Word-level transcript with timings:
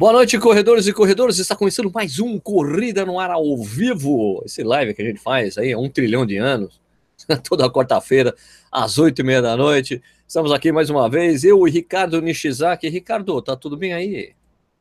Boa 0.00 0.14
noite, 0.14 0.38
corredores 0.38 0.86
e 0.86 0.94
corredores. 0.94 1.38
Está 1.38 1.54
começando 1.54 1.92
mais 1.92 2.18
um 2.18 2.38
Corrida 2.38 3.04
no 3.04 3.20
Ar 3.20 3.32
ao 3.32 3.54
vivo. 3.58 4.42
Esse 4.46 4.62
live 4.62 4.94
que 4.94 5.02
a 5.02 5.04
gente 5.04 5.20
faz 5.20 5.58
aí 5.58 5.74
há 5.74 5.78
um 5.78 5.90
trilhão 5.90 6.24
de 6.24 6.38
anos, 6.38 6.80
toda 7.46 7.70
quarta-feira, 7.70 8.34
às 8.72 8.96
oito 8.96 9.18
e 9.18 9.22
meia 9.22 9.42
da 9.42 9.54
noite. 9.58 10.02
Estamos 10.26 10.52
aqui 10.52 10.72
mais 10.72 10.88
uma 10.88 11.06
vez, 11.06 11.44
eu 11.44 11.68
e 11.68 11.70
Ricardo 11.70 12.22
Nishizaki. 12.22 12.88
Ricardo, 12.88 13.42
tá 13.42 13.54
tudo 13.54 13.76
bem 13.76 13.92
aí? 13.92 14.32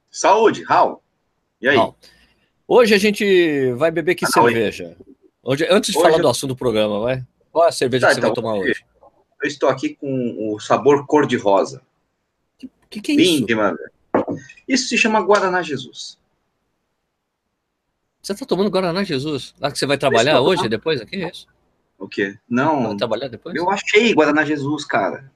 Saúde, 0.10 0.64
Raul. 0.64 1.02
E 1.62 1.68
aí? 1.68 1.76
Raul. 1.76 1.96
Hoje 2.66 2.96
a 2.96 2.98
gente 2.98 3.74
vai 3.74 3.92
beber 3.92 4.16
que 4.16 4.26
cerveja? 4.26 4.96
Hoje, 5.44 5.68
antes 5.70 5.92
de 5.92 5.98
hoje 5.98 6.12
falar 6.12 6.22
do 6.22 6.30
assunto 6.30 6.52
do 6.52 6.56
programa, 6.56 6.98
vai. 7.02 7.22
Qual 7.52 7.66
é 7.66 7.68
a 7.68 7.74
cerveja 7.74 8.08
tá, 8.08 8.16
que 8.16 8.22
você 8.22 8.26
então, 8.26 8.42
vai 8.42 8.54
tomar 8.54 8.56
hoje? 8.56 8.86
Eu 9.44 9.50
estou 9.50 9.68
aqui 9.68 9.96
com 9.96 10.54
o 10.54 10.62
sabor 10.62 11.06
cor-de-rosa. 11.06 11.82
Que, 12.58 12.72
que, 12.90 13.02
que 13.02 13.12
é 13.12 13.16
isso? 13.16 13.32
Lindo, 13.40 13.58
mano. 13.58 13.78
Isso 14.70 14.88
se 14.88 14.98
chama 14.98 15.20
Guaraná 15.20 15.64
Jesus. 15.64 16.20
Você 18.22 18.34
está 18.34 18.46
tomando 18.46 18.70
Guaraná 18.70 19.04
Jesus? 19.04 19.56
Lá 19.60 19.72
que 19.72 19.80
você 19.80 19.88
vai 19.88 19.98
trabalhar 19.98 20.42
hoje, 20.42 20.70
depois? 20.70 21.02
Aqui 21.02 21.24
é 21.24 21.30
isso? 21.30 21.48
O 21.98 22.08
quê? 22.08 22.38
Não. 22.48 22.90
Vai 22.90 22.98
trabalhar 22.98 23.28
depois? 23.30 23.56
Eu 23.56 23.68
achei 23.72 24.14
Guaraná 24.14 24.46
Jesus, 24.46 24.86
cara. 24.86 25.32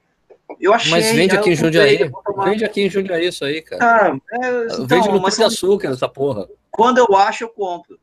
Eu 0.60 0.72
achei. 0.72 0.92
Mas 0.92 1.12
vende 1.12 1.36
aqui 1.36 1.50
em 1.50 1.56
Jundiaí. 1.56 2.12
Vende 2.46 2.64
aqui 2.64 2.82
em 2.82 2.90
Jundiaí 2.90 3.28
isso 3.28 3.44
aí, 3.44 3.64
cara. 3.64 3.84
Ah, 3.84 4.18
é, 4.34 4.66
então, 4.66 4.86
vende 4.86 5.10
no 5.10 5.20
Pão 5.20 5.30
de 5.32 5.44
Açúcar 5.44 5.90
essa 5.90 6.08
porra. 6.08 6.48
Quando 6.70 7.00
eu 7.00 7.16
acho, 7.18 7.46
eu 7.46 7.50
compro. 7.50 8.00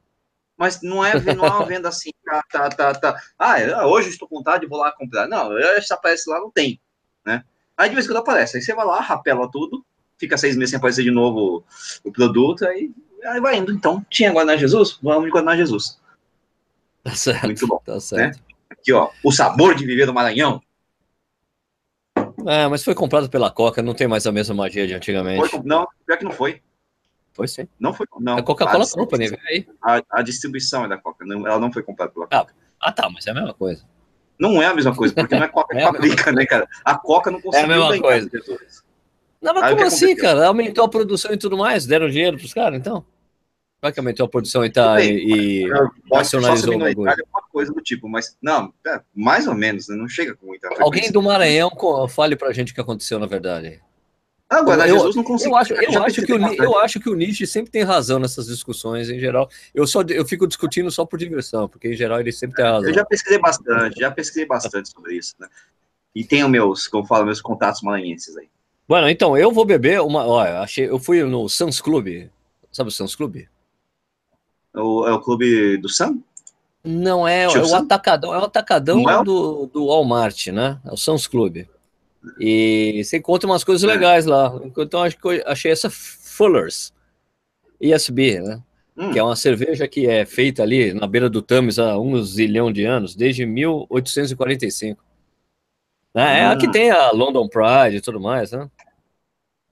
Mas 0.57 0.83
não 0.83 1.05
é, 1.05 1.15
não 1.35 1.47
é 1.47 1.51
uma 1.51 1.65
venda 1.65 1.89
assim, 1.89 2.11
tá, 2.25 2.43
tá, 2.51 2.69
tá, 2.69 2.95
tá. 2.95 3.23
Ah, 3.39 3.87
hoje 3.87 4.09
estou 4.09 4.29
com 4.29 4.37
vontade, 4.37 4.67
vou 4.67 4.79
lá 4.79 4.91
comprar. 4.93 5.29
Não, 5.29 5.57
essa 5.57 5.95
aparece 5.95 6.29
lá, 6.29 6.41
não 6.41 6.51
tem, 6.51 6.81
né? 7.25 7.45
Aí 7.77 7.89
de 7.89 7.95
vez 7.95 8.05
em 8.05 8.09
quando 8.11 8.19
aparece. 8.19 8.57
Aí 8.57 8.63
você 8.63 8.75
vai 8.75 8.85
lá, 8.85 9.01
rapela 9.01 9.49
tudo, 9.51 9.85
fica 10.21 10.37
seis 10.37 10.55
meses 10.55 10.71
sem 10.71 10.77
aparecer 10.77 11.03
de 11.03 11.11
novo 11.11 11.65
o 12.05 12.13
produto, 12.13 12.67
aí, 12.67 12.93
aí 13.25 13.41
vai 13.41 13.57
indo. 13.57 13.73
Então, 13.73 14.05
tinha 14.11 14.31
Guaraná 14.31 14.57
Jesus? 14.57 14.99
Vamos 15.03 15.25
de 15.25 15.31
Guaraná 15.31 15.57
Jesus. 15.57 15.99
Tá 17.03 17.15
certo. 17.15 17.47
Muito 17.47 17.67
bom. 17.67 17.81
Tá 17.85 17.99
certo. 17.99 18.37
Né? 18.37 18.45
Aqui, 18.69 18.93
ó, 18.93 19.09
o 19.25 19.33
sabor 19.33 19.75
de 19.75 19.87
viver 19.87 20.07
no 20.07 20.13
Maranhão. 20.13 20.63
É, 22.47 22.69
mas 22.69 22.85
foi 22.85 22.95
comprado 22.95 23.29
pela 23.29 23.51
Coca, 23.51 23.83
não 23.83 23.95
tem 23.95 24.07
mais 24.07 24.27
a 24.27 24.33
mesma 24.33 24.55
magia 24.55 24.87
de 24.87 24.95
antigamente. 24.95 25.49
Foi, 25.49 25.61
não, 25.65 25.89
pior 26.07 26.19
que 26.19 26.25
não 26.25 26.33
foi. 26.33 26.63
Foi 27.33 27.49
sim. 27.49 27.67
Não 27.79 27.95
foi, 27.95 28.07
não. 28.19 28.37
A 28.37 28.43
Coca-Cola 28.43 28.87
Company, 28.87 29.31
aí. 29.47 29.67
A, 29.83 30.03
a, 30.11 30.23
distribuição 30.23 30.85
é 30.85 30.89
da 30.89 30.99
Coca, 30.99 31.25
não, 31.25 31.47
ela 31.47 31.59
não 31.59 31.73
foi 31.73 31.83
comprada 31.83 32.13
pela 32.13 32.27
Coca. 32.27 32.37
Ah, 32.37 32.89
ah, 32.89 32.93
tá, 32.93 33.09
mas 33.09 33.27
é 33.27 33.31
a 33.31 33.35
mesma 33.35 33.55
coisa. 33.55 33.85
Não 34.39 34.63
é 34.63 34.67
a 34.67 34.75
mesma 34.75 34.95
coisa, 34.95 35.15
porque 35.15 35.35
não 35.35 35.45
é 35.45 35.49
Coca 35.53 35.75
que 35.75 35.81
é 35.81 35.85
fabrica, 35.85 36.33
né, 36.33 36.47
cara? 36.47 36.69
A 36.85 36.99
Coca 36.99 37.31
não 37.31 37.41
conseguiu 37.41 37.71
É 37.71 37.75
a 37.75 37.79
mesma 37.79 38.01
coisa. 38.01 38.31
Não, 39.41 39.55
mas 39.55 39.71
como 39.71 39.87
assim, 39.87 40.15
cara? 40.15 40.47
Aumentou 40.47 40.85
a 40.85 40.89
produção 40.89 41.33
e 41.33 41.37
tudo 41.37 41.57
mais, 41.57 41.87
deram 41.87 42.09
dinheiro 42.09 42.37
pros 42.37 42.53
caras, 42.53 42.79
então? 42.79 43.05
Vai 43.81 43.93
que 43.93 43.99
aumentou 43.99 44.27
a 44.27 44.29
produção 44.29 44.63
e 44.63 44.71
tá 44.71 45.01
e, 45.03 45.65
e 45.65 45.69
nacionalizou 46.11 46.75
o 46.75 46.79
bagulho. 46.79 47.13
Coisa 47.51 47.73
do 47.73 47.81
tipo, 47.81 48.09
mas 48.09 48.37
não, 48.41 48.73
é, 48.87 49.01
mais 49.15 49.47
ou 49.47 49.55
menos, 49.55 49.89
né? 49.89 49.97
Não 49.97 50.07
chega 50.07 50.37
com 50.37 50.47
muita 50.47 50.69
frequência. 50.69 50.85
Alguém 50.85 51.11
do 51.11 51.23
Maranhão 51.23 51.71
fale 52.09 52.37
pra 52.37 52.53
gente 52.53 52.73
o 52.73 52.75
que 52.75 52.81
aconteceu 52.81 53.19
na 53.19 53.27
verdade. 53.27 53.81
Agora, 54.51 54.87
eu, 54.87 54.97
Jesus 54.97 55.17
não 55.17 55.23
conseguiu. 55.23 55.53
Eu 55.53 55.57
acho, 55.57 55.73
eu, 55.75 56.03
acho 56.03 56.23
que 56.23 56.33
o, 56.33 56.55
eu 56.63 56.79
acho 56.79 57.01
que 57.01 57.09
o 57.09 57.15
Nietzsche 57.15 57.47
sempre 57.47 57.71
tem 57.71 57.83
razão 57.83 58.19
nessas 58.19 58.47
discussões, 58.47 59.09
em 59.09 59.19
geral. 59.19 59.49
Eu 59.73 59.87
só 59.87 60.03
eu 60.03 60.27
fico 60.27 60.47
discutindo 60.47 60.91
só 60.91 61.07
por 61.07 61.19
diversão, 61.19 61.69
porque 61.69 61.89
em 61.89 61.97
geral 61.97 62.21
ele 62.21 62.33
sempre 62.33 62.57
tem 62.57 62.65
razão. 62.65 62.89
Eu 62.89 62.95
já 62.95 63.05
pesquisei 63.05 63.39
bastante, 63.39 64.01
já 64.01 64.11
pesquisei 64.11 64.47
bastante 64.47 64.91
sobre 64.91 65.15
isso, 65.15 65.37
né? 65.39 65.49
E 66.15 66.25
tenho 66.25 66.49
meus, 66.49 66.89
como 66.89 67.07
falo, 67.07 67.25
meus 67.25 67.41
contatos 67.41 67.81
maranhenses 67.83 68.37
aí. 68.37 68.49
Bueno, 68.91 69.09
então, 69.09 69.39
eu 69.39 69.53
vou 69.53 69.65
beber 69.65 70.01
uma. 70.01 70.27
Olha, 70.27 70.63
achei, 70.63 70.89
eu 70.89 70.99
fui 70.99 71.23
no 71.23 71.49
Sans 71.49 71.81
Club. 71.81 72.29
Sabe 72.73 72.89
o 72.89 72.91
Sans 72.91 73.15
Club? 73.15 73.47
O, 74.75 75.07
é 75.07 75.13
o 75.13 75.21
clube 75.21 75.77
do 75.77 75.89
Sam? 75.89 76.19
Não 76.83 77.29
é, 77.29 77.45
é 77.45 77.49
o 77.49 77.75
atacadão, 77.77 78.35
é 78.35 78.39
o 78.39 78.45
atacadão 78.47 79.09
é? 79.09 79.23
do, 79.23 79.67
do 79.67 79.87
Walmart, 79.87 80.49
né? 80.49 80.81
É 80.85 80.93
o 80.93 80.97
Sans 80.97 81.29
Club. 81.29 81.69
E 82.41 83.01
você 83.05 83.19
encontra 83.19 83.49
umas 83.49 83.63
coisas 83.63 83.89
é. 83.89 83.93
legais 83.93 84.27
lá. 84.27 84.61
Então 84.77 85.05
acho 85.05 85.17
que 85.17 85.25
eu 85.25 85.41
achei 85.47 85.71
essa 85.71 85.89
Fullers 85.89 86.93
ISB, 87.81 88.41
né? 88.41 88.61
Hum. 88.97 89.13
Que 89.13 89.21
é 89.21 89.23
uma 89.23 89.37
cerveja 89.37 89.87
que 89.87 90.09
é 90.09 90.27
feita 90.27 90.65
ali 90.65 90.93
na 90.93 91.07
beira 91.07 91.31
do 91.31 91.41
Thames 91.41 91.79
há 91.79 91.97
uns 91.97 92.31
zilhão 92.31 92.73
de 92.73 92.85
anos, 92.87 93.15
desde 93.15 93.47
1845. 93.47 95.01
Né? 96.13 96.41
É 96.41 96.47
a 96.47 96.57
que 96.57 96.67
hum. 96.67 96.73
tem 96.73 96.91
a 96.91 97.13
London 97.13 97.49
Pride 97.49 97.99
e 97.99 98.01
tudo 98.01 98.21
mais, 98.21 98.51
né? 98.51 98.69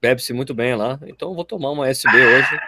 Bebe-se 0.01 0.33
muito 0.33 0.53
bem 0.53 0.75
lá. 0.75 0.99
Então 1.05 1.33
vou 1.33 1.43
tomar 1.43 1.71
uma 1.71 1.87
SB 1.89 2.09
hoje. 2.15 2.59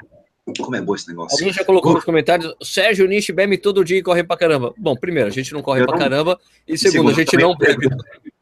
Como 0.57 0.75
é 0.75 0.81
bom 0.81 0.95
esse 0.95 1.07
negócio. 1.07 1.37
Alguém 1.37 1.53
já 1.53 1.63
colocou 1.63 1.93
nos 1.93 2.03
comentários, 2.03 2.53
Sérgio 2.61 3.07
Nishi 3.07 3.31
bebe 3.31 3.57
todo 3.57 3.85
dia 3.85 3.99
e 3.99 4.03
corre 4.03 4.23
pra 4.23 4.35
caramba. 4.35 4.73
Bom, 4.77 4.95
primeiro, 4.95 5.29
a 5.29 5.31
gente 5.31 5.53
não 5.53 5.61
corre 5.61 5.81
eu 5.81 5.85
pra 5.85 5.95
não... 5.95 6.01
caramba. 6.01 6.39
E 6.67 6.77
segundo, 6.77 6.91
segundo 6.91 7.11
a 7.11 7.13
gente 7.13 7.37
não 7.37 7.55
bebe. 7.55 7.87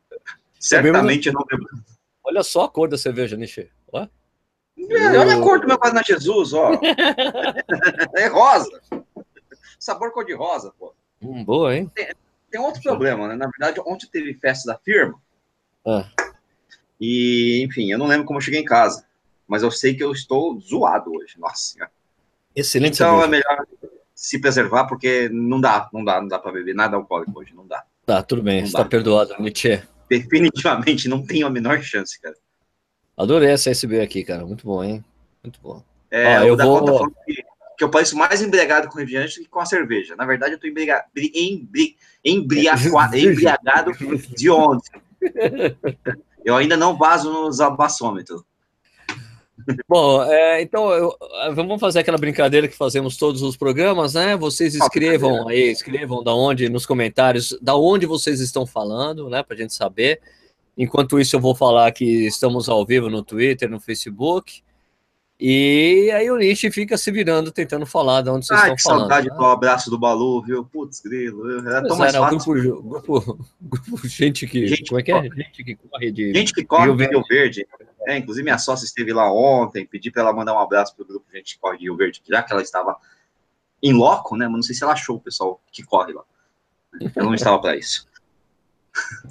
Certamente 0.60 1.28
eu 1.28 1.34
não 1.34 1.46
bebo. 1.46 1.66
Olha 2.24 2.44
só 2.44 2.66
a 2.66 2.70
cor 2.70 2.88
da 2.88 2.98
cerveja, 2.98 3.36
Nishi. 3.36 3.70
É, 4.88 5.18
olha 5.18 5.36
a 5.36 5.42
cor 5.42 5.60
do 5.60 5.68
meu 5.68 5.78
Guaraná 5.78 6.02
Jesus, 6.02 6.54
ó. 6.54 6.72
é 8.16 8.28
rosa. 8.28 8.82
Sabor 9.78 10.12
cor 10.12 10.26
de 10.26 10.34
rosa, 10.34 10.74
pô. 10.80 10.94
Hum, 11.22 11.44
boa, 11.44 11.76
hein? 11.76 11.92
Tem, 11.94 12.08
tem 12.50 12.62
outro 12.62 12.82
problema, 12.82 13.28
né? 13.28 13.36
Na 13.36 13.48
verdade, 13.48 13.82
ontem 13.86 14.08
teve 14.08 14.34
festa 14.36 14.72
da 14.72 14.80
firma. 14.80 15.20
Ah. 15.86 16.10
E, 17.00 17.64
enfim, 17.64 17.92
eu 17.92 17.98
não 17.98 18.08
lembro 18.08 18.26
como 18.26 18.38
eu 18.38 18.42
cheguei 18.42 18.60
em 18.60 18.66
casa. 18.66 19.06
Mas 19.48 19.64
eu 19.64 19.72
sei 19.72 19.96
que 19.96 20.04
eu 20.04 20.12
estou 20.12 20.60
zoado 20.60 21.12
hoje. 21.12 21.40
Nossa 21.40 21.90
Excelente. 22.56 22.96
Então 22.96 23.20
cerveja. 23.20 23.26
é 23.26 23.30
melhor 23.30 23.68
se 24.14 24.40
preservar, 24.40 24.86
porque 24.86 25.30
não 25.30 25.62
dá, 25.62 25.90
não 25.94 26.04
dá, 26.04 26.20
não 26.20 26.28
dá 26.28 26.38
para 26.38 26.52
beber 26.52 26.76
nada 26.76 26.98
alcoólico 26.98 27.40
hoje, 27.40 27.54
não 27.56 27.66
dá. 27.66 27.86
Tá, 28.06 28.22
tudo 28.22 28.44
bem, 28.44 28.64
está 28.64 28.84
perdoado, 28.84 29.34
Nietzsche. 29.40 29.82
Definitivamente 30.10 31.08
não 31.08 31.26
tenho 31.26 31.48
a 31.48 31.50
menor 31.50 31.82
chance, 31.82 32.20
cara. 32.20 32.36
Adorei 33.16 33.50
essa 33.50 33.70
SB 33.70 34.02
aqui, 34.02 34.24
cara. 34.24 34.46
Muito 34.46 34.66
bom, 34.66 34.84
hein? 34.84 35.04
Muito 35.44 35.60
bom. 35.62 35.84
É, 36.12 36.40
Ó, 36.40 36.44
eu 36.44 36.58
vou... 36.58 37.12
Que, 37.26 37.44
que, 37.78 37.84
eu 37.84 37.90
pareço 37.90 38.18
mais 38.18 38.42
embriagado 38.42 38.90
com 38.90 38.98
refrigerante 38.98 39.40
que 39.40 39.48
com 39.48 39.60
a 39.60 39.66
cerveja. 39.66 40.16
Na 40.18 40.26
verdade, 40.26 40.54
eu 40.54 40.60
tô 40.60 40.68
embriagado, 40.68 41.06
embri... 41.16 41.96
embriagado, 42.26 43.18
embriagado 43.18 43.92
de 44.36 44.50
ontem. 44.50 45.02
Eu 46.44 46.56
ainda 46.56 46.78
não 46.78 46.98
vazo 46.98 47.32
nos 47.32 47.60
abaçômetros. 47.60 48.44
Bom, 49.88 50.24
é, 50.24 50.62
então 50.62 50.92
eu, 50.92 51.16
vamos 51.54 51.80
fazer 51.80 52.00
aquela 52.00 52.18
brincadeira 52.18 52.68
que 52.68 52.76
fazemos 52.76 53.18
todos 53.18 53.42
os 53.42 53.58
programas, 53.58 54.14
né? 54.14 54.36
Vocês 54.36 54.74
escrevam 54.74 55.48
aí, 55.48 55.72
escrevam 55.72 56.24
da 56.24 56.34
onde 56.34 56.70
nos 56.70 56.86
comentários, 56.86 57.58
da 57.62 57.76
onde 57.76 58.06
vocês 58.06 58.40
estão 58.40 58.66
falando, 58.66 59.30
né? 59.30 59.44
Para 59.44 59.56
a 59.56 59.60
gente 59.60 59.74
saber. 59.74 60.22
Enquanto 60.78 61.20
isso, 61.20 61.36
eu 61.36 61.40
vou 61.40 61.54
falar 61.54 61.92
que 61.92 62.06
estamos 62.26 62.70
ao 62.70 62.86
vivo 62.86 63.10
no 63.10 63.22
Twitter, 63.22 63.70
no 63.70 63.80
Facebook. 63.80 64.64
E 65.40 66.12
aí 66.12 66.30
o 66.30 66.36
Nietzsche 66.36 66.70
fica 66.70 66.98
se 66.98 67.10
virando, 67.12 67.50
tentando 67.50 67.86
falar 67.86 68.22
de 68.22 68.30
onde 68.30 68.46
vocês 68.46 68.60
Ai, 68.60 68.74
estão 68.74 68.76
que 68.76 68.84
falando. 68.84 69.00
saudade 69.00 69.30
né? 69.30 69.36
do 69.38 69.46
abraço 69.46 69.90
do 69.90 69.98
Balu, 69.98 70.42
viu? 70.42 70.66
Putz, 70.66 71.00
grilo. 71.00 71.66
Era 71.66 71.88
tão 71.88 71.98
mais 71.98 72.14
era, 72.14 72.30
grupo, 72.30 72.54
grupo, 72.54 73.48
grupo, 73.62 74.08
gente 74.08 74.46
que. 74.46 74.68
Gente 74.68 74.90
como 74.90 75.00
é 75.00 75.04
que 75.04 75.14
é? 75.14 75.22
Gente 75.22 75.64
que 75.64 75.76
corre 75.76 76.12
de. 76.12 76.34
Gente 76.34 76.54
que 76.54 76.66
corre 76.66 76.94
de 76.94 77.06
Rio 77.06 77.24
Verde. 77.30 77.66
É, 78.06 78.18
inclusive, 78.18 78.44
minha 78.44 78.58
sócia 78.58 78.84
esteve 78.84 79.14
lá 79.14 79.32
ontem, 79.32 79.86
pedi 79.86 80.12
para 80.12 80.24
ela 80.24 80.34
mandar 80.34 80.54
um 80.54 80.60
abraço 80.60 80.94
para 80.94 81.04
o 81.04 81.08
grupo 81.08 81.26
Gente 81.34 81.56
que 81.56 81.62
corre 81.62 81.78
de 81.78 81.84
Rio 81.86 81.96
Verde, 81.96 82.22
já 82.28 82.44
que 82.44 82.52
ela 82.52 82.62
estava 82.62 82.98
em 83.82 83.94
loco, 83.94 84.36
né? 84.36 84.46
Mas 84.46 84.56
não 84.56 84.64
sei 84.64 84.76
se 84.76 84.84
ela 84.84 84.92
achou 84.92 85.16
o 85.16 85.22
pessoal 85.22 85.62
que 85.72 85.84
corre 85.84 86.12
lá. 86.12 86.24
Ela 87.16 87.26
não 87.26 87.34
estava 87.34 87.58
para 87.60 87.78
isso. 87.78 88.09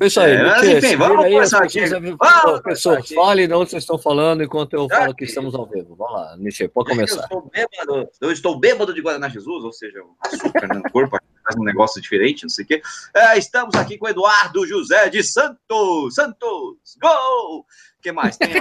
Isso 0.01 0.21
aí, 0.21 0.33
é, 0.33 0.43
mas, 0.43 0.69
enfim, 0.69 0.97
vamos 0.97 1.25
aí, 1.25 1.33
começar 1.33 1.63
aqui. 1.63 1.87
Vamos, 1.87 2.61
pessoas, 2.63 2.99
aqui. 2.99 3.15
fale 3.15 3.47
de 3.47 3.55
onde 3.55 3.71
vocês 3.71 3.83
estão 3.83 3.99
falando 3.99 4.43
enquanto 4.43 4.75
eu 4.75 4.89
falo 4.89 5.15
que 5.15 5.25
estamos 5.25 5.55
ao 5.55 5.67
vivo. 5.67 5.95
Vamos 5.97 6.15
lá, 6.15 6.37
Michel, 6.37 6.69
pode 6.69 6.91
começar. 6.91 7.17
Eu 7.17 7.23
estou 7.23 7.51
bêbado, 7.51 8.11
eu 8.21 8.33
estou 8.33 8.59
bêbado 8.59 8.95
de 8.95 9.01
Guaraná 9.01 9.29
Jesus, 9.29 9.65
ou 9.65 9.73
seja, 9.73 10.03
açúcar 10.21 10.69
no 10.69 10.83
corpo, 10.91 11.19
faz 11.45 11.57
um 11.57 11.65
negócio 11.65 12.01
diferente, 12.01 12.43
não 12.43 12.51
sei 12.51 12.65
o 12.65 12.69
quê. 12.69 12.83
É, 13.15 13.39
estamos 13.39 13.75
aqui 13.75 13.99
com 13.99 14.09
Eduardo 14.09 14.67
José 14.67 15.09
de 15.09 15.23
Santos. 15.23 16.15
Santos, 16.15 16.97
gol! 17.01 17.61
O 17.61 17.67
que 18.01 18.13
mais? 18.13 18.37
Tem 18.37 18.49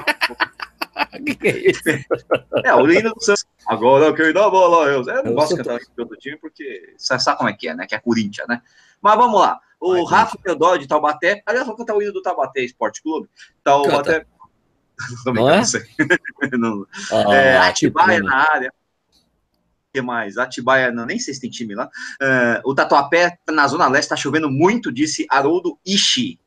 que, 1.26 1.36
que 1.36 1.48
é 1.48 1.70
isso? 1.70 1.84
É, 2.64 2.74
o 2.74 2.90
hino 2.92 3.14
do 3.14 3.24
Santos. 3.24 3.46
Agora 3.68 4.14
quem 4.16 4.34
dá 4.34 4.50
bola, 4.50 4.88
eu, 4.88 5.04
eu 5.04 5.24
não 5.24 5.32
eu 5.32 5.34
gosto 5.34 5.56
de 5.56 5.64
cantar 5.64 5.80
tô... 5.96 6.06
do 6.06 6.16
time 6.16 6.38
porque 6.38 6.94
você 6.98 7.20
sabe 7.20 7.38
como 7.38 7.50
é 7.50 7.54
que 7.54 7.68
é, 7.68 7.76
né? 7.76 7.86
Que 7.86 7.96
é 7.96 8.00
Corinthians, 8.00 8.48
né? 8.48 8.62
Mas 9.02 9.16
vamos 9.16 9.40
lá. 9.40 9.60
O 9.80 10.04
Rafa 10.04 10.38
Teodoro 10.44 10.80
de 10.80 10.88
Taubaté, 10.88 11.42
aliás, 11.46 11.68
vou 11.68 11.76
cantar 11.76 11.96
o 11.96 12.02
hino 12.02 12.12
do 12.12 12.22
Taubaté 12.22 12.62
Esporte 12.62 13.02
Clube. 13.02 13.30
Taubaté. 13.64 14.26
Não, 15.26 15.34
não 15.34 15.50
é? 15.50 15.62
não. 16.54 16.88
Ah, 17.12 17.36
é, 17.36 17.58
Atibaia 17.58 18.20
na 18.20 18.36
área. 18.36 18.74
O 19.10 19.94
que 19.94 20.02
mais? 20.02 20.38
Atibaia, 20.38 20.92
não, 20.92 21.06
nem 21.06 21.20
sei 21.20 21.34
se 21.34 21.42
tem 21.42 21.50
time 21.50 21.76
lá. 21.76 21.86
Uh, 22.22 22.70
o 22.70 22.76
Tatuapé, 22.76 23.38
na 23.50 23.68
Zona 23.68 23.88
Leste, 23.88 24.06
está 24.06 24.16
chovendo 24.16 24.50
muito, 24.50 24.92
disse 24.92 25.26
Haroldo 25.30 25.80
Ishi. 25.86 26.40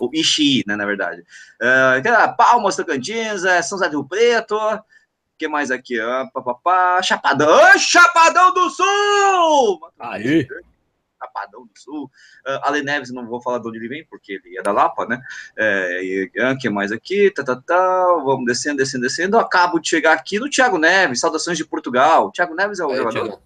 O 0.00 0.10
Ishi, 0.12 0.64
né, 0.66 0.76
na 0.76 0.84
verdade. 0.84 1.22
Uh, 1.60 2.36
Palmas, 2.36 2.76
Tocantins, 2.76 3.44
é, 3.44 3.62
São 3.62 3.78
José 3.78 3.90
do 3.90 4.04
Preto. 4.04 4.58
que 5.38 5.46
mais 5.46 5.70
aqui? 5.70 6.00
Ah, 6.00 6.28
pá, 6.32 6.42
pá, 6.42 6.54
pá, 6.54 7.02
Chapadão. 7.02 7.48
Ah, 7.54 7.78
Chapadão 7.78 8.52
do 8.52 8.70
Sul! 8.70 9.80
Aí. 9.98 10.46
Chapadão 11.18 11.66
do 11.66 11.72
Sul. 11.74 12.04
Uh, 12.46 12.60
Ale 12.62 12.82
Neves, 12.82 13.12
não 13.12 13.26
vou 13.26 13.40
falar 13.40 13.58
de 13.58 13.68
onde 13.68 13.78
ele 13.78 13.88
vem, 13.88 14.06
porque 14.06 14.34
ele 14.34 14.58
é 14.58 14.62
da 14.62 14.72
Lapa, 14.72 15.06
né? 15.06 15.20
É, 15.56 16.02
e 16.02 16.30
uh, 16.38 16.58
que 16.58 16.68
mais 16.68 16.92
aqui? 16.92 17.30
Tá, 17.30 17.42
tá, 17.42 17.56
tá. 17.56 18.06
Vamos 18.24 18.46
descendo, 18.46 18.76
descendo, 18.76 19.02
descendo. 19.02 19.38
acabo 19.38 19.78
de 19.78 19.88
chegar 19.88 20.12
aqui 20.12 20.38
no 20.38 20.50
Thiago 20.50 20.78
Neves, 20.78 21.20
saudações 21.20 21.56
de 21.56 21.64
Portugal. 21.64 22.30
Thiago 22.30 22.54
Neves 22.54 22.80
é 22.80 22.84
o 22.84 22.92
é, 22.92 22.96
jogador? 22.96 23.12
Thiago. 23.12 23.42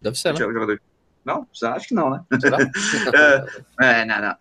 Deve 0.00 0.18
ser, 0.18 0.32
né? 0.32 0.38
Jogador. 0.38 0.80
Não? 1.24 1.46
Acho 1.74 1.88
que 1.88 1.94
não, 1.94 2.10
né? 2.10 2.24
é, 3.80 4.00
é, 4.00 4.04
não, 4.04 4.20
não. 4.20 4.36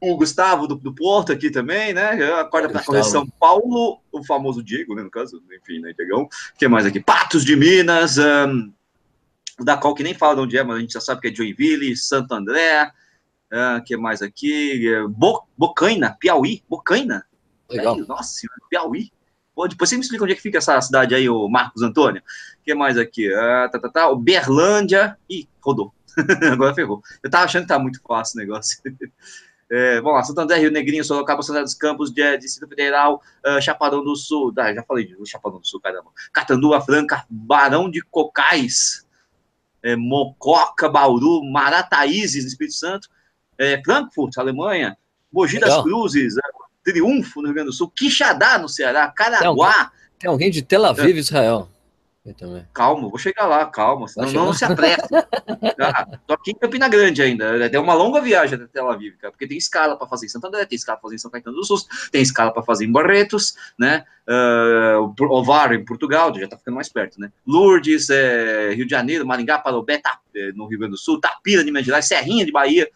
O 0.00 0.16
Gustavo 0.16 0.66
do, 0.66 0.76
do 0.76 0.94
Porto 0.94 1.30
aqui 1.30 1.50
também, 1.50 1.92
né? 1.92 2.12
Acorda 2.40 2.70
para 2.70 2.82
correr 2.82 3.04
São 3.04 3.28
Paulo, 3.38 4.00
o 4.10 4.24
famoso 4.24 4.62
Diego, 4.62 4.94
né? 4.94 5.02
No 5.02 5.10
caso, 5.10 5.42
enfim, 5.52 5.78
né, 5.80 5.92
Diegão? 5.92 6.22
O 6.22 6.28
que 6.58 6.66
mais 6.66 6.86
aqui? 6.86 7.00
Patos 7.00 7.44
de 7.44 7.54
Minas, 7.54 8.16
um, 8.16 8.72
da 9.64 9.76
qual 9.76 9.94
que 9.94 10.02
nem 10.02 10.14
fala 10.14 10.36
de 10.36 10.40
onde 10.40 10.58
é, 10.58 10.62
mas 10.62 10.76
a 10.76 10.80
gente 10.80 10.92
já 10.92 11.00
sabe 11.00 11.20
que 11.20 11.28
é 11.28 11.34
Joinville, 11.34 11.96
Santo 11.96 12.32
André, 12.34 12.90
o 13.52 13.78
uh, 13.78 13.84
que 13.84 13.96
mais 13.96 14.22
aqui? 14.22 14.82
Bo, 15.08 15.42
Bocaina, 15.56 16.16
Piauí, 16.18 16.62
Bocaina. 16.68 17.26
Legal. 17.70 17.98
É, 17.98 18.02
nossa, 18.06 18.46
Piauí. 18.68 19.10
Pô, 19.54 19.66
depois 19.66 19.90
você 19.90 19.96
me 19.96 20.02
explica 20.02 20.24
onde 20.24 20.32
é 20.32 20.36
que 20.36 20.42
fica 20.42 20.58
essa 20.58 20.80
cidade 20.80 21.14
aí, 21.14 21.28
o 21.28 21.48
Marcos 21.48 21.82
Antônio. 21.82 22.22
O 22.60 22.64
que 22.64 22.74
mais 22.74 22.96
aqui? 22.96 23.28
Uh, 23.28 23.70
tá, 23.70 23.78
tá, 23.78 23.88
tá. 23.88 24.14
Berlândia. 24.14 25.16
Ih, 25.28 25.48
rodou. 25.60 25.92
Agora 26.52 26.74
ferrou. 26.74 27.02
Eu 27.22 27.30
tava 27.30 27.44
achando 27.44 27.62
que 27.62 27.68
tá 27.68 27.78
muito 27.78 28.00
fácil 28.06 28.38
o 28.38 28.40
negócio. 28.40 28.80
É, 29.72 30.00
vamos 30.00 30.18
lá, 30.18 30.24
Santo 30.24 30.40
André, 30.40 30.58
Rio 30.58 30.72
Negrinho, 30.72 31.04
Sorocaba, 31.04 31.42
São 31.42 31.54
José 31.54 31.62
dos 31.62 31.74
Campos, 31.74 32.10
de, 32.10 32.36
Distrito 32.38 32.68
Federal, 32.68 33.22
uh, 33.46 33.62
Chapadão 33.62 34.02
do 34.02 34.16
Sul, 34.16 34.52
ah, 34.58 34.74
já 34.74 34.82
falei 34.82 35.06
de 35.06 35.14
Chapadão 35.24 35.60
do 35.60 35.66
Sul, 35.66 35.80
caramba, 35.80 36.10
Catanduva 36.32 36.80
Franca, 36.80 37.24
Barão 37.30 37.88
de 37.88 38.02
Cocais, 38.02 39.06
é, 39.82 39.96
Mococa, 39.96 40.88
Bauru, 40.88 41.42
Marataízes, 41.50 42.44
no 42.44 42.48
Espírito 42.48 42.74
Santo, 42.74 43.08
é, 43.58 43.80
Frankfurt, 43.84 44.36
Alemanha, 44.38 44.96
Mogi 45.32 45.58
das 45.58 45.82
Cruzes, 45.82 46.36
é, 46.36 46.40
Triunfo, 46.84 47.40
no 47.40 47.46
Rio 47.46 47.54
Grande 47.54 47.70
do 47.70 47.72
Sul, 47.72 47.90
Quixadá, 47.90 48.58
no 48.58 48.68
Ceará, 48.68 49.08
Caraguá. 49.08 49.40
Tem 49.40 49.48
alguém, 49.48 49.90
tem 50.18 50.30
alguém 50.30 50.50
de 50.50 50.62
Tel 50.62 50.84
Aviv, 50.84 51.18
Israel. 51.18 51.68
Calma, 52.74 53.08
vou 53.08 53.18
chegar 53.18 53.46
lá, 53.46 53.64
calma, 53.64 54.06
senão 54.06 54.30
não, 54.30 54.44
não 54.46 54.52
se 54.52 54.62
apressa. 54.62 55.26
ah, 55.80 56.06
tô 56.26 56.34
aqui 56.34 56.50
em 56.50 56.54
Campina 56.54 56.86
Grande 56.86 57.22
ainda. 57.22 57.66
É 57.66 57.78
uma 57.78 57.94
longa 57.94 58.20
viagem 58.20 58.56
até 58.56 58.66
Tel 58.66 58.90
Aviv, 58.90 59.16
cara, 59.16 59.32
porque 59.32 59.46
tem 59.46 59.56
escala 59.56 59.96
para 59.96 60.06
fazer 60.06 60.26
em 60.26 60.28
Santo 60.28 60.46
André, 60.46 60.66
tem 60.66 60.76
escala 60.76 60.98
para 60.98 61.02
fazer 61.04 61.14
em 61.14 61.18
São 61.18 61.30
Caetano 61.30 61.56
do 61.56 61.64
Sul, 61.64 61.78
tem 62.12 62.20
escala 62.20 62.52
para 62.52 62.62
fazer 62.62 62.84
em 62.84 62.92
Barretos, 62.92 63.54
né? 63.78 64.04
Uh, 64.28 65.14
Ovar 65.30 65.72
em 65.72 65.82
Portugal, 65.82 66.32
já 66.38 66.46
tá 66.46 66.58
ficando 66.58 66.74
mais 66.74 66.90
perto, 66.90 67.18
né? 67.18 67.32
Lourdes, 67.46 68.10
é, 68.10 68.74
Rio 68.74 68.84
de 68.84 68.90
Janeiro, 68.90 69.26
Maringá, 69.26 69.58
Parobé, 69.58 70.02
é, 70.36 70.52
no 70.52 70.66
Rio 70.66 70.78
Grande 70.78 70.92
do 70.92 70.98
Sul, 70.98 71.18
Tapira, 71.18 71.64
de 71.64 71.70
Minas 71.70 71.86
Gerais, 71.86 72.06
Serrinha 72.06 72.44
de 72.44 72.52
Bahia, 72.52 72.86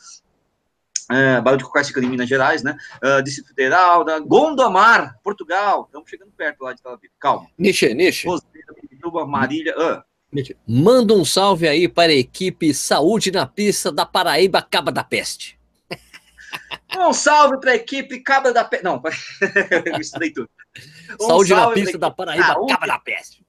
é, 1.10 1.40
Barão 1.40 1.58
de 1.58 1.64
Cocais 1.64 1.88
fica 1.88 2.00
em 2.00 2.08
Minas 2.08 2.28
Gerais, 2.28 2.62
né? 2.62 2.76
Uh, 3.02 3.22
Distrito 3.22 3.48
Federal, 3.48 4.04
da 4.04 4.18
Gondomar, 4.20 5.18
Portugal. 5.22 5.84
Estamos 5.86 6.08
chegando 6.08 6.32
perto 6.32 6.62
lá 6.62 6.72
de 6.72 6.82
Tel 6.82 6.92
Aviv. 6.92 7.10
Calma. 7.20 7.46
Niche, 7.58 7.92
niche. 7.92 8.26
Marília. 9.26 9.74
Ah. 9.76 10.04
Manda 10.66 11.14
um 11.14 11.24
salve 11.24 11.68
aí 11.68 11.88
para 11.88 12.10
a 12.10 12.16
equipe 12.16 12.74
Saúde 12.74 13.30
na 13.30 13.46
Pista 13.46 13.92
da 13.92 14.04
Paraíba 14.04 14.60
Caba 14.62 14.90
da 14.90 15.04
Peste. 15.04 15.58
Um 16.96 17.12
salve 17.12 17.58
para 17.58 17.72
a 17.72 17.74
equipe 17.74 18.20
Caba 18.20 18.52
da 18.52 18.64
Peste. 18.64 18.84
Não, 18.84 19.02
tudo. 20.32 20.48
Um 21.20 21.26
Saúde 21.26 21.54
na 21.54 21.70
Pista 21.72 21.98
da 21.98 22.10
Paraíba 22.10 22.46
Saúde. 22.46 22.72
Caba 22.72 22.86
da 22.86 22.98
Peste. 23.00 23.44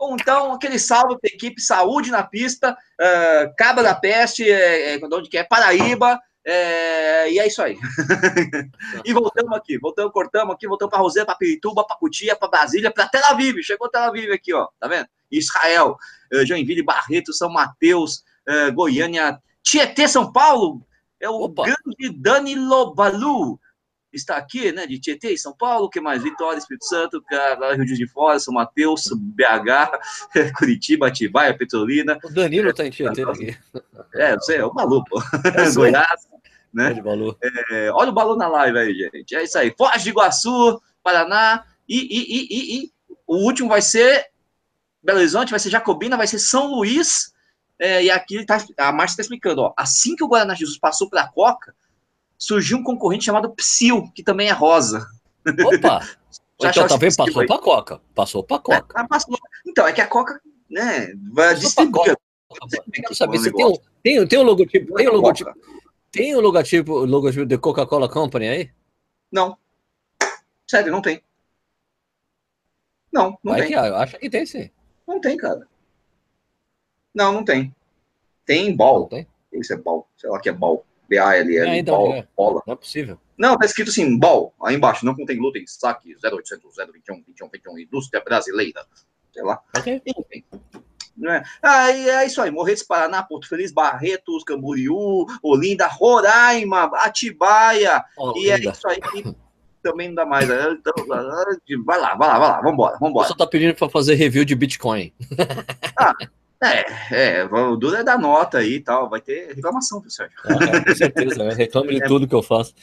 Então, 0.00 0.52
aquele 0.52 0.78
salve 0.78 1.18
para 1.18 1.30
a 1.32 1.34
equipe 1.34 1.60
Saúde 1.60 2.10
na 2.10 2.22
Pista, 2.22 2.72
uh, 2.72 3.54
Caba 3.56 3.82
da 3.82 3.94
Peste, 3.94 4.48
é, 4.50 4.94
é, 4.94 5.00
onde 5.02 5.28
que 5.28 5.38
é? 5.38 5.44
Paraíba. 5.44 6.20
É, 6.48 7.28
e 7.32 7.40
é 7.40 7.46
isso 7.48 7.60
aí. 7.60 7.76
e 9.04 9.12
voltamos 9.12 9.52
aqui, 9.52 9.76
voltamos, 9.78 10.12
cortamos 10.12 10.54
aqui, 10.54 10.68
voltamos 10.68 10.92
para 10.92 11.02
Roseira, 11.02 11.26
para 11.26 11.34
Pirituba, 11.34 11.84
para 11.84 11.96
Cutia, 11.96 12.36
para 12.36 12.48
Brasília, 12.48 12.88
para 12.88 13.08
Tel 13.08 13.24
Aviv. 13.26 13.60
Chegou 13.64 13.88
Tel 13.88 14.04
Aviv 14.04 14.30
aqui, 14.30 14.54
ó, 14.54 14.68
tá 14.78 14.86
vendo? 14.86 15.08
Israel, 15.28 15.96
uh, 16.32 16.46
Joinville, 16.46 16.84
Barreto, 16.84 17.32
São 17.32 17.50
Mateus, 17.50 18.22
uh, 18.48 18.72
Goiânia, 18.72 19.42
Tietê, 19.60 20.06
São 20.06 20.32
Paulo. 20.32 20.86
É 21.18 21.28
o 21.28 21.34
Opa. 21.34 21.64
grande 21.64 22.16
Danilo 22.16 22.94
Balu. 22.94 23.58
Está 24.16 24.36
aqui, 24.36 24.72
né, 24.72 24.86
de 24.86 24.98
Tietê, 24.98 25.34
em 25.34 25.36
São 25.36 25.54
Paulo, 25.54 25.90
que 25.90 26.00
mais? 26.00 26.22
Vitória, 26.22 26.58
Espírito 26.58 26.86
Santo, 26.86 27.22
Rio 27.76 27.84
de 27.84 28.08
Fora, 28.08 28.38
São 28.38 28.54
Mateus, 28.54 29.04
BH, 29.12 29.98
Curitiba, 30.56 31.08
Atibaia, 31.08 31.56
Petrolina. 31.56 32.18
O 32.24 32.30
Danilo 32.30 32.70
está 32.70 32.86
em 32.86 32.90
Tietê 32.90 33.22
aqui. 33.22 33.56
É, 34.14 34.34
eu 34.34 34.40
sei, 34.40 34.56
é 34.56 34.64
o 34.64 34.72
Balu, 34.72 35.04
pô. 35.04 35.20
É 35.44 35.70
Goiás, 35.72 36.26
né? 36.72 36.94
É, 37.70 37.90
olha 37.92 38.10
o 38.10 38.14
balão 38.14 38.36
na 38.36 38.48
live 38.48 38.78
aí, 38.78 38.94
gente. 38.94 39.34
É 39.34 39.44
isso 39.44 39.58
aí. 39.58 39.74
Foz 39.76 40.02
de 40.02 40.10
Iguaçu, 40.10 40.80
Paraná. 41.02 41.64
E, 41.88 41.96
e, 41.96 42.20
e, 42.20 42.46
e, 42.50 42.84
e 42.84 42.92
o 43.26 43.36
último 43.36 43.68
vai 43.68 43.80
ser 43.80 44.26
Belo 45.02 45.18
Horizonte, 45.18 45.50
vai 45.50 45.60
ser 45.60 45.70
Jacobina, 45.70 46.16
vai 46.16 46.26
ser 46.26 46.38
São 46.38 46.74
Luís. 46.74 47.32
É, 47.78 48.04
e 48.04 48.10
aqui 48.10 48.44
tá, 48.44 48.58
a 48.78 48.92
Márcia 48.92 49.14
está 49.14 49.22
explicando, 49.22 49.62
ó. 49.62 49.74
Assim 49.76 50.16
que 50.16 50.24
o 50.24 50.28
Guaraná 50.28 50.54
Jesus 50.54 50.78
passou 50.78 51.08
para 51.08 51.22
a 51.22 51.28
Coca, 51.28 51.74
surgiu 52.38 52.78
um 52.78 52.82
concorrente 52.82 53.24
chamado 53.24 53.50
Psil, 53.50 54.10
que 54.14 54.22
também 54.22 54.48
é 54.48 54.52
rosa. 54.52 55.06
Opa! 55.46 56.06
então 56.60 56.86
também 56.88 57.14
passou 57.14 57.46
para 57.46 57.58
Coca. 57.58 58.00
Passou 58.14 58.42
para 58.42 58.56
a 58.56 58.60
Coca. 58.60 59.00
É, 59.00 59.06
passou. 59.06 59.38
Então, 59.66 59.86
é 59.86 59.92
que 59.92 60.00
a 60.00 60.06
Coca, 60.06 60.40
né, 60.70 61.12
vai 61.32 61.54
distribuir. 61.54 62.16
Sabe, 63.12 63.38
você 63.38 63.52
tem, 63.52 63.66
um, 63.66 63.74
tem, 64.02 64.26
tem 64.26 64.38
um 64.38 64.42
logotipo, 64.42 64.94
tem 64.94 65.08
um 65.08 65.12
logotipo, 65.12 65.52
tem 66.10 66.34
o 66.34 66.40
logotipo, 66.40 67.04
logotipo 67.04 67.44
de 67.44 67.58
Coca-Cola 67.58 68.08
Company 68.08 68.48
aí? 68.48 68.70
Não. 69.30 69.58
Sério, 70.66 70.90
não 70.90 71.02
tem. 71.02 71.22
Não, 73.12 73.38
não 73.42 73.52
Vai 73.52 73.62
tem. 73.62 73.68
Que, 73.68 73.74
eu 73.74 73.96
acho 73.96 74.18
que 74.18 74.30
tem 74.30 74.46
sim. 74.46 74.70
Não 75.06 75.20
tem, 75.20 75.36
cara. 75.36 75.66
Não, 77.14 77.32
não 77.32 77.44
tem. 77.44 77.74
Tem 78.44 78.74
ball. 78.74 79.00
Não 79.00 79.08
tem? 79.08 79.26
Isso 79.52 79.72
é 79.72 79.76
ball. 79.76 80.08
Sei 80.16 80.28
lá 80.28 80.40
que 80.40 80.48
é 80.48 80.52
ball. 80.52 80.84
B-A-L-L. 81.08 81.68
É, 81.68 81.78
então, 81.78 82.14
é. 82.14 82.26
bola. 82.36 82.62
Não 82.66 82.74
é 82.74 82.76
possível. 82.76 83.18
Não, 83.36 83.56
tá 83.56 83.66
escrito 83.66 83.90
assim, 83.90 84.18
ball. 84.18 84.54
Aí 84.62 84.74
embaixo, 84.74 85.04
não 85.04 85.14
contém 85.14 85.36
glúten, 85.36 85.64
saque 85.66 86.16
0800 86.22 86.76
021 86.92 87.22
21 87.26 87.48
21 87.50 87.78
indústria 87.78 88.22
brasileira. 88.22 88.84
Sei 89.32 89.42
lá. 89.42 89.60
Ok. 89.76 90.02
Enfim. 90.06 90.44
Né? 91.16 91.42
Aí 91.62 92.08
é 92.10 92.26
isso 92.26 92.42
aí, 92.42 92.50
Morretes, 92.50 92.82
Paraná, 92.82 93.22
Porto 93.22 93.48
Feliz, 93.48 93.72
Barretos, 93.72 94.44
Camboriú, 94.44 95.26
Olinda, 95.42 95.86
Roraima, 95.86 96.90
Atibaia, 96.96 98.04
Olinda. 98.18 98.38
e 98.38 98.50
é 98.50 98.58
isso 98.70 98.86
aí 98.86 99.00
também 99.86 100.08
não 100.08 100.16
dá 100.16 100.26
mais. 100.26 100.48
Né? 100.48 100.56
Então, 100.72 100.92
vai 101.06 101.22
lá, 102.00 102.14
vai 102.14 102.28
lá, 102.28 102.38
vai 102.38 102.48
lá, 102.48 102.60
vambora, 102.60 102.98
vambora. 102.98 103.28
Só 103.28 103.34
tá 103.34 103.46
pedindo 103.46 103.74
para 103.74 103.88
fazer 103.88 104.14
review 104.14 104.44
de 104.44 104.54
Bitcoin. 104.54 105.12
Ah, 105.98 106.12
é, 106.62 107.40
é, 107.40 107.44
o 107.44 107.76
duro 107.76 107.96
é 107.96 108.04
dar 108.04 108.18
nota 108.18 108.58
aí 108.58 108.74
e 108.74 108.80
tal, 108.80 109.10
vai 109.10 109.20
ter 109.20 109.54
reclamação, 109.54 110.00
viu, 110.00 110.10
Sérgio? 110.10 110.38
Ah, 110.44 110.84
com 110.84 110.94
certeza, 110.94 111.44
né? 111.44 111.54
reclame 111.54 111.94
de 111.94 112.02
é, 112.02 112.06
tudo 112.06 112.26
que 112.26 112.34
eu 112.34 112.42
faço. 112.42 112.74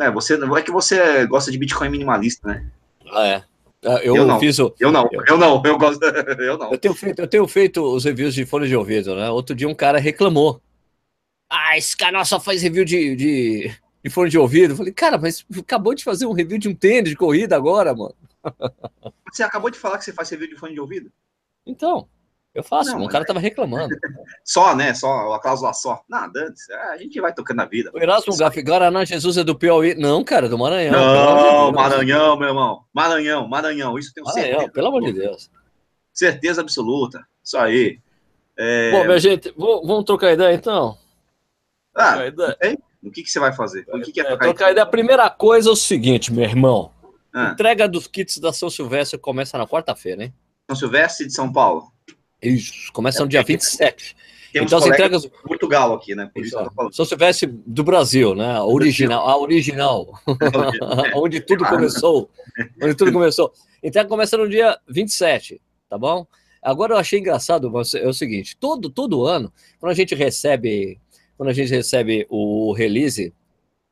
É, 0.00 0.10
você, 0.10 0.34
é 0.34 0.62
que 0.62 0.70
você 0.70 1.26
gosta 1.26 1.50
de 1.50 1.58
Bitcoin 1.58 1.90
minimalista, 1.90 2.48
né? 2.48 2.66
Ah, 3.12 3.26
é. 3.26 3.44
Ah, 3.84 4.00
eu, 4.02 4.14
eu, 4.14 4.26
não, 4.26 4.38
fiz 4.38 4.58
o, 4.58 4.74
eu 4.78 4.92
não, 4.92 5.08
eu, 5.10 5.22
eu 5.26 5.38
não, 5.38 5.62
eu 5.64 5.78
gosto, 5.78 6.02
eu 6.04 6.58
não. 6.58 6.70
Eu 6.72 6.78
tenho, 6.78 6.94
feito, 6.94 7.18
eu 7.20 7.26
tenho 7.26 7.48
feito 7.48 7.82
os 7.82 8.04
reviews 8.04 8.34
de 8.34 8.44
fone 8.44 8.68
de 8.68 8.76
ouvido, 8.76 9.14
né? 9.16 9.30
Outro 9.30 9.54
dia 9.54 9.68
um 9.68 9.74
cara 9.74 9.98
reclamou. 9.98 10.60
Ah, 11.48 11.76
esse 11.76 11.96
canal 11.96 12.24
só 12.24 12.38
faz 12.38 12.62
review 12.62 12.84
de, 12.84 13.16
de, 13.16 13.74
de 14.04 14.10
fone 14.10 14.30
de 14.30 14.38
ouvido. 14.38 14.72
Eu 14.72 14.76
falei, 14.76 14.92
cara, 14.92 15.16
mas 15.16 15.44
acabou 15.58 15.94
de 15.94 16.04
fazer 16.04 16.26
um 16.26 16.32
review 16.32 16.58
de 16.58 16.68
um 16.68 16.74
tênis 16.74 17.10
de 17.10 17.16
corrida 17.16 17.56
agora, 17.56 17.94
mano. 17.94 18.14
Você 19.32 19.42
acabou 19.42 19.70
de 19.70 19.78
falar 19.78 19.96
que 19.96 20.04
você 20.04 20.12
faz 20.12 20.28
review 20.28 20.48
de 20.48 20.56
fone 20.56 20.74
de 20.74 20.80
ouvido? 20.80 21.10
Então. 21.64 22.08
Eu 22.52 22.64
faço, 22.64 22.90
não, 22.90 23.04
um 23.04 23.08
cara 23.08 23.22
é... 23.22 23.26
tava 23.26 23.38
reclamando. 23.38 23.94
só, 24.44 24.74
né? 24.74 24.92
Só, 24.92 25.32
a 25.32 25.40
cláusula 25.40 25.72
só. 25.72 26.02
Nada, 26.08 26.46
antes. 26.48 26.68
É, 26.68 26.92
a 26.92 26.96
gente 26.96 27.20
vai 27.20 27.32
tocando 27.32 27.60
a 27.60 27.64
vida. 27.64 27.90
O 27.94 27.98
Erasmo 27.98 28.36
Gaff, 28.36 28.60
Guaraná 28.60 29.04
Jesus 29.04 29.36
é 29.36 29.44
do 29.44 29.54
Piauí. 29.54 29.94
Não, 29.94 30.24
cara, 30.24 30.48
do 30.48 30.58
Maranhão. 30.58 30.92
Não, 30.92 31.72
Maranhão, 31.72 32.36
meu 32.36 32.48
irmão. 32.48 32.84
Maranhão, 32.92 33.48
Maranhão. 33.48 33.98
Isso 33.98 34.12
tem 34.12 34.24
Maranhão, 34.24 34.48
certeza. 34.48 34.72
pelo 34.72 34.88
amor 34.88 35.02
de 35.02 35.12
Deus. 35.12 35.48
Certeza 36.12 36.60
absoluta. 36.60 37.24
Isso 37.42 37.56
aí. 37.56 38.00
É... 38.58 38.90
Bom, 38.90 39.04
minha 39.04 39.18
gente, 39.18 39.54
vamos 39.56 40.04
trocar 40.04 40.32
ideia 40.32 40.52
então? 40.52 40.98
Ah, 41.94 42.26
ideia. 42.26 42.56
o 43.02 43.10
que, 43.12 43.22
que 43.22 43.30
você 43.30 43.38
vai 43.38 43.52
fazer? 43.52 43.86
O 43.88 44.00
que, 44.00 44.12
que 44.12 44.20
é, 44.20 44.24
trocar, 44.24 44.44
trocar 44.46 44.70
ideia? 44.72 44.84
A 44.84 44.90
primeira 44.90 45.30
coisa 45.30 45.68
é 45.68 45.72
o 45.72 45.76
seguinte, 45.76 46.32
meu 46.32 46.44
irmão. 46.44 46.90
Ah. 47.32 47.50
Entrega 47.52 47.88
dos 47.88 48.08
kits 48.08 48.38
da 48.38 48.52
São 48.52 48.68
Silvestre 48.68 49.18
começa 49.18 49.56
na 49.56 49.68
quarta-feira, 49.68 50.24
hein? 50.24 50.34
São 50.68 50.76
Silvestre 50.76 51.26
de 51.26 51.32
São 51.32 51.52
Paulo. 51.52 51.92
Isso, 52.42 52.92
começa 52.92 53.22
no 53.22 53.28
dia 53.28 53.42
27. 53.42 54.16
Temos 54.52 54.72
então 54.72 54.78
as 54.78 54.86
entregas. 54.86 55.26
Portugal 55.44 55.94
aqui, 55.94 56.14
né? 56.14 56.28
Por 56.32 56.44
isso, 56.44 56.56
Se 56.90 57.00
eu 57.00 57.06
tivesse 57.06 57.46
do 57.46 57.84
Brasil, 57.84 58.34
né? 58.34 58.56
A 58.56 58.64
original, 58.64 59.28
a 59.28 59.38
original. 59.38 60.12
onde 61.14 61.40
tudo 61.40 61.64
começou. 61.64 62.28
Onde 62.82 62.94
tudo 62.94 63.12
começou. 63.12 63.52
Então 63.82 64.04
começa 64.06 64.36
no 64.36 64.48
dia 64.48 64.78
27, 64.88 65.60
tá 65.88 65.96
bom? 65.96 66.26
Agora 66.62 66.94
eu 66.94 66.98
achei 66.98 67.18
engraçado 67.18 67.72
é 67.96 68.08
o 68.08 68.12
seguinte: 68.12 68.56
todo, 68.56 68.90
todo 68.90 69.24
ano, 69.24 69.52
quando 69.78 69.92
a 69.92 69.94
gente 69.94 70.14
recebe, 70.14 71.00
quando 71.36 71.48
a 71.48 71.52
gente 71.52 71.70
recebe 71.70 72.26
o 72.28 72.72
release 72.72 73.32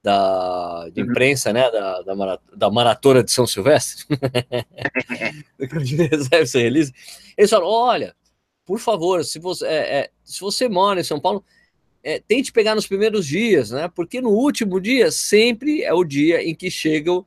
da 0.02 0.88
de 0.90 1.02
uhum. 1.02 1.10
imprensa, 1.10 1.48
uhum. 1.50 1.54
né, 1.54 1.70
da, 1.70 2.02
da, 2.02 2.38
da, 2.54 2.70
maratona 2.70 3.22
de 3.22 3.30
São 3.30 3.46
Silvestre, 3.46 4.04
quando 5.58 5.82
a 5.82 5.84
gente 5.84 6.08
recebe 6.08 6.42
esse 6.42 6.58
release, 6.60 6.92
eles 7.36 7.50
falam: 7.50 7.68
olha, 7.68 8.14
por 8.68 8.78
favor, 8.78 9.24
se 9.24 9.38
você, 9.38 9.66
é, 9.66 9.98
é, 9.98 10.10
se 10.22 10.42
você 10.42 10.68
mora 10.68 11.00
em 11.00 11.02
São 11.02 11.18
Paulo, 11.18 11.42
é, 12.02 12.20
tente 12.20 12.52
pegar 12.52 12.74
nos 12.74 12.86
primeiros 12.86 13.24
dias, 13.24 13.70
né? 13.70 13.88
Porque 13.88 14.20
no 14.20 14.28
último 14.28 14.78
dia 14.78 15.10
sempre 15.10 15.82
é 15.82 15.94
o 15.94 16.04
dia 16.04 16.46
em 16.46 16.54
que 16.54 16.70
chegam 16.70 17.24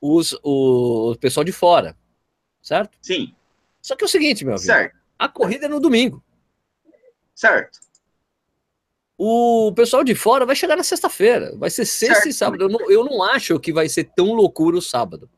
os, 0.00 0.34
o, 0.44 1.10
o 1.10 1.16
pessoal 1.16 1.42
de 1.42 1.50
fora, 1.50 1.96
certo? 2.62 2.96
Sim. 3.02 3.34
Só 3.82 3.96
que 3.96 4.04
é 4.04 4.06
o 4.06 4.08
seguinte, 4.08 4.44
meu 4.44 4.54
amigo. 4.54 4.64
Certo. 4.64 4.96
A 5.18 5.28
corrida 5.28 5.66
é 5.66 5.68
no 5.68 5.80
domingo. 5.80 6.22
Certo. 7.34 7.80
O 9.18 9.72
pessoal 9.74 10.04
de 10.04 10.14
fora 10.14 10.46
vai 10.46 10.54
chegar 10.54 10.76
na 10.76 10.84
sexta-feira. 10.84 11.56
Vai 11.56 11.70
ser 11.70 11.86
sexta 11.86 12.14
certo. 12.14 12.28
e 12.28 12.32
sábado. 12.32 12.62
Eu 12.62 12.68
não, 12.68 12.88
eu 12.88 13.04
não 13.04 13.20
acho 13.20 13.58
que 13.58 13.72
vai 13.72 13.88
ser 13.88 14.04
tão 14.14 14.32
loucura 14.32 14.76
o 14.76 14.82
sábado. 14.82 15.28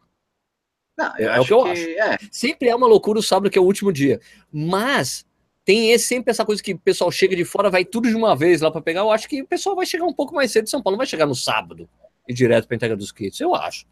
Não, 0.98 1.16
é 1.16 1.40
o 1.40 1.44
que 1.46 1.52
eu 1.54 1.62
que 1.62 1.70
acho. 1.70 1.88
É. 1.88 2.18
Sempre 2.30 2.68
é 2.68 2.76
uma 2.76 2.86
loucura 2.86 3.18
o 3.18 3.22
sábado, 3.22 3.50
que 3.50 3.58
é 3.58 3.60
o 3.60 3.64
último 3.64 3.90
dia. 3.90 4.20
Mas 4.52 5.26
tem 5.66 5.90
esse, 5.90 6.06
sempre 6.06 6.30
essa 6.30 6.44
coisa 6.44 6.62
que 6.62 6.74
o 6.74 6.78
pessoal 6.78 7.10
chega 7.10 7.34
de 7.34 7.44
fora, 7.44 7.68
vai 7.68 7.84
tudo 7.84 8.08
de 8.08 8.14
uma 8.14 8.36
vez 8.36 8.60
lá 8.60 8.70
para 8.70 8.80
pegar. 8.80 9.00
Eu 9.00 9.10
acho 9.10 9.28
que 9.28 9.42
o 9.42 9.46
pessoal 9.46 9.74
vai 9.74 9.84
chegar 9.84 10.04
um 10.04 10.12
pouco 10.12 10.32
mais 10.32 10.52
cedo 10.52 10.64
de 10.64 10.70
São 10.70 10.80
Paulo, 10.80 10.94
não 10.94 10.98
vai 10.98 11.08
chegar 11.08 11.26
no 11.26 11.34
sábado 11.34 11.88
e 12.26 12.32
direto 12.32 12.68
para 12.68 12.76
entrega 12.76 12.96
dos 12.96 13.10
kits. 13.10 13.40
Eu 13.40 13.52
acho. 13.52 13.84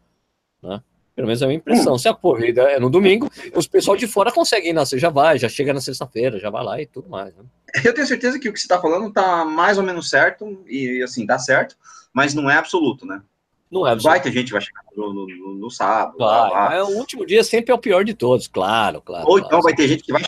Né? 0.63 0.81
Pelo 1.13 1.27
menos 1.27 1.41
é 1.41 1.45
a 1.45 1.47
minha 1.49 1.57
impressão. 1.57 1.95
Hum. 1.95 1.97
Se 1.97 2.07
a 2.07 2.13
corrida 2.13 2.61
é 2.61 2.79
no 2.79 2.89
domingo, 2.89 3.29
os 3.53 3.67
pessoal 3.67 3.97
de 3.97 4.07
fora 4.07 4.31
conseguem 4.31 4.71
nascer, 4.71 4.99
já 4.99 5.09
vai, 5.09 5.37
já 5.37 5.49
chega 5.49 5.73
na 5.73 5.81
sexta-feira, 5.81 6.39
já 6.39 6.49
vai 6.49 6.63
lá 6.63 6.81
e 6.81 6.85
tudo 6.85 7.09
mais. 7.09 7.35
Né? 7.35 7.43
Eu 7.83 7.93
tenho 7.93 8.07
certeza 8.07 8.39
que 8.39 8.47
o 8.47 8.53
que 8.53 8.59
você 8.59 8.65
está 8.65 8.79
falando 8.79 9.09
está 9.09 9.43
mais 9.43 9.77
ou 9.77 9.83
menos 9.83 10.09
certo, 10.09 10.63
e 10.65 11.03
assim, 11.03 11.25
dá 11.25 11.37
certo, 11.37 11.75
mas 12.13 12.33
não 12.33 12.49
é 12.49 12.55
absoluto, 12.55 13.05
né? 13.05 13.21
Não 13.69 13.85
é 13.85 13.91
absoluto. 13.91 14.13
Vai 14.13 14.21
ter 14.21 14.31
gente 14.31 14.45
que 14.45 14.53
vai 14.53 14.61
chegar 14.61 14.81
no, 14.95 15.13
no, 15.13 15.55
no 15.55 15.69
sábado. 15.69 16.17
Vai, 16.17 16.27
lá, 16.27 16.69
lá. 16.69 16.85
o 16.85 16.95
último 16.95 17.25
dia 17.25 17.43
sempre 17.43 17.73
é 17.73 17.75
o 17.75 17.79
pior 17.79 18.05
de 18.05 18.13
todos, 18.13 18.47
claro, 18.47 19.01
claro. 19.01 19.25
Ou 19.27 19.39
então 19.39 19.49
claro. 19.49 19.63
vai 19.63 19.75
ter 19.75 19.89
gente 19.89 20.03
que 20.03 20.13
vai 20.13 20.23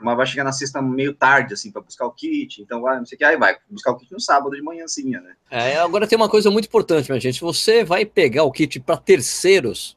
mas 0.00 0.16
vai 0.16 0.26
chegar 0.26 0.44
na 0.44 0.52
sexta 0.52 0.80
meio 0.80 1.12
tarde, 1.14 1.54
assim, 1.54 1.72
para 1.72 1.82
buscar 1.82 2.06
o 2.06 2.12
kit, 2.12 2.62
então 2.62 2.80
vai, 2.80 2.98
não 2.98 3.06
sei 3.06 3.16
o 3.16 3.18
que, 3.18 3.24
aí 3.24 3.36
vai 3.36 3.56
buscar 3.68 3.90
o 3.90 3.96
kit 3.96 4.12
no 4.12 4.20
sábado 4.20 4.54
de 4.54 4.62
manhãzinha, 4.62 5.20
né? 5.20 5.34
É, 5.50 5.76
agora 5.78 6.06
tem 6.06 6.16
uma 6.16 6.28
coisa 6.28 6.50
muito 6.50 6.66
importante, 6.66 7.10
minha 7.10 7.20
gente, 7.20 7.34
se 7.34 7.40
você 7.40 7.84
vai 7.84 8.04
pegar 8.04 8.44
o 8.44 8.52
kit 8.52 8.78
para 8.80 8.96
terceiros, 8.96 9.96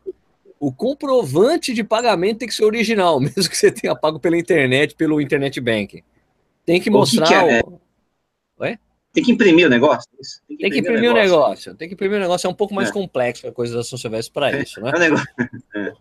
o 0.59 0.71
comprovante 0.71 1.73
de 1.73 1.83
pagamento 1.83 2.39
tem 2.39 2.47
que 2.47 2.53
ser 2.53 2.65
original, 2.65 3.19
mesmo 3.21 3.49
que 3.49 3.57
você 3.57 3.71
tenha 3.71 3.95
pago 3.95 4.19
pela 4.19 4.37
internet, 4.37 4.95
pelo 4.95 5.21
internet 5.21 5.59
banking. 5.59 6.03
Tem 6.65 6.79
que 6.79 6.89
mostrar. 6.89 7.25
O 7.25 7.27
que 7.27 7.33
que 7.33 7.53
é, 7.53 7.61
o... 7.65 7.81
Ué? 8.59 8.79
Tem 9.11 9.23
que 9.23 9.31
imprimir 9.31 9.65
o 9.65 9.69
negócio? 9.69 10.09
Tem 10.47 10.57
que, 10.57 10.63
tem 10.63 10.71
que 10.71 10.79
imprimir, 10.79 11.09
o 11.09 11.13
negócio. 11.13 11.39
negócio. 11.39 11.75
Tem 11.75 11.87
que 11.87 11.95
imprimir 11.95 12.17
o 12.17 12.21
negócio. 12.21 12.47
É 12.47 12.49
um 12.49 12.53
pouco 12.53 12.73
mais 12.73 12.89
é. 12.89 12.93
complexo 12.93 13.47
a 13.47 13.51
coisa 13.51 13.75
da 13.75 13.83
São 13.83 13.97
Silvestre 13.97 14.31
para 14.31 14.51
é. 14.51 14.61
isso, 14.61 14.79
né? 14.79 14.91
É 14.95 14.99
negócio. 14.99 15.27
É. 15.75 15.93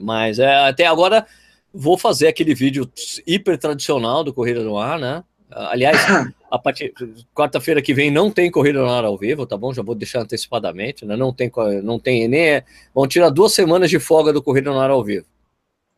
Mas 0.00 0.38
é, 0.38 0.54
até 0.54 0.86
agora 0.86 1.26
vou 1.72 1.98
fazer 1.98 2.28
aquele 2.28 2.54
vídeo 2.54 2.90
hiper 3.26 3.58
tradicional 3.58 4.24
do 4.24 4.32
Corrida 4.32 4.62
no 4.62 4.78
Ar, 4.78 4.98
né? 4.98 5.24
Aliás, 5.50 5.96
a 6.50 6.58
partir 6.58 6.92
quarta-feira 7.34 7.80
que 7.80 7.94
vem 7.94 8.10
não 8.10 8.30
tem 8.30 8.50
corrida 8.50 8.80
no 8.80 8.88
ar 8.88 9.04
ao 9.04 9.16
vivo, 9.16 9.46
tá 9.46 9.56
bom? 9.56 9.72
Já 9.72 9.82
vou 9.82 9.94
deixar 9.94 10.20
antecipadamente, 10.20 11.06
né? 11.06 11.16
Não 11.16 11.32
tem, 11.32 11.50
não 11.82 11.98
tem 11.98 12.28
nem. 12.28 12.48
É, 12.48 12.64
vão 12.94 13.06
tirar 13.06 13.30
duas 13.30 13.52
semanas 13.52 13.88
de 13.90 13.98
folga 13.98 14.32
do 14.32 14.42
corrida 14.42 14.70
no 14.70 14.78
ar 14.78 14.90
ao 14.90 15.02
vivo. 15.02 15.26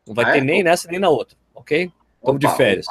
Não 0.07 0.13
vai 0.15 0.25
ah, 0.25 0.31
ter 0.31 0.39
é? 0.39 0.41
nem 0.41 0.63
nessa 0.63 0.89
nem 0.89 0.99
na 0.99 1.09
outra, 1.09 1.37
ok? 1.53 1.91
Estamos 2.19 2.39
de 2.39 2.55
férias. 2.55 2.85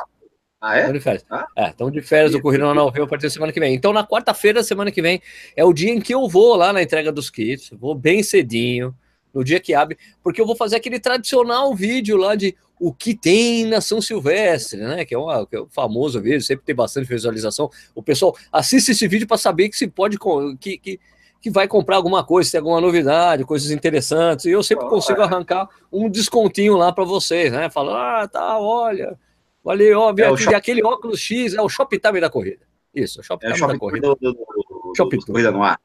Ah, 0.60 0.76
é? 0.76 0.80
Estamos 0.80 0.98
de 0.98 1.04
férias. 1.04 1.26
Ah? 1.30 1.46
É, 1.56 1.68
estamos 1.70 1.92
de 1.92 2.02
férias 2.02 2.32
do 2.32 2.42
Corrida 2.42 2.64
no 2.64 2.70
Ar 2.70 2.78
ao 2.78 2.92
vivo 2.92 3.04
a 3.04 3.08
partir 3.08 3.26
da 3.26 3.30
semana 3.30 3.52
que 3.52 3.60
vem. 3.60 3.74
Então, 3.74 3.92
na 3.94 4.06
quarta-feira, 4.06 4.62
semana 4.62 4.90
que 4.90 5.00
vem, 5.00 5.22
é 5.56 5.64
o 5.64 5.72
dia 5.72 5.90
em 5.90 6.00
que 6.00 6.12
eu 6.12 6.28
vou 6.28 6.54
lá 6.54 6.70
na 6.72 6.82
entrega 6.82 7.10
dos 7.10 7.30
kits. 7.30 7.70
Vou 7.72 7.94
bem 7.94 8.22
cedinho 8.22 8.94
no 9.32 9.42
dia 9.42 9.58
que 9.58 9.72
abre, 9.72 9.96
porque 10.22 10.40
eu 10.40 10.46
vou 10.46 10.56
fazer 10.56 10.76
aquele 10.76 10.98
tradicional 10.98 11.74
vídeo 11.74 12.16
lá 12.16 12.34
de 12.34 12.54
o 12.80 12.94
que 12.94 13.14
tem 13.14 13.66
na 13.66 13.82
São 13.82 14.00
Silvestre, 14.00 14.80
né? 14.80 15.04
Que 15.04 15.14
é, 15.14 15.18
uma, 15.18 15.46
que 15.46 15.54
é 15.54 15.60
um 15.60 15.68
famoso 15.68 16.18
vídeo, 16.18 16.40
sempre 16.40 16.64
tem 16.64 16.74
bastante 16.74 17.06
visualização. 17.06 17.70
O 17.94 18.02
pessoal 18.02 18.34
assiste 18.50 18.92
esse 18.92 19.06
vídeo 19.06 19.28
para 19.28 19.36
saber 19.36 19.68
que 19.68 19.76
se 19.76 19.86
pode 19.86 20.16
que, 20.58 20.78
que, 20.78 20.98
que 21.42 21.50
vai 21.50 21.68
comprar 21.68 21.96
alguma 21.96 22.24
coisa, 22.24 22.46
se 22.46 22.52
tem 22.52 22.58
alguma 22.58 22.80
novidade, 22.80 23.44
coisas 23.44 23.70
interessantes. 23.70 24.46
E 24.46 24.50
eu 24.50 24.62
sempre 24.62 24.88
consigo 24.88 25.20
arrancar 25.20 25.68
um 25.92 26.08
descontinho 26.08 26.74
lá 26.74 26.90
para 26.90 27.04
vocês, 27.04 27.52
né? 27.52 27.68
Falando, 27.68 27.98
ah, 27.98 28.26
tá, 28.26 28.58
olha, 28.58 29.18
valeu, 29.62 30.00
ó, 30.00 30.14
é 30.16 30.24
aqui, 30.24 30.54
aquele 30.54 30.82
óculos 30.82 31.20
X 31.20 31.52
é 31.52 31.60
o 31.60 31.68
Shoptime 31.68 32.18
da 32.18 32.30
corrida. 32.30 32.64
Isso, 32.94 33.20
o 33.20 33.22
Shoptime 33.22 33.52
é 33.52 33.58
da 33.58 33.78
corrida. 33.78 34.08
Do, 34.08 34.14
do, 34.14 34.32
do, 34.32 34.92
Shop 34.96 35.14
do, 35.14 35.26
Corrida 35.26 35.52
no 35.52 35.62
ar. 35.62 35.78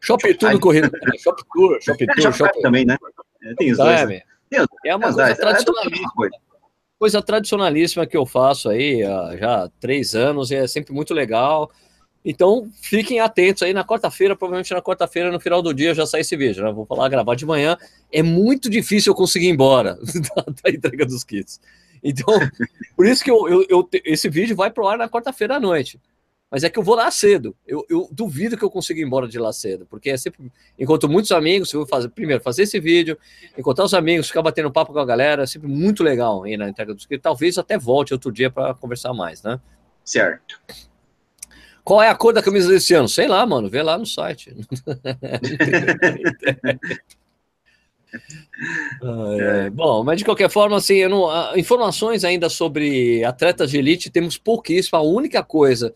Shop 0.00 0.34
Tour 0.34 0.60
Corrida. 0.60 0.90
É, 1.12 1.18
Shop 1.18 1.42
Tour, 1.52 1.78
Shop 1.82 2.04
é, 2.04 2.06
Tour, 2.06 2.32
Shop 2.32 2.62
também, 2.62 2.84
né? 2.84 2.96
É, 3.42 3.54
tem 3.54 3.72
os 3.72 3.78
dois. 3.78 4.08
Né? 4.08 4.22
É 4.84 4.94
uma 4.94 5.12
coisa 5.12 5.34
tradicionalíssima. 5.34 6.30
Coisa 6.98 7.22
tradicionalíssima 7.22 8.06
que 8.06 8.16
eu 8.16 8.24
faço 8.24 8.70
aí 8.70 9.02
há 9.02 9.36
já 9.36 9.70
três 9.78 10.14
anos 10.14 10.50
e 10.50 10.54
é 10.54 10.66
sempre 10.66 10.94
muito 10.94 11.12
legal. 11.12 11.70
Então, 12.24 12.68
fiquem 12.80 13.20
atentos 13.20 13.62
aí 13.62 13.72
na 13.72 13.84
quarta-feira, 13.84 14.34
provavelmente 14.34 14.74
na 14.74 14.82
quarta-feira, 14.82 15.30
no 15.30 15.38
final 15.38 15.62
do 15.62 15.72
dia, 15.72 15.94
já 15.94 16.04
sai 16.04 16.22
esse 16.22 16.36
vídeo. 16.36 16.64
Né? 16.64 16.72
Vou 16.72 16.84
falar, 16.84 17.08
gravar 17.08 17.36
de 17.36 17.46
manhã. 17.46 17.76
É 18.10 18.22
muito 18.22 18.68
difícil 18.68 19.12
eu 19.12 19.16
conseguir 19.16 19.46
ir 19.46 19.50
embora 19.50 19.94
da, 20.34 20.44
da 20.62 20.70
entrega 20.70 21.06
dos 21.06 21.22
kits. 21.22 21.60
Então, 22.02 22.34
por 22.96 23.06
isso 23.06 23.22
que 23.22 23.30
eu, 23.30 23.48
eu, 23.48 23.66
eu 23.68 23.88
esse 24.04 24.28
vídeo 24.28 24.56
vai 24.56 24.70
pro 24.70 24.88
ar 24.88 24.98
na 24.98 25.08
quarta-feira 25.08 25.56
à 25.56 25.60
noite. 25.60 26.00
Mas 26.50 26.62
é 26.62 26.70
que 26.70 26.78
eu 26.78 26.82
vou 26.82 26.94
lá 26.94 27.10
cedo. 27.10 27.56
Eu, 27.66 27.84
eu, 27.88 28.08
duvido 28.10 28.56
que 28.56 28.62
eu 28.62 28.70
consiga 28.70 29.00
ir 29.00 29.04
embora 29.04 29.26
de 29.26 29.38
lá 29.38 29.52
cedo, 29.52 29.84
porque 29.86 30.10
é 30.10 30.16
sempre. 30.16 30.50
Encontro 30.78 31.08
muitos 31.08 31.32
amigos, 31.32 31.72
eu 31.72 31.80
vou 31.80 31.88
fazer, 31.88 32.08
primeiro, 32.08 32.42
fazer 32.42 32.62
esse 32.62 32.78
vídeo, 32.78 33.18
encontrar 33.58 33.84
os 33.84 33.94
amigos, 33.94 34.28
ficar 34.28 34.42
batendo 34.42 34.70
papo 34.70 34.92
com 34.92 34.98
a 35.00 35.04
galera, 35.04 35.42
é 35.42 35.46
sempre 35.46 35.68
muito 35.68 36.04
legal 36.04 36.44
aí 36.44 36.56
na 36.56 36.68
entrega 36.68 36.94
dos 36.94 37.02
inscritos. 37.02 37.24
Talvez 37.24 37.58
até 37.58 37.76
volte 37.76 38.12
outro 38.12 38.30
dia 38.30 38.48
para 38.48 38.74
conversar 38.74 39.12
mais, 39.12 39.42
né? 39.42 39.60
Certo. 40.04 40.60
Qual 41.82 42.00
é 42.00 42.08
a 42.08 42.14
cor 42.14 42.32
da 42.32 42.42
camisa 42.42 42.68
desse 42.68 42.94
ano? 42.94 43.08
Sei 43.08 43.26
lá, 43.26 43.44
mano, 43.44 43.68
vê 43.68 43.82
lá 43.82 43.98
no 43.98 44.06
site. 44.06 44.56
é, 49.38 49.70
bom, 49.70 50.04
mas 50.04 50.18
de 50.18 50.24
qualquer 50.24 50.48
forma, 50.48 50.76
assim, 50.76 51.06
não, 51.08 51.56
informações 51.56 52.24
ainda 52.24 52.48
sobre 52.48 53.24
atletas 53.24 53.70
de 53.70 53.78
elite 53.78 54.10
temos 54.10 54.38
pouquíssimo. 54.38 54.98
A 54.98 55.02
única 55.02 55.42
coisa 55.42 55.92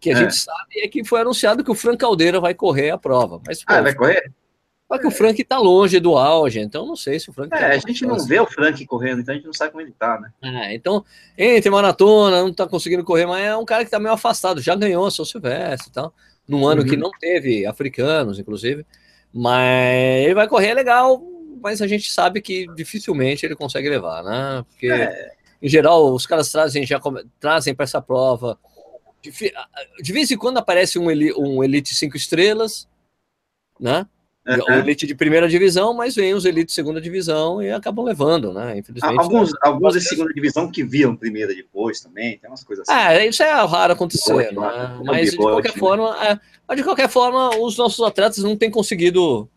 que 0.00 0.10
a 0.10 0.14
é. 0.14 0.16
gente 0.16 0.34
sabe 0.34 0.80
é 0.80 0.88
que 0.88 1.04
foi 1.04 1.20
anunciado 1.20 1.62
que 1.62 1.70
o 1.70 1.74
Frank 1.74 1.98
Caldeira 1.98 2.40
vai 2.40 2.54
correr 2.54 2.90
a 2.90 2.98
prova. 2.98 3.40
Mas, 3.46 3.62
pô, 3.62 3.72
ah, 3.72 3.82
vai 3.82 3.94
correr? 3.94 4.32
Só 4.90 4.98
que 4.98 5.06
o 5.06 5.10
Frank 5.12 5.44
tá 5.44 5.56
longe 5.56 6.00
do 6.00 6.18
auge, 6.18 6.58
então 6.58 6.84
não 6.84 6.96
sei 6.96 7.20
se 7.20 7.30
o 7.30 7.32
Frank. 7.32 7.54
É, 7.54 7.60
tá 7.60 7.66
a 7.68 7.78
gente 7.78 8.04
não 8.04 8.18
vê 8.26 8.40
o 8.40 8.46
Frank 8.46 8.84
correndo, 8.86 9.20
então 9.20 9.32
a 9.32 9.36
gente 9.36 9.46
não 9.46 9.52
sabe 9.52 9.70
como 9.70 9.82
ele 9.82 9.94
tá, 9.96 10.18
né? 10.18 10.32
É, 10.42 10.74
então, 10.74 11.04
entre 11.38 11.70
maratona, 11.70 12.42
não 12.42 12.52
tá 12.52 12.66
conseguindo 12.66 13.04
correr, 13.04 13.24
mas 13.24 13.44
é 13.44 13.56
um 13.56 13.64
cara 13.64 13.84
que 13.84 13.90
tá 13.90 14.00
meio 14.00 14.12
afastado, 14.12 14.60
já 14.60 14.74
ganhou 14.74 15.08
São 15.08 15.24
Silvestre 15.24 15.90
e 15.90 15.92
tal, 15.92 16.12
num 16.48 16.66
ano 16.66 16.82
uhum. 16.82 16.88
que 16.88 16.96
não 16.96 17.12
teve 17.12 17.64
africanos, 17.66 18.40
inclusive. 18.40 18.84
Mas 19.32 20.24
ele 20.24 20.34
vai 20.34 20.48
correr 20.48 20.74
legal, 20.74 21.22
mas 21.62 21.80
a 21.80 21.86
gente 21.86 22.10
sabe 22.10 22.40
que 22.40 22.66
dificilmente 22.74 23.46
ele 23.46 23.54
consegue 23.54 23.88
levar, 23.88 24.24
né? 24.24 24.64
Porque, 24.68 24.90
é. 24.90 25.30
em 25.62 25.68
geral, 25.68 26.12
os 26.12 26.26
caras 26.26 26.50
trazem, 26.50 26.84
já 26.84 27.00
trazem 27.38 27.76
para 27.76 27.84
essa 27.84 28.02
prova 28.02 28.58
de, 29.22 29.32
de, 30.02 30.12
vez 30.12 30.30
em 30.30 30.36
quando 30.36 30.58
aparece 30.58 30.98
um, 30.98 31.06
um 31.36 31.62
Elite 31.64 31.94
5 31.94 32.16
estrelas, 32.16 32.88
né? 33.78 34.06
Uhum. 34.46 34.78
Elite 34.78 35.06
de 35.06 35.14
primeira 35.14 35.48
divisão, 35.48 35.92
mas 35.92 36.14
vem 36.14 36.32
os 36.32 36.44
Elite 36.44 36.68
de 36.68 36.72
segunda 36.72 37.00
divisão 37.00 37.62
e 37.62 37.70
acabam 37.70 38.04
levando, 38.04 38.52
né? 38.52 38.78
Infelizmente. 38.78 39.18
Alguns, 39.18 39.52
alguns 39.62 39.94
de 39.94 40.00
segunda 40.00 40.32
divisão 40.32 40.70
que 40.70 40.82
viam 40.82 41.14
primeira 41.14 41.54
depois 41.54 42.00
também, 42.00 42.38
tem 42.38 42.50
umas 42.50 42.64
coisas 42.64 42.88
assim. 42.88 42.98
É, 42.98 43.26
isso 43.26 43.42
é 43.42 43.52
raro 43.52 43.92
acontecer, 43.92 44.52
né? 44.52 45.00
Mas 45.04 45.32
de 45.32 45.36
qualquer 45.36 45.74
forma, 45.74 46.16
é, 46.26 46.74
de 46.74 46.82
qualquer 46.82 47.08
forma, 47.08 47.50
os 47.58 47.76
nossos 47.76 48.04
atletas 48.04 48.38
não 48.38 48.56
têm 48.56 48.70
conseguido 48.70 49.48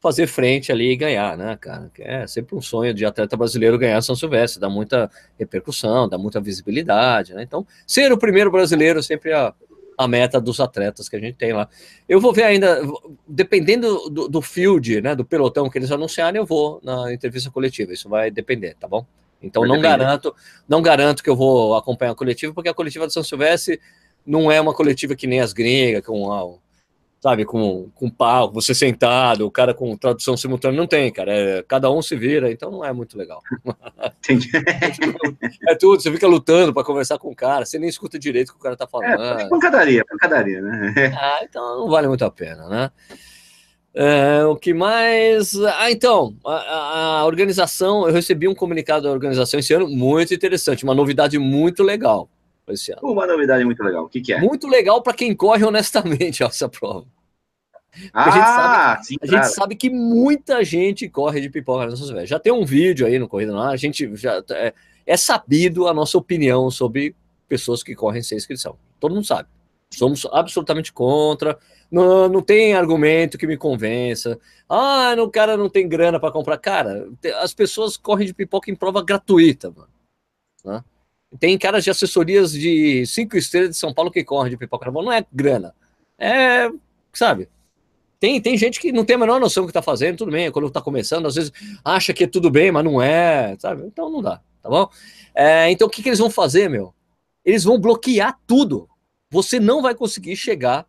fazer 0.00 0.26
frente 0.26 0.72
ali 0.72 0.92
e 0.92 0.96
ganhar, 0.96 1.36
né, 1.36 1.56
cara? 1.60 1.90
É 1.98 2.26
sempre 2.26 2.56
um 2.56 2.62
sonho 2.62 2.94
de 2.94 3.04
atleta 3.04 3.36
brasileiro 3.36 3.78
ganhar 3.78 4.00
São 4.00 4.16
Silvestre, 4.16 4.58
dá 4.58 4.68
muita 4.68 5.10
repercussão, 5.38 6.08
dá 6.08 6.16
muita 6.16 6.40
visibilidade, 6.40 7.34
né? 7.34 7.42
Então, 7.42 7.66
ser 7.86 8.10
o 8.10 8.18
primeiro 8.18 8.50
brasileiro 8.50 9.02
sempre 9.02 9.32
a, 9.32 9.52
a 9.98 10.08
meta 10.08 10.40
dos 10.40 10.58
atletas 10.58 11.06
que 11.06 11.16
a 11.16 11.20
gente 11.20 11.36
tem 11.36 11.52
lá. 11.52 11.68
Eu 12.08 12.18
vou 12.18 12.32
ver 12.32 12.44
ainda, 12.44 12.80
dependendo 13.28 14.08
do, 14.08 14.26
do 14.26 14.40
field, 14.40 15.02
né, 15.02 15.14
do 15.14 15.24
pelotão 15.24 15.68
que 15.68 15.76
eles 15.76 15.92
anunciarem, 15.92 16.40
eu 16.40 16.46
vou 16.46 16.80
na 16.82 17.12
entrevista 17.12 17.50
coletiva, 17.50 17.92
isso 17.92 18.08
vai 18.08 18.30
depender, 18.30 18.74
tá 18.80 18.88
bom? 18.88 19.04
Então, 19.42 19.60
vai 19.60 19.68
não 19.68 19.76
depender. 19.76 19.98
garanto, 19.98 20.34
não 20.66 20.80
garanto 20.80 21.22
que 21.22 21.28
eu 21.28 21.36
vou 21.36 21.76
acompanhar 21.76 22.12
a 22.12 22.14
coletiva, 22.14 22.54
porque 22.54 22.70
a 22.70 22.74
coletiva 22.74 23.06
de 23.06 23.12
São 23.12 23.22
Silvestre 23.22 23.78
não 24.24 24.50
é 24.50 24.58
uma 24.58 24.72
coletiva 24.72 25.14
que 25.14 25.26
nem 25.26 25.40
as 25.40 25.52
gringas, 25.52 26.04
com 26.04 26.30
sabe, 27.20 27.44
com, 27.44 27.90
com 27.94 28.08
pau, 28.08 28.50
você 28.50 28.74
sentado, 28.74 29.46
o 29.46 29.50
cara 29.50 29.74
com 29.74 29.94
tradução 29.96 30.36
simultânea, 30.36 30.78
não 30.78 30.86
tem, 30.86 31.12
cara. 31.12 31.30
É, 31.32 31.62
cada 31.62 31.90
um 31.90 32.00
se 32.00 32.16
vira, 32.16 32.50
então 32.50 32.70
não 32.70 32.84
é 32.84 32.92
muito 32.92 33.16
legal. 33.16 33.42
Entendi. 34.18 34.50
é 35.68 35.74
tudo, 35.74 36.00
você 36.00 36.10
fica 36.10 36.26
lutando 36.26 36.72
para 36.72 36.82
conversar 36.82 37.18
com 37.18 37.30
o 37.30 37.36
cara, 37.36 37.66
você 37.66 37.78
nem 37.78 37.90
escuta 37.90 38.18
direito 38.18 38.48
o 38.48 38.52
que 38.54 38.58
o 38.58 38.62
cara 38.62 38.76
tá 38.76 38.86
falando. 38.86 39.22
É, 39.22 39.48
pancadaria, 39.48 40.02
pancadaria, 40.08 40.62
né? 40.62 40.94
ah, 41.20 41.40
então 41.42 41.80
não 41.80 41.90
vale 41.90 42.08
muito 42.08 42.24
a 42.24 42.30
pena, 42.30 42.66
né? 42.68 42.90
É, 43.92 44.44
o 44.44 44.56
que 44.56 44.72
mais? 44.72 45.54
Ah, 45.78 45.90
então, 45.90 46.34
a, 46.46 47.18
a, 47.18 47.26
organização, 47.26 48.06
eu 48.06 48.14
recebi 48.14 48.48
um 48.48 48.54
comunicado 48.54 49.02
da 49.02 49.10
organização 49.10 49.60
esse 49.60 49.74
ano 49.74 49.88
muito 49.88 50.32
interessante, 50.32 50.84
uma 50.84 50.94
novidade 50.94 51.38
muito 51.38 51.82
legal 51.82 52.30
esse 52.68 52.92
ano. 52.92 53.00
Uma 53.02 53.26
novidade 53.26 53.64
muito 53.64 53.82
legal, 53.82 54.04
o 54.04 54.08
que, 54.08 54.20
que 54.20 54.32
é? 54.32 54.40
Muito 54.40 54.68
legal 54.68 55.02
para 55.02 55.14
quem 55.14 55.34
corre 55.34 55.64
honestamente 55.64 56.42
essa 56.44 56.68
prova. 56.68 57.06
Ah, 58.12 58.24
a, 58.24 58.30
gente, 58.30 58.46
sabe, 58.46 59.04
sim, 59.04 59.16
a 59.20 59.26
gente 59.26 59.54
sabe 59.54 59.74
que 59.74 59.90
muita 59.90 60.62
gente 60.64 61.08
corre 61.08 61.40
de 61.40 61.50
pipoca 61.50 61.86
nessas 61.86 62.08
velhas. 62.08 62.28
Já 62.28 62.38
tem 62.38 62.52
um 62.52 62.64
vídeo 62.64 63.06
aí 63.06 63.18
no 63.18 63.28
Corrida 63.28 63.56
Ar, 63.58 63.72
a 63.72 63.76
gente 63.76 64.14
já 64.14 64.42
é, 64.50 64.72
é 65.04 65.16
sabido 65.16 65.88
a 65.88 65.94
nossa 65.94 66.16
opinião 66.16 66.70
sobre 66.70 67.16
pessoas 67.48 67.82
que 67.82 67.94
correm 67.94 68.22
sem 68.22 68.38
inscrição. 68.38 68.76
Todo 69.00 69.14
mundo 69.14 69.26
sabe. 69.26 69.48
Somos 69.92 70.24
absolutamente 70.30 70.92
contra. 70.92 71.58
Não, 71.90 72.28
não 72.28 72.40
tem 72.40 72.74
argumento 72.74 73.36
que 73.36 73.46
me 73.46 73.56
convença. 73.56 74.38
Ah, 74.68 75.16
o 75.18 75.28
cara 75.28 75.56
não 75.56 75.68
tem 75.68 75.88
grana 75.88 76.20
para 76.20 76.32
comprar. 76.32 76.58
Cara, 76.58 77.08
as 77.40 77.52
pessoas 77.52 77.96
correm 77.96 78.26
de 78.26 78.34
pipoca 78.34 78.70
em 78.70 78.76
prova 78.76 79.02
gratuita, 79.02 79.70
mano. 79.70 79.90
Né? 80.64 80.84
Tem 81.38 81.56
caras 81.56 81.84
de 81.84 81.90
assessorias 81.90 82.52
de 82.52 83.06
cinco 83.06 83.36
estrelas 83.36 83.70
de 83.70 83.76
São 83.76 83.94
Paulo 83.94 84.10
que 84.10 84.24
correm 84.24 84.50
de 84.50 84.56
pipoca 84.56 84.86
na 84.86 84.92
mão. 84.92 85.02
Não 85.02 85.12
é 85.12 85.24
grana. 85.32 85.74
É, 86.18 86.68
sabe? 87.12 87.48
Tem, 88.18 88.40
tem 88.40 88.56
gente 88.56 88.78
que 88.78 88.92
não 88.92 89.04
tem 89.04 89.16
a 89.16 89.18
menor 89.18 89.40
noção 89.40 89.64
do 89.64 89.68
que 89.68 89.72
tá 89.72 89.80
fazendo, 89.80 90.18
tudo 90.18 90.30
bem, 90.30 90.50
quando 90.50 90.70
tá 90.70 90.82
começando, 90.82 91.26
às 91.26 91.36
vezes 91.36 91.50
acha 91.82 92.12
que 92.12 92.24
é 92.24 92.26
tudo 92.26 92.50
bem, 92.50 92.70
mas 92.70 92.84
não 92.84 93.00
é, 93.00 93.56
sabe? 93.58 93.82
Então 93.86 94.10
não 94.10 94.20
dá, 94.20 94.42
tá 94.62 94.68
bom? 94.68 94.90
É, 95.34 95.70
então 95.70 95.88
o 95.88 95.90
que, 95.90 96.02
que 96.02 96.10
eles 96.10 96.18
vão 96.18 96.28
fazer, 96.28 96.68
meu? 96.68 96.92
Eles 97.42 97.64
vão 97.64 97.80
bloquear 97.80 98.38
tudo. 98.46 98.86
Você 99.30 99.58
não 99.58 99.80
vai 99.80 99.94
conseguir 99.94 100.36
chegar 100.36 100.86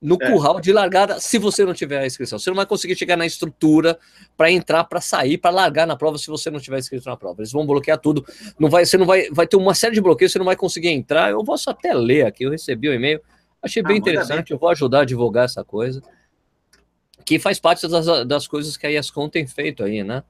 no 0.00 0.18
é. 0.20 0.30
curral 0.30 0.60
de 0.60 0.72
largada 0.72 1.18
se 1.18 1.38
você 1.38 1.64
não 1.64 1.72
tiver 1.72 1.98
a 1.98 2.06
inscrição. 2.06 2.38
Você 2.38 2.50
não 2.50 2.56
vai 2.56 2.66
conseguir 2.66 2.96
chegar 2.96 3.16
na 3.16 3.26
estrutura 3.26 3.98
para 4.36 4.50
entrar, 4.50 4.84
para 4.84 5.00
sair, 5.00 5.38
para 5.38 5.50
largar 5.50 5.86
na 5.86 5.96
prova 5.96 6.18
se 6.18 6.26
você 6.26 6.50
não 6.50 6.60
tiver 6.60 6.78
inscrito 6.78 7.08
na 7.08 7.16
prova. 7.16 7.40
Eles 7.40 7.52
vão 7.52 7.66
bloquear 7.66 7.98
tudo. 7.98 8.24
Não 8.58 8.68
vai, 8.68 8.84
você 8.84 8.96
não 8.96 9.06
vai, 9.06 9.28
vai 9.30 9.46
ter 9.46 9.56
uma 9.56 9.74
série 9.74 9.94
de 9.94 10.00
bloqueios, 10.00 10.32
você 10.32 10.38
não 10.38 10.46
vai 10.46 10.56
conseguir 10.56 10.88
entrar. 10.88 11.30
Eu 11.30 11.42
posso 11.42 11.70
até 11.70 11.94
ler 11.94 12.26
aqui, 12.26 12.44
eu 12.44 12.50
recebi 12.50 12.88
o 12.88 12.92
um 12.92 12.94
e-mail, 12.94 13.20
achei 13.62 13.82
ah, 13.82 13.88
bem 13.88 13.96
interessante, 13.96 14.52
eu 14.52 14.58
vou 14.58 14.68
ajudar 14.68 15.00
a 15.00 15.04
divulgar 15.04 15.46
essa 15.46 15.64
coisa. 15.64 16.02
Que 17.24 17.38
faz 17.38 17.58
parte 17.58 17.88
das, 17.88 18.06
das 18.26 18.46
coisas 18.46 18.76
que 18.76 18.86
a 18.86 18.90
ESCOM 18.90 19.28
tem 19.28 19.46
feito 19.46 19.82
aí, 19.82 20.04
né? 20.04 20.22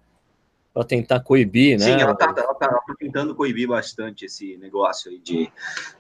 Para 0.76 0.84
tentar 0.84 1.20
coibir, 1.20 1.78
né? 1.78 1.86
Sim, 1.86 2.02
ela 2.02 2.12
está 2.12 2.26
ela 2.36 2.54
tá, 2.54 2.68
tá 2.68 2.94
tentando 2.98 3.34
coibir 3.34 3.66
bastante 3.66 4.26
esse 4.26 4.58
negócio 4.58 5.10
aí 5.10 5.18
de, 5.18 5.50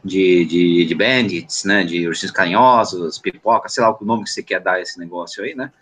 de, 0.04 0.44
de, 0.44 0.84
de 0.84 0.94
bandits, 0.94 1.64
né? 1.64 1.82
De 1.82 2.06
ursinhos 2.06 2.30
carinhosos, 2.30 3.18
pipoca, 3.18 3.70
sei 3.70 3.82
lá 3.82 3.96
o 3.98 4.04
nome 4.04 4.24
que 4.24 4.30
você 4.30 4.42
quer 4.42 4.60
dar 4.60 4.74
a 4.74 4.80
esse 4.82 4.98
negócio 4.98 5.42
aí, 5.42 5.54
né? 5.54 5.72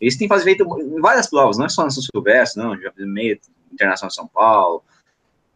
Eles 0.00 0.16
têm 0.16 0.26
feito 0.42 0.64
várias 0.98 1.28
provas, 1.28 1.58
não 1.58 1.66
é 1.66 1.68
só 1.68 1.84
na 1.84 1.90
São 1.90 2.02
Silvestre, 2.02 2.62
não, 2.62 2.80
já 2.80 2.90
meio 2.96 3.38
Internacional 3.70 4.08
de 4.08 4.14
São 4.14 4.26
Paulo, 4.26 4.82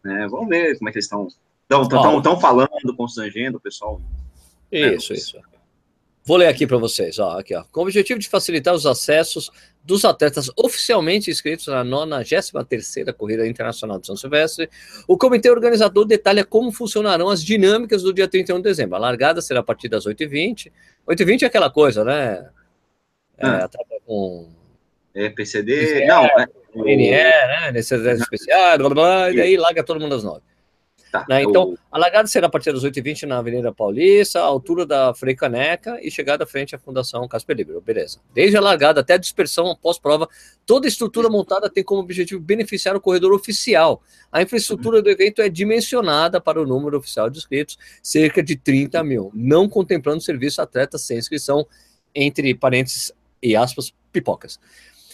né? 0.05 0.29
Vamos 0.31 0.51
ver 0.51 0.77
como 0.77 0.91
é 0.91 0.93
que 0.93 0.99
eles 0.99 1.07
estão 1.07 1.29
estão 1.71 2.21
tão 2.21 2.39
falando, 2.39 2.95
constrangendo 2.95 3.57
o 3.57 3.61
pessoal. 3.61 4.03
Isso, 4.71 5.15
né? 5.15 5.19
isso. 5.19 5.39
Vou 6.25 6.37
ler 6.37 6.47
aqui 6.47 6.69
para 6.69 6.77
vocês, 6.79 7.19
ó, 7.19 7.39
aqui, 7.39 7.55
ó. 7.55 7.65
Com 7.73 7.81
o 7.81 7.83
objetivo 7.83 8.21
de 8.21 8.29
facilitar 8.29 8.73
os 8.73 8.87
acessos 8.87 9.51
dos 9.83 10.05
atletas 10.05 10.49
oficialmente 10.57 11.29
inscritos 11.31 11.67
na 11.67 11.85
93ª 11.85 13.13
Corrida 13.13 13.47
Internacional 13.47 13.99
de 13.99 14.07
São 14.07 14.17
Silvestre, 14.17 14.71
o 15.09 15.19
comitê 15.19 15.51
organizador 15.51 16.05
detalha 16.05 16.45
como 16.45 16.71
funcionarão 16.71 17.29
as 17.29 17.43
dinâmicas 17.43 18.03
do 18.03 18.15
dia 18.15 18.29
31 18.29 18.59
de 18.59 18.63
dezembro. 18.63 18.95
A 18.95 19.01
largada 19.01 19.43
será 19.43 19.61
a 19.61 19.65
partir 19.65 19.89
das 19.89 20.07
8h20. 20.07 20.71
8h20 21.09 21.43
é 21.43 21.47
aquela 21.47 21.71
coisa, 21.71 22.05
né? 22.05 22.49
É, 23.39 23.47
ah. 23.47 23.69
com... 24.07 24.49
É, 25.15 25.29
PCD, 25.29 26.07
não, 26.07 26.25
é... 26.25 26.47
NE, 26.75 27.11
né? 27.11 27.73
Necessidades 27.73 28.23
especiais, 28.23 28.79
blá, 28.79 28.89
blá, 28.89 28.95
blá, 28.95 29.31
e 29.31 29.37
daí 29.37 29.57
larga 29.57 29.83
todo 29.83 30.01
mundo 30.01 30.15
às 30.15 30.23
9 30.23 30.41
Tá, 31.13 31.27
né? 31.29 31.43
Então, 31.43 31.77
a 31.91 31.99
largada 31.99 32.27
será 32.27 32.47
a 32.47 32.51
partir 32.51 32.73
das 32.73 32.83
8h20 32.83 33.25
na 33.25 33.37
Avenida 33.37 33.71
Paulista, 33.71 34.41
à 34.41 34.45
altura 34.45 34.87
da 34.87 35.13
Frei 35.13 35.37
Caneca 35.37 35.99
e 36.03 36.11
chegada 36.11 36.47
frente 36.47 36.75
à 36.75 36.79
Fundação 36.79 37.29
Casper 37.29 37.55
Libre. 37.55 37.79
Beleza. 37.83 38.19
Desde 38.33 38.57
a 38.57 38.63
largada 38.63 39.03
até 39.03 39.13
a 39.13 39.19
dispersão 39.19 39.77
pós-prova, 39.77 40.27
toda 40.65 40.87
a 40.87 40.89
estrutura 40.89 41.29
montada 41.29 41.69
tem 41.69 41.85
como 41.85 42.01
objetivo 42.01 42.41
beneficiar 42.41 42.97
o 42.97 43.01
corredor 43.01 43.35
oficial. 43.35 44.03
A 44.33 44.41
infraestrutura 44.41 45.03
do 45.03 45.11
evento 45.11 45.43
é 45.43 45.51
dimensionada 45.51 46.41
para 46.41 46.59
o 46.59 46.67
número 46.67 46.97
oficial 46.97 47.29
de 47.29 47.37
inscritos, 47.37 47.77
cerca 48.03 48.43
de 48.43 48.57
30 48.57 49.05
mil, 49.05 49.31
não 49.35 49.69
contemplando 49.69 50.23
serviço 50.23 50.63
atletas 50.63 51.03
sem 51.03 51.19
inscrição, 51.19 51.67
entre 52.15 52.55
parênteses 52.55 53.13
e 53.43 53.55
aspas, 53.55 53.93
pipocas. 54.11 54.59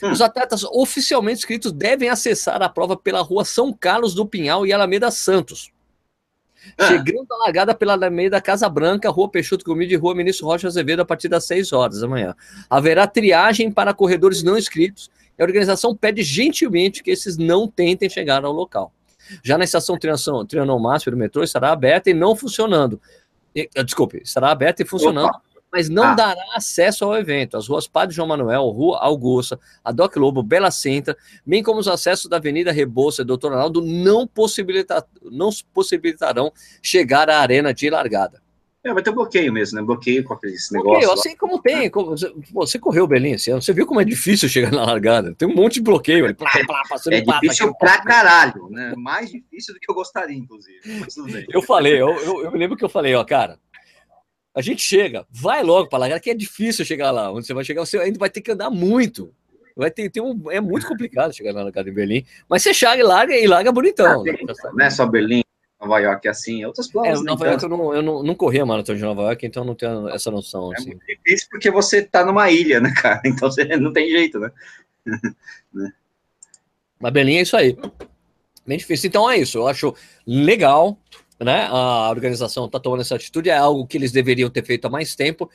Hum. 0.00 0.12
Os 0.12 0.20
atletas 0.20 0.62
oficialmente 0.62 1.40
inscritos 1.40 1.72
devem 1.72 2.08
acessar 2.08 2.62
a 2.62 2.68
prova 2.68 2.96
pela 2.96 3.20
rua 3.20 3.44
São 3.44 3.72
Carlos 3.72 4.14
do 4.14 4.24
Pinhal 4.24 4.64
e 4.64 4.72
Alameda 4.72 5.11
Santos 5.11 5.72
ah. 6.77 6.88
Chegando 6.88 7.27
a 7.31 7.37
largada 7.44 7.75
pela 7.75 8.11
meio 8.11 8.31
da 8.31 8.40
Casa 8.40 8.68
Branca, 8.68 9.11
Rua 9.11 9.29
Peixoto 9.29 9.64
Comida 9.64 9.92
e 9.92 9.97
Rua 9.97 10.14
Ministro 10.14 10.47
Rocha 10.47 10.66
Azevedo 10.66 11.01
a 11.01 11.05
partir 11.05 11.29
das 11.29 11.44
6 11.44 11.73
horas 11.73 12.01
da 12.01 12.09
manhã. 12.09 12.35
Haverá 12.68 13.07
triagem 13.07 13.71
para 13.71 13.94
corredores 13.94 14.42
não 14.42 14.59
inscritos 14.59 15.11
e 15.38 15.42
a 15.42 15.44
organização 15.44 15.94
pede 15.94 16.23
gentilmente 16.23 17.03
que 17.03 17.11
esses 17.11 17.37
não 17.37 17.68
tentem 17.68 18.09
chegar 18.09 18.44
ao 18.44 18.53
local. 18.53 18.92
Já 19.42 19.59
na 19.59 19.64
estação 19.64 19.99
Trianon 19.99 20.79
Máximo 20.79 21.12
do 21.12 21.18
metrô 21.18 21.42
estará 21.42 21.71
aberta 21.71 22.11
e 22.11 22.14
não 22.14 22.35
funcionando. 22.35 23.01
E, 23.55 23.68
desculpe, 23.85 24.21
estará 24.25 24.51
aberta 24.51 24.83
e 24.83 24.87
funcionando. 24.87 25.29
Opa 25.29 25.47
mas 25.72 25.88
não 25.88 26.04
ah. 26.04 26.14
dará 26.14 26.44
acesso 26.54 27.04
ao 27.04 27.16
evento. 27.16 27.57
As 27.57 27.68
ruas 27.68 27.87
Padre 27.87 28.14
João 28.14 28.28
Manuel, 28.28 28.68
Rua 28.68 28.98
Augusta, 29.00 29.59
a 29.85 29.92
Doc 29.92 30.16
Lobo, 30.16 30.42
Bela 30.42 30.70
Sintra, 30.70 31.16
bem 31.46 31.62
como 31.62 31.81
os 31.81 31.88
acessos 31.88 32.28
da 32.28 32.37
Avenida 32.37 32.72
Rebouça 32.72 33.22
e 33.22 33.24
Doutor 33.24 33.52
Arnaldo 33.52 33.81
não, 33.81 34.26
possibilita 34.26 35.07
não 35.22 35.50
possibilitarão 35.72 36.52
chegar 36.83 37.28
à 37.31 37.40
arena 37.40 37.72
de 37.72 37.90
largada. 37.90 38.40
É, 38.85 38.94
vai 38.94 39.02
ter 39.02 39.11
bloqueio 39.11 39.52
mesmo, 39.52 39.78
né? 39.78 39.85
Bloqueio 39.85 40.22
com 40.22 40.38
esse 40.44 40.72
negócio. 40.72 40.92
Bloqueio, 40.92 41.12
assim 41.12 41.37
como 41.37 41.61
tem. 41.61 41.90
Como, 41.90 42.14
você 42.52 42.78
correu 42.78 43.09
Belém 43.09 43.33
esse 43.33 43.50
ano, 43.50 43.61
você 43.61 43.72
viu 43.72 43.85
como 43.85 44.00
é 44.00 44.04
difícil 44.04 44.48
chegar 44.48 44.70
na 44.70 44.85
largada. 44.85 45.35
Tem 45.35 45.48
um 45.48 45.54
monte 45.54 45.74
de 45.74 45.83
bloqueio. 45.83 46.24
Ali, 46.24 46.35
plá, 46.35 46.48
plá, 46.64 46.83
passando 46.88 47.14
é 47.14 47.20
difícil 47.20 47.74
pra 47.74 48.00
caralho, 48.00 48.68
né? 48.70 48.94
Mais 48.96 49.31
difícil 49.31 49.74
do 49.74 49.81
que 49.81 49.90
eu 49.90 49.94
gostaria, 49.94 50.37
inclusive. 50.37 50.78
Eu 51.52 51.61
falei, 51.61 52.00
eu, 52.00 52.09
eu, 52.09 52.44
eu 52.44 52.50
lembro 52.52 52.76
que 52.76 52.85
eu 52.85 52.88
falei, 52.88 53.14
ó, 53.16 53.24
cara, 53.24 53.59
a 54.59 54.61
gente 54.61 54.83
chega, 54.83 55.25
vai 55.31 55.62
logo 55.62 55.88
para 55.88 56.01
largar, 56.01 56.18
que 56.18 56.31
é 56.31 56.35
difícil 56.35 56.85
chegar 56.85 57.12
lá. 57.12 57.31
Onde 57.31 57.47
você 57.47 57.55
vai 57.55 57.62
chegar, 57.62 57.87
você 57.87 57.97
ainda 57.97 58.18
vai 58.18 58.29
ter 58.29 58.40
que 58.40 58.51
andar 58.51 58.71
muito. 58.71 59.33
Vai 59.77 59.88
ter, 59.88 60.11
ter 60.11 60.21
um, 60.21 60.51
é 60.51 60.61
muito 60.61 60.88
complicado 60.88 61.33
chegar 61.33 61.53
na 61.53 61.62
largada 61.62 61.88
em 61.88 61.92
Berlim. 61.92 62.25
Mas 62.49 62.64
você 62.64 62.75
chega 62.75 62.97
e 62.97 63.05
larga 63.05 63.37
e 63.37 63.47
larga 63.47 63.71
bonitão. 63.71 64.23
Ah, 64.23 64.25
né? 64.25 64.37
Não 64.75 64.85
é 64.85 64.90
só 64.90 65.07
Berlim, 65.07 65.44
Nova 65.81 66.01
York 66.01 66.27
é 66.27 66.31
assim, 66.33 66.64
outras 66.64 66.88
provas. 66.88 67.21
É, 67.21 67.23
Nova 67.23 67.47
York 67.47 67.62
eu 67.62 67.68
não, 67.68 67.94
eu 67.94 68.03
não, 68.03 68.23
não 68.25 68.35
corri 68.35 68.59
a 68.59 68.66
maratona 68.66 68.99
de 68.99 69.05
Nova 69.05 69.23
York, 69.23 69.47
então 69.47 69.64
não 69.64 69.77
tenho 69.77 70.09
essa 70.09 70.29
noção. 70.29 70.73
É 70.73 70.77
assim. 70.77 70.88
muito 70.88 71.07
difícil 71.07 71.47
porque 71.53 71.71
você 71.71 72.03
tá 72.03 72.25
numa 72.25 72.51
ilha, 72.51 72.81
né, 72.81 72.92
cara? 73.01 73.23
Então 73.25 73.49
você 73.49 73.64
não 73.77 73.92
tem 73.92 74.11
jeito, 74.11 74.40
né? 74.40 74.51
né? 75.73 75.92
Mas 76.99 77.12
Berlim 77.12 77.37
é 77.37 77.42
isso 77.42 77.57
aí. 77.57 77.79
Bem 78.66 78.77
difícil. 78.77 79.07
Então 79.07 79.31
é 79.31 79.38
isso. 79.38 79.59
Eu 79.59 79.68
acho 79.68 79.94
legal 80.27 80.99
né? 81.40 81.66
A 81.70 82.11
organização 82.11 82.66
está 82.66 82.81
tomando 82.81 83.01
essa 83.01 83.14
atitude, 83.14 83.51
é 83.51 83.57
algo 83.57 83.87
que 83.87 83.96
eles 83.96 84.12
deveriam 84.12 84.51
ter 84.51 84.64
feito 84.64 84.87
há 84.87 84.90
mais 84.90 85.14
tempo, 85.14 85.51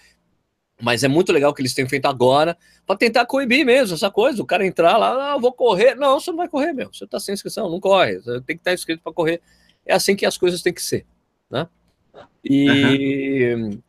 mas 0.81 1.03
é 1.03 1.07
muito 1.07 1.31
legal 1.31 1.53
que 1.53 1.61
eles 1.61 1.73
tenham 1.73 1.87
feito 1.87 2.05
agora, 2.07 2.57
para 2.85 2.97
tentar 2.97 3.25
coibir 3.25 3.65
mesmo 3.65 3.95
essa 3.95 4.11
coisa, 4.11 4.41
o 4.41 4.45
cara 4.45 4.65
entrar 4.65 4.97
lá, 4.97 5.33
ah, 5.33 5.37
vou 5.37 5.53
correr. 5.53 5.95
Não, 5.95 6.19
você 6.19 6.31
não 6.31 6.37
vai 6.37 6.49
correr, 6.49 6.73
meu. 6.73 6.91
Você 6.91 7.05
está 7.05 7.19
sem 7.19 7.33
inscrição, 7.33 7.69
não 7.69 7.79
corre. 7.79 8.19
Você 8.19 8.41
tem 8.41 8.55
que 8.55 8.61
estar 8.61 8.73
inscrito 8.73 9.01
para 9.01 9.13
correr. 9.13 9.41
É 9.85 9.93
assim 9.93 10.15
que 10.15 10.25
as 10.25 10.37
coisas 10.37 10.61
têm 10.61 10.73
que 10.73 10.81
ser, 10.81 11.05
né? 11.49 11.67
E 12.43 13.53
uhum. 13.55 13.79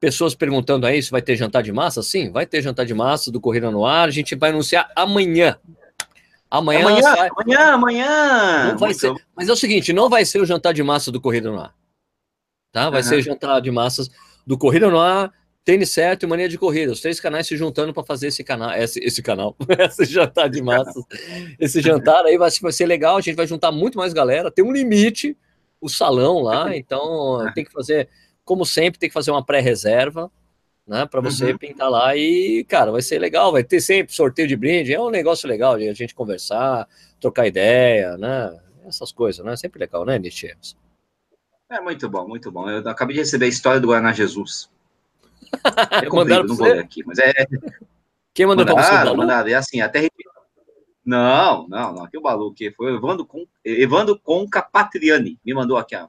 pessoas 0.00 0.34
perguntando 0.34 0.86
aí 0.86 1.02
se 1.02 1.10
vai 1.10 1.20
ter 1.20 1.36
jantar 1.36 1.62
de 1.62 1.72
massa. 1.72 2.02
Sim, 2.02 2.30
vai 2.30 2.46
ter 2.46 2.62
jantar 2.62 2.86
de 2.86 2.94
massa 2.94 3.30
do 3.30 3.40
Corrida 3.40 3.70
no 3.70 3.84
Ar. 3.84 4.08
A 4.08 4.12
gente 4.12 4.34
vai 4.34 4.50
anunciar 4.50 4.90
amanhã, 4.96 5.58
Amanhã, 6.50 6.80
amanhã, 6.80 7.02
sai... 7.02 7.28
amanhã, 7.36 7.72
amanhã. 7.72 8.68
Não 8.70 8.78
vai 8.78 8.94
ser. 8.94 9.14
Mas 9.36 9.48
é 9.48 9.52
o 9.52 9.56
seguinte, 9.56 9.92
não 9.92 10.08
vai 10.08 10.24
ser 10.24 10.40
o 10.40 10.46
jantar 10.46 10.72
de 10.72 10.82
massa 10.82 11.12
do 11.12 11.20
Corrida 11.20 11.50
no 11.50 11.60
Ar. 11.60 11.74
Tá? 12.72 12.88
Vai 12.88 13.02
uhum. 13.02 13.08
ser 13.08 13.16
o 13.16 13.22
jantar 13.22 13.60
de 13.60 13.70
massas 13.70 14.10
do 14.46 14.56
Corrida 14.56 14.90
no 14.90 14.98
Ar, 14.98 15.30
Tênis 15.64 15.90
Certo 15.90 16.22
e 16.22 16.26
Mania 16.26 16.48
de 16.48 16.56
Corrida. 16.56 16.92
Os 16.92 17.00
três 17.00 17.20
canais 17.20 17.46
se 17.46 17.56
juntando 17.56 17.92
para 17.92 18.02
fazer 18.02 18.28
esse 18.28 18.42
canal, 18.42 18.72
esse, 18.72 18.98
esse 19.00 19.22
canal, 19.22 19.54
esse 19.78 20.06
jantar 20.06 20.48
de 20.48 20.62
massas. 20.62 21.04
esse 21.60 21.82
jantar 21.82 22.24
aí 22.24 22.38
vai, 22.38 22.50
vai 22.62 22.72
ser 22.72 22.86
legal, 22.86 23.18
a 23.18 23.20
gente 23.20 23.36
vai 23.36 23.46
juntar 23.46 23.70
muito 23.70 23.98
mais 23.98 24.14
galera. 24.14 24.50
Tem 24.50 24.64
um 24.64 24.72
limite, 24.72 25.36
o 25.80 25.88
salão 25.88 26.40
lá, 26.40 26.74
então 26.74 27.50
tem 27.54 27.64
que 27.64 27.72
fazer, 27.72 28.08
como 28.42 28.64
sempre, 28.64 28.98
tem 28.98 29.10
que 29.10 29.14
fazer 29.14 29.30
uma 29.30 29.44
pré-reserva 29.44 30.30
né? 30.88 31.06
Para 31.06 31.20
você 31.20 31.52
uhum. 31.52 31.58
pintar 31.58 31.90
lá 31.90 32.16
e, 32.16 32.64
cara, 32.64 32.90
vai 32.90 33.02
ser 33.02 33.18
legal, 33.18 33.52
vai 33.52 33.62
ter 33.62 33.80
sempre 33.80 34.14
sorteio 34.14 34.48
de 34.48 34.56
brinde, 34.56 34.94
é 34.94 35.00
um 35.00 35.10
negócio 35.10 35.48
legal 35.48 35.78
de 35.78 35.88
a 35.88 35.92
gente 35.92 36.14
conversar, 36.14 36.88
trocar 37.20 37.46
ideia, 37.46 38.16
né? 38.16 38.58
Essas 38.86 39.12
coisas, 39.12 39.44
né? 39.44 39.54
Sempre 39.56 39.80
legal, 39.80 40.04
né, 40.04 40.18
Nietzsche? 40.18 40.54
É 41.70 41.80
muito 41.80 42.08
bom, 42.08 42.26
muito 42.26 42.50
bom. 42.50 42.68
Eu 42.68 42.88
acabei 42.88 43.14
de 43.14 43.20
receber 43.20 43.44
a 43.44 43.48
história 43.48 43.80
do 43.80 43.88
Guaraná 43.88 44.12
Jesus. 44.12 44.70
É 46.02 46.06
comprido, 46.06 46.44
não 46.44 46.56
vou 46.56 46.66
ler 46.66 46.78
aqui, 46.78 47.02
mas 47.04 47.18
é. 47.18 47.32
Quem 48.34 48.46
mandou 48.46 48.64
para 48.64 48.74
você? 48.74 49.14
Mandaram, 49.14 49.48
é 49.48 49.54
assim, 49.54 49.80
até 49.80 50.08
não, 51.08 51.66
não, 51.68 51.94
não. 51.94 52.04
Aqui 52.04 52.18
o 52.18 52.20
Balu, 52.20 52.52
que 52.52 52.70
foi 52.72 52.92
o 52.92 52.96
Evandro, 52.96 53.24
Con, 53.24 53.46
Evandro 53.64 54.18
Conca 54.18 54.60
Patriani, 54.60 55.38
me 55.42 55.54
mandou 55.54 55.78
aqui 55.78 55.94
a, 55.94 56.06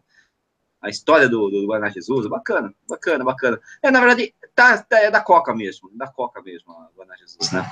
a 0.81 0.89
história 0.89 1.29
do, 1.29 1.49
do 1.49 1.67
Guaraná 1.67 1.89
Jesus. 1.89 2.27
Bacana, 2.27 2.73
bacana, 2.85 3.23
bacana. 3.23 3.61
É, 3.81 3.89
na 3.89 4.01
verdade, 4.01 4.35
tá, 4.59 4.77
tá, 4.83 4.99
é 4.99 5.09
da 5.09 5.21
Coca 5.21 5.55
mesmo, 5.55 5.89
da 5.95 6.07
Coca 6.07 6.41
mesmo, 6.41 6.73
a 6.73 6.89
Guaraná 6.95 7.15
Jesus, 7.17 7.51
né? 7.51 7.65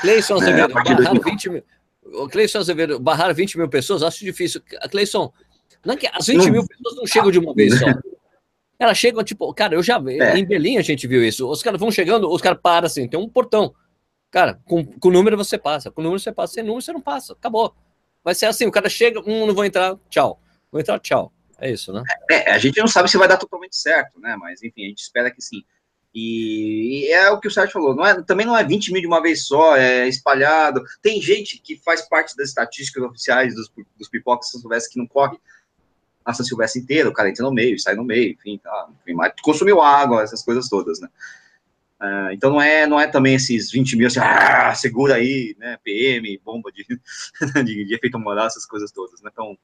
Cleison 0.00 0.36
é, 0.36 0.42
Azevedo, 0.42 0.78
é, 0.78 0.84
barrar 0.84 1.20
20 1.20 1.50
mil. 1.50 1.64
Cleison 2.30 2.58
Azevedo, 2.60 3.00
barrar 3.00 3.34
20 3.34 3.58
mil 3.58 3.68
pessoas, 3.68 4.02
acho 4.02 4.24
difícil. 4.24 4.62
Cleison, 4.90 5.32
não, 5.84 5.94
é 5.94 5.98
as 6.12 6.28
20 6.28 6.50
mil 6.50 6.66
pessoas 6.66 6.96
não 6.96 7.06
chegam 7.06 7.30
de 7.30 7.38
uma 7.40 7.52
vez 7.52 7.78
só. 7.78 7.86
Elas 8.78 8.98
chegam, 8.98 9.22
tipo, 9.22 9.52
cara, 9.54 9.74
eu 9.74 9.82
já 9.82 9.98
vi, 9.98 10.20
é. 10.20 10.36
em 10.36 10.44
Berlim 10.44 10.76
a 10.76 10.82
gente 10.82 11.06
viu 11.06 11.24
isso. 11.24 11.48
Os 11.48 11.62
caras 11.62 11.78
vão 11.78 11.90
chegando, 11.90 12.28
os 12.28 12.40
caras 12.40 12.58
param 12.60 12.86
assim, 12.86 13.06
tem 13.06 13.18
um 13.18 13.28
portão. 13.28 13.74
Cara, 14.30 14.60
com, 14.64 14.84
com 14.84 15.10
número 15.10 15.36
você 15.36 15.58
passa, 15.58 15.90
com 15.90 16.02
número 16.02 16.18
você 16.18 16.32
passa, 16.32 16.54
sem 16.54 16.64
número 16.64 16.82
você 16.82 16.92
não 16.92 17.00
passa, 17.00 17.32
acabou. 17.32 17.74
Vai 18.24 18.34
ser 18.34 18.46
assim, 18.46 18.66
o 18.66 18.72
cara 18.72 18.88
chega, 18.88 19.20
um 19.20 19.46
não 19.46 19.54
vou 19.54 19.64
entrar, 19.64 19.96
tchau. 20.08 20.40
Vou 20.70 20.80
entrar, 20.80 20.98
tchau. 20.98 21.32
É 21.58 21.70
isso, 21.70 21.92
né? 21.92 22.02
É, 22.28 22.50
a 22.50 22.58
gente 22.58 22.80
não 22.80 22.88
sabe 22.88 23.08
se 23.08 23.16
vai 23.16 23.28
dar 23.28 23.36
totalmente 23.36 23.76
certo, 23.76 24.18
né? 24.18 24.36
Mas, 24.36 24.62
enfim, 24.64 24.84
a 24.84 24.88
gente 24.88 25.02
espera 25.02 25.30
que 25.30 25.40
sim. 25.40 25.62
E, 26.14 27.10
é 27.10 27.30
o 27.30 27.40
que 27.40 27.48
o 27.48 27.50
Sérgio 27.50 27.72
falou, 27.72 27.94
não 27.94 28.06
é, 28.06 28.22
também 28.22 28.44
não 28.44 28.56
é 28.56 28.62
20 28.62 28.92
mil 28.92 29.00
de 29.00 29.06
uma 29.06 29.22
vez 29.22 29.46
só, 29.46 29.76
é 29.76 30.06
espalhado. 30.06 30.82
Tem 31.00 31.20
gente 31.20 31.58
que 31.58 31.76
faz 31.76 32.02
parte 32.02 32.36
das 32.36 32.48
estatísticas 32.48 33.02
oficiais 33.02 33.54
dos, 33.54 33.70
dos 33.96 34.08
pipocas 34.08 34.50
São 34.50 34.60
Silvestre 34.60 34.92
que 34.92 34.98
não 34.98 35.06
corre 35.06 35.38
a 36.24 36.32
São 36.32 36.44
Silvestre 36.44 36.80
inteira, 36.80 37.08
o 37.08 37.12
cara 37.12 37.30
entra 37.30 37.44
no 37.44 37.52
meio, 37.52 37.78
sai 37.78 37.94
no 37.94 38.04
meio, 38.04 38.32
enfim, 38.32 38.58
tá, 38.62 38.88
enfim 39.00 39.16
consumiu 39.42 39.80
água, 39.80 40.22
essas 40.22 40.42
coisas 40.42 40.68
todas, 40.68 41.00
né? 41.00 41.08
Uh, 42.00 42.32
então 42.32 42.50
não 42.50 42.60
é, 42.60 42.86
não 42.86 42.98
é 42.98 43.06
também 43.06 43.34
esses 43.34 43.70
20 43.70 43.96
mil, 43.96 44.06
assim, 44.08 44.18
ah, 44.20 44.74
segura 44.74 45.14
aí, 45.14 45.54
né, 45.58 45.78
PM, 45.84 46.40
bomba 46.44 46.70
de, 46.72 46.84
de, 47.64 47.84
de 47.84 47.94
efeito 47.94 48.18
moral, 48.18 48.46
essas 48.46 48.66
coisas 48.66 48.90
todas, 48.90 49.20
né? 49.22 49.30
Então, 49.32 49.56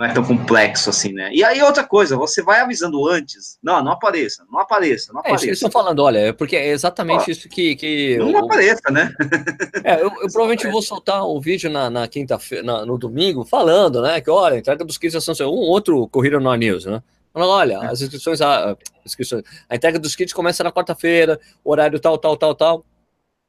não 0.00 0.06
é 0.06 0.14
tão 0.14 0.24
complexo 0.24 0.88
assim, 0.88 1.12
né? 1.12 1.30
E 1.30 1.44
aí 1.44 1.60
outra 1.62 1.84
coisa, 1.84 2.16
você 2.16 2.42
vai 2.42 2.60
avisando 2.60 3.06
antes, 3.06 3.58
não, 3.62 3.84
não 3.84 3.92
apareça, 3.92 4.46
não 4.50 4.58
apareça, 4.58 5.12
não 5.12 5.20
apareça. 5.20 5.44
É, 5.44 5.48
eles 5.48 5.58
estão 5.58 5.70
falando, 5.70 6.00
olha, 6.00 6.18
é 6.20 6.32
porque 6.32 6.56
é 6.56 6.68
exatamente 6.68 7.30
isso 7.30 7.46
que... 7.50 7.76
que 7.76 8.16
não 8.16 8.30
eu, 8.30 8.38
apareça, 8.38 8.90
né? 8.90 9.14
É, 9.84 9.94
eu, 9.96 10.06
eu 10.06 10.30
provavelmente 10.32 10.66
vou 10.68 10.80
soltar 10.80 11.26
um 11.26 11.40
vídeo 11.40 11.68
na, 11.70 11.90
na 11.90 12.08
quinta-feira, 12.08 12.84
no 12.84 12.96
domingo, 12.96 13.44
falando, 13.44 14.00
né, 14.00 14.20
que 14.20 14.30
olha, 14.30 14.58
entrega 14.58 14.84
dos 14.84 14.96
kits 14.96 15.22
são 15.22 15.34
um 15.50 15.68
outro 15.68 16.08
Corrida 16.08 16.40
no 16.40 16.54
News, 16.54 16.86
né? 16.86 17.02
Falando, 17.32 17.50
olha, 17.50 17.74
é. 17.74 17.86
as 17.86 18.00
inscrições, 18.00 18.40
a, 18.40 18.76
inscrições, 19.04 19.42
a 19.68 19.76
entrega 19.76 19.98
dos 19.98 20.16
kits 20.16 20.32
começa 20.32 20.64
na 20.64 20.72
quarta-feira, 20.72 21.38
horário 21.62 22.00
tal, 22.00 22.16
tal, 22.16 22.36
tal, 22.36 22.54
tal, 22.54 22.84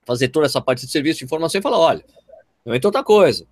fazer 0.06 0.28
toda 0.28 0.46
essa 0.46 0.60
parte 0.60 0.86
de 0.86 0.92
serviço, 0.92 1.20
de 1.20 1.26
informação 1.26 1.60
e 1.60 1.62
falar, 1.62 1.80
olha, 1.80 2.04
não 2.66 2.74
é 2.74 2.80
outra 2.84 3.04
coisa, 3.04 3.46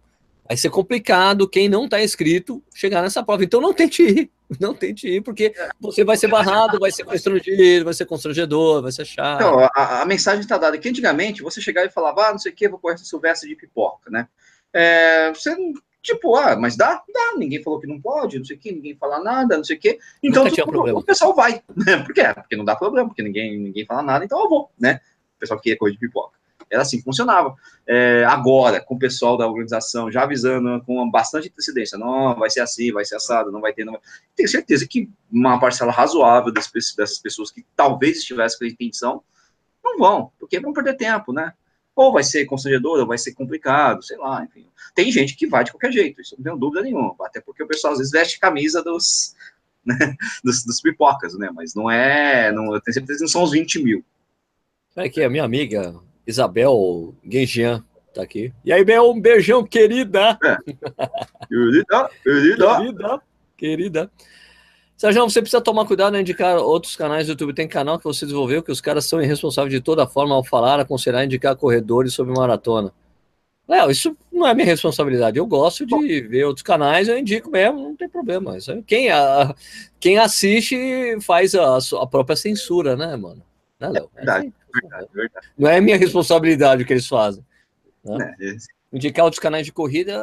Vai 0.49 0.57
ser 0.57 0.71
complicado 0.71 1.47
quem 1.47 1.69
não 1.69 1.85
está 1.85 2.01
inscrito 2.03 2.63
chegar 2.73 3.03
nessa 3.03 3.23
prova. 3.23 3.43
Então 3.43 3.61
não 3.61 3.71
tente 3.71 4.01
ir, 4.01 4.31
não 4.59 4.73
tente 4.73 5.07
ir, 5.07 5.21
porque 5.21 5.53
você 5.79 6.03
vai 6.03 6.17
ser 6.17 6.27
barrado, 6.27 6.79
vai 6.79 6.91
ser 6.91 7.03
constrangido, 7.03 7.85
vai 7.85 7.93
ser 7.93 8.07
constrangedor, 8.07 8.81
vai 8.81 8.91
ser 8.91 9.05
chato. 9.05 9.41
Então, 9.41 9.69
a, 9.75 10.01
a 10.01 10.05
mensagem 10.07 10.41
está 10.41 10.57
dada 10.57 10.79
que 10.79 10.89
antigamente 10.89 11.43
você 11.43 11.61
chegava 11.61 11.85
e 11.85 11.91
falava, 11.91 12.29
ah, 12.29 12.31
não 12.31 12.39
sei 12.39 12.51
o 12.51 12.55
que, 12.55 12.67
vou 12.67 12.79
correr 12.79 12.95
essa 12.95 13.05
Silvestre 13.05 13.47
de 13.47 13.55
pipoca, 13.55 14.09
né? 14.09 14.27
É, 14.73 15.29
você 15.29 15.55
tipo, 16.01 16.35
ah, 16.35 16.55
mas 16.55 16.75
dá? 16.75 17.03
Dá, 17.13 17.37
ninguém 17.37 17.61
falou 17.61 17.79
que 17.79 17.85
não 17.85 18.01
pode, 18.01 18.39
não 18.39 18.45
sei 18.45 18.55
o 18.55 18.59
que, 18.59 18.71
ninguém 18.71 18.95
fala 18.95 19.23
nada, 19.23 19.55
não 19.55 19.63
sei 19.63 19.77
o 19.77 19.79
que. 19.79 19.99
Então 20.23 20.49
tudo, 20.49 20.97
o 20.97 21.03
pessoal 21.03 21.35
vai, 21.35 21.61
né? 21.77 22.03
Por 22.03 22.11
quê? 22.11 22.23
Porque 22.33 22.55
não 22.55 22.65
dá 22.65 22.75
problema, 22.75 23.07
porque 23.07 23.21
ninguém, 23.21 23.55
ninguém 23.55 23.85
fala 23.85 24.01
nada, 24.01 24.25
então 24.25 24.41
eu 24.41 24.49
vou, 24.49 24.71
né? 24.79 24.99
O 25.35 25.39
pessoal 25.39 25.59
que 25.59 25.69
quer 25.69 25.75
correr 25.75 25.91
de 25.91 25.99
pipoca. 25.99 26.38
Era 26.71 26.83
assim 26.83 26.97
que 26.97 27.03
funcionava. 27.03 27.55
É, 27.87 28.23
agora, 28.25 28.79
com 28.79 28.95
o 28.95 28.99
pessoal 28.99 29.37
da 29.37 29.47
organização 29.47 30.11
já 30.11 30.23
avisando 30.23 30.83
com 30.85 31.09
bastante 31.09 31.49
antecedência, 31.49 31.97
não, 31.97 32.35
vai 32.35 32.49
ser 32.49 32.59
assim, 32.61 32.91
vai 32.91 33.03
ser 33.03 33.15
assado, 33.15 33.51
não 33.51 33.61
vai 33.61 33.73
ter. 33.73 33.83
Não 33.83 33.93
vai... 33.93 34.01
Tenho 34.35 34.49
certeza 34.49 34.87
que 34.87 35.09
uma 35.31 35.59
parcela 35.59 35.91
razoável 35.91 36.51
dessas 36.53 37.19
pessoas 37.19 37.51
que 37.51 37.65
talvez 37.75 38.17
estivessem 38.17 38.59
com 38.59 38.65
a 38.65 38.67
intenção 38.67 39.23
não 39.83 39.97
vão, 39.97 40.31
porque 40.39 40.59
vão 40.59 40.73
perder 40.73 40.95
tempo, 40.95 41.33
né? 41.33 41.53
Ou 41.95 42.13
vai 42.13 42.23
ser 42.23 42.45
constrangedor, 42.45 42.99
ou 42.99 43.07
vai 43.07 43.17
ser 43.17 43.33
complicado, 43.33 44.03
sei 44.03 44.17
lá, 44.17 44.43
enfim. 44.43 44.67
Tem 44.95 45.11
gente 45.11 45.35
que 45.35 45.47
vai 45.47 45.63
de 45.63 45.71
qualquer 45.71 45.91
jeito, 45.91 46.21
isso 46.21 46.35
não 46.37 46.43
tenho 46.43 46.57
dúvida 46.57 46.81
nenhuma, 46.81 47.15
até 47.21 47.41
porque 47.41 47.63
o 47.63 47.67
pessoal 47.67 47.93
às 47.93 47.99
vezes 47.99 48.11
veste 48.11 48.39
camisa 48.39 48.83
dos, 48.83 49.35
né, 49.85 50.15
dos, 50.43 50.63
dos, 50.63 50.81
pipocas, 50.81 51.33
né? 51.37 51.49
Mas 51.53 51.73
não 51.73 51.89
é, 51.89 52.51
não, 52.51 52.73
eu 52.73 52.81
tenho 52.81 52.93
certeza 52.93 53.17
que 53.17 53.23
não 53.23 53.29
são 53.29 53.43
os 53.43 53.51
20 53.51 53.83
mil. 53.83 54.05
É 54.95 55.09
que 55.09 55.21
a 55.21 55.29
minha 55.29 55.43
amiga, 55.43 55.95
Isabel 56.29 57.15
Genjian 57.27 57.83
tá 58.13 58.21
aqui. 58.21 58.53
E 58.63 58.71
aí, 58.71 58.83
Bel, 58.83 59.09
um 59.09 59.19
beijão, 59.19 59.63
querida. 59.65 60.37
É. 60.43 60.57
Querida, 61.47 62.09
querida. 62.23 62.77
Querida, 62.77 63.21
querida. 63.57 64.11
Sérgio, 64.95 65.23
você 65.23 65.41
precisa 65.41 65.61
tomar 65.61 65.85
cuidado 65.85 66.17
em 66.17 66.21
indicar 66.21 66.57
outros 66.57 66.95
canais 66.95 67.25
do 67.25 67.31
YouTube. 67.31 67.53
Tem 67.53 67.67
canal 67.67 67.97
que 67.97 68.03
você 68.03 68.25
desenvolveu 68.25 68.61
que 68.61 68.71
os 68.71 68.81
caras 68.81 69.05
são 69.05 69.21
irresponsáveis 69.21 69.73
de 69.73 69.79
toda 69.79 70.05
forma 70.05 70.35
ao 70.35 70.43
falar, 70.43 70.79
aconselhar, 70.79 71.23
indicar 71.23 71.55
corredores 71.55 72.13
sobre 72.13 72.33
maratona. 72.33 72.93
Léo, 73.67 73.89
isso 73.89 74.17
não 74.31 74.45
é 74.45 74.53
minha 74.53 74.65
responsabilidade. 74.65 75.37
Eu 75.37 75.45
gosto 75.45 75.85
de 75.85 75.91
Bom. 75.95 76.01
ver 76.01 76.43
outros 76.43 76.63
canais, 76.63 77.07
eu 77.07 77.17
indico 77.17 77.49
mesmo, 77.49 77.79
não 77.79 77.95
tem 77.95 78.09
problema. 78.09 78.57
Quem, 78.85 79.09
a, 79.09 79.55
quem 79.99 80.17
assiste 80.17 80.75
faz 81.21 81.55
a, 81.55 81.77
a 81.77 82.07
própria 82.07 82.35
censura, 82.35 82.97
né, 82.97 83.15
mano? 83.15 83.41
Né, 83.79 83.89
Léo? 83.89 84.09
É 84.15 84.17
verdade. 84.17 84.53
Verdade, 84.73 85.07
verdade. 85.13 85.47
Não 85.57 85.69
é 85.69 85.81
minha 85.81 85.97
responsabilidade 85.97 86.83
o 86.83 86.85
que 86.85 86.93
eles 86.93 87.07
fazem. 87.07 87.43
Né? 88.03 88.35
É, 88.39 88.55
Indicar 88.91 89.25
outros 89.25 89.39
canais 89.39 89.65
de 89.65 89.71
corrida, 89.71 90.13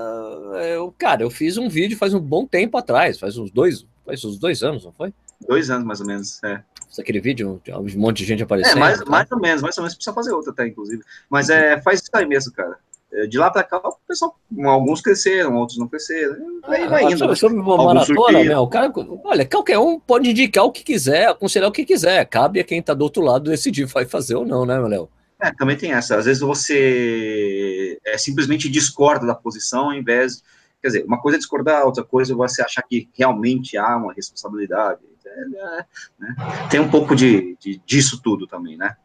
eu, 0.74 0.92
cara, 0.98 1.22
eu 1.22 1.30
fiz 1.30 1.56
um 1.56 1.68
vídeo 1.68 1.96
faz 1.96 2.12
um 2.12 2.20
bom 2.20 2.44
tempo 2.46 2.76
atrás, 2.76 3.18
faz 3.18 3.38
uns 3.38 3.50
dois, 3.50 3.86
faz 4.04 4.24
uns 4.24 4.38
dois 4.38 4.62
anos, 4.62 4.84
não 4.84 4.92
foi? 4.92 5.14
Dois 5.46 5.70
anos, 5.70 5.86
mais 5.86 6.00
ou 6.00 6.06
menos, 6.06 6.42
é. 6.42 6.62
Aquele 6.98 7.20
vídeo, 7.20 7.60
um 7.68 8.00
monte 8.00 8.18
de 8.18 8.24
gente 8.24 8.42
aparecendo. 8.42 8.78
É, 8.78 8.80
mais, 8.80 8.98
tá? 8.98 9.04
mais 9.04 9.30
ou 9.30 9.38
menos, 9.38 9.62
mais 9.62 9.76
ou 9.76 9.82
menos, 9.82 9.94
precisa 9.94 10.14
fazer 10.14 10.32
outro 10.32 10.50
até, 10.50 10.66
inclusive. 10.66 11.02
Mas 11.28 11.50
é, 11.50 11.78
faz 11.82 12.00
isso 12.00 12.10
aí 12.14 12.24
mesmo, 12.24 12.50
cara. 12.52 12.78
É, 13.12 13.26
de 13.26 13.38
lá 13.38 13.50
para 13.50 13.62
cá, 13.62 13.78
o 13.78 13.96
pessoal, 14.06 14.36
alguns 14.64 15.00
cresceram, 15.00 15.54
outros 15.54 15.78
não 15.78 15.86
cresceram. 15.86 16.36
Aí 16.64 16.84
ah, 16.84 16.88
vai 16.88 17.04
indo. 17.04 17.18
Sobre, 17.18 17.28
né? 17.28 17.36
sobre 17.36 17.58
uma 17.58 17.76
maratona, 17.76 18.44
né? 18.44 18.58
O 18.58 18.66
cara, 18.66 18.92
olha, 19.24 19.46
qualquer 19.46 19.78
um 19.78 19.98
pode 19.98 20.30
indicar 20.30 20.64
o 20.64 20.72
que 20.72 20.82
quiser, 20.82 21.28
aconselhar 21.28 21.68
o 21.68 21.72
que 21.72 21.84
quiser. 21.84 22.24
Cabe 22.26 22.60
a 22.60 22.64
quem 22.64 22.80
está 22.80 22.94
do 22.94 23.02
outro 23.02 23.22
lado 23.22 23.50
decidir 23.50 23.86
vai 23.86 24.04
fazer 24.04 24.34
ou 24.34 24.44
não, 24.44 24.66
né, 24.66 24.78
Léo? 24.78 25.08
É, 25.40 25.52
também 25.52 25.76
tem 25.76 25.92
essa. 25.92 26.16
Às 26.16 26.24
vezes 26.24 26.40
você 26.40 27.98
é, 28.04 28.18
simplesmente 28.18 28.68
discorda 28.68 29.26
da 29.26 29.34
posição 29.34 29.86
ao 29.86 29.94
invés. 29.94 30.42
Quer 30.82 30.88
dizer, 30.88 31.04
uma 31.04 31.20
coisa 31.20 31.36
é 31.36 31.38
discordar, 31.38 31.84
outra 31.84 32.04
coisa 32.04 32.32
é 32.32 32.36
você 32.36 32.62
achar 32.62 32.82
que 32.82 33.08
realmente 33.16 33.76
há 33.76 33.96
uma 33.96 34.12
responsabilidade. 34.12 35.00
É, 35.24 35.40
é, 35.40 35.84
né? 36.18 36.36
Tem 36.70 36.80
um 36.80 36.90
pouco 36.90 37.14
de, 37.14 37.56
de, 37.60 37.80
disso 37.84 38.20
tudo 38.22 38.46
também, 38.46 38.76
né? 38.76 38.96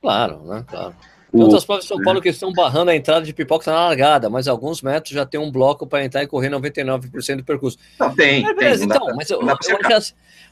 Claro, 0.00 0.42
né? 0.44 0.64
Claro. 0.66 0.94
Tem 1.30 1.42
outras 1.42 1.64
provas 1.64 1.84
de 1.84 1.88
São 1.88 2.02
Paulo 2.02 2.22
que 2.22 2.28
estão 2.30 2.52
barrando 2.52 2.90
a 2.90 2.96
entrada 2.96 3.24
de 3.24 3.34
pipoca 3.34 3.70
na 3.70 3.86
largada, 3.86 4.30
mas 4.30 4.48
alguns 4.48 4.80
metros 4.80 5.12
já 5.12 5.26
tem 5.26 5.38
um 5.38 5.52
bloco 5.52 5.86
para 5.86 6.04
entrar 6.04 6.22
e 6.22 6.26
correr 6.26 6.48
99% 6.48 7.36
do 7.36 7.44
percurso. 7.44 7.78
Não, 8.00 8.14
tem. 8.14 8.46
É, 8.46 8.54
beleza, 8.54 8.78
tem, 8.78 8.88
então, 8.88 9.06
pra, 9.06 9.14
mas, 9.14 9.30
eu, 9.30 9.40
eu, 9.40 10.00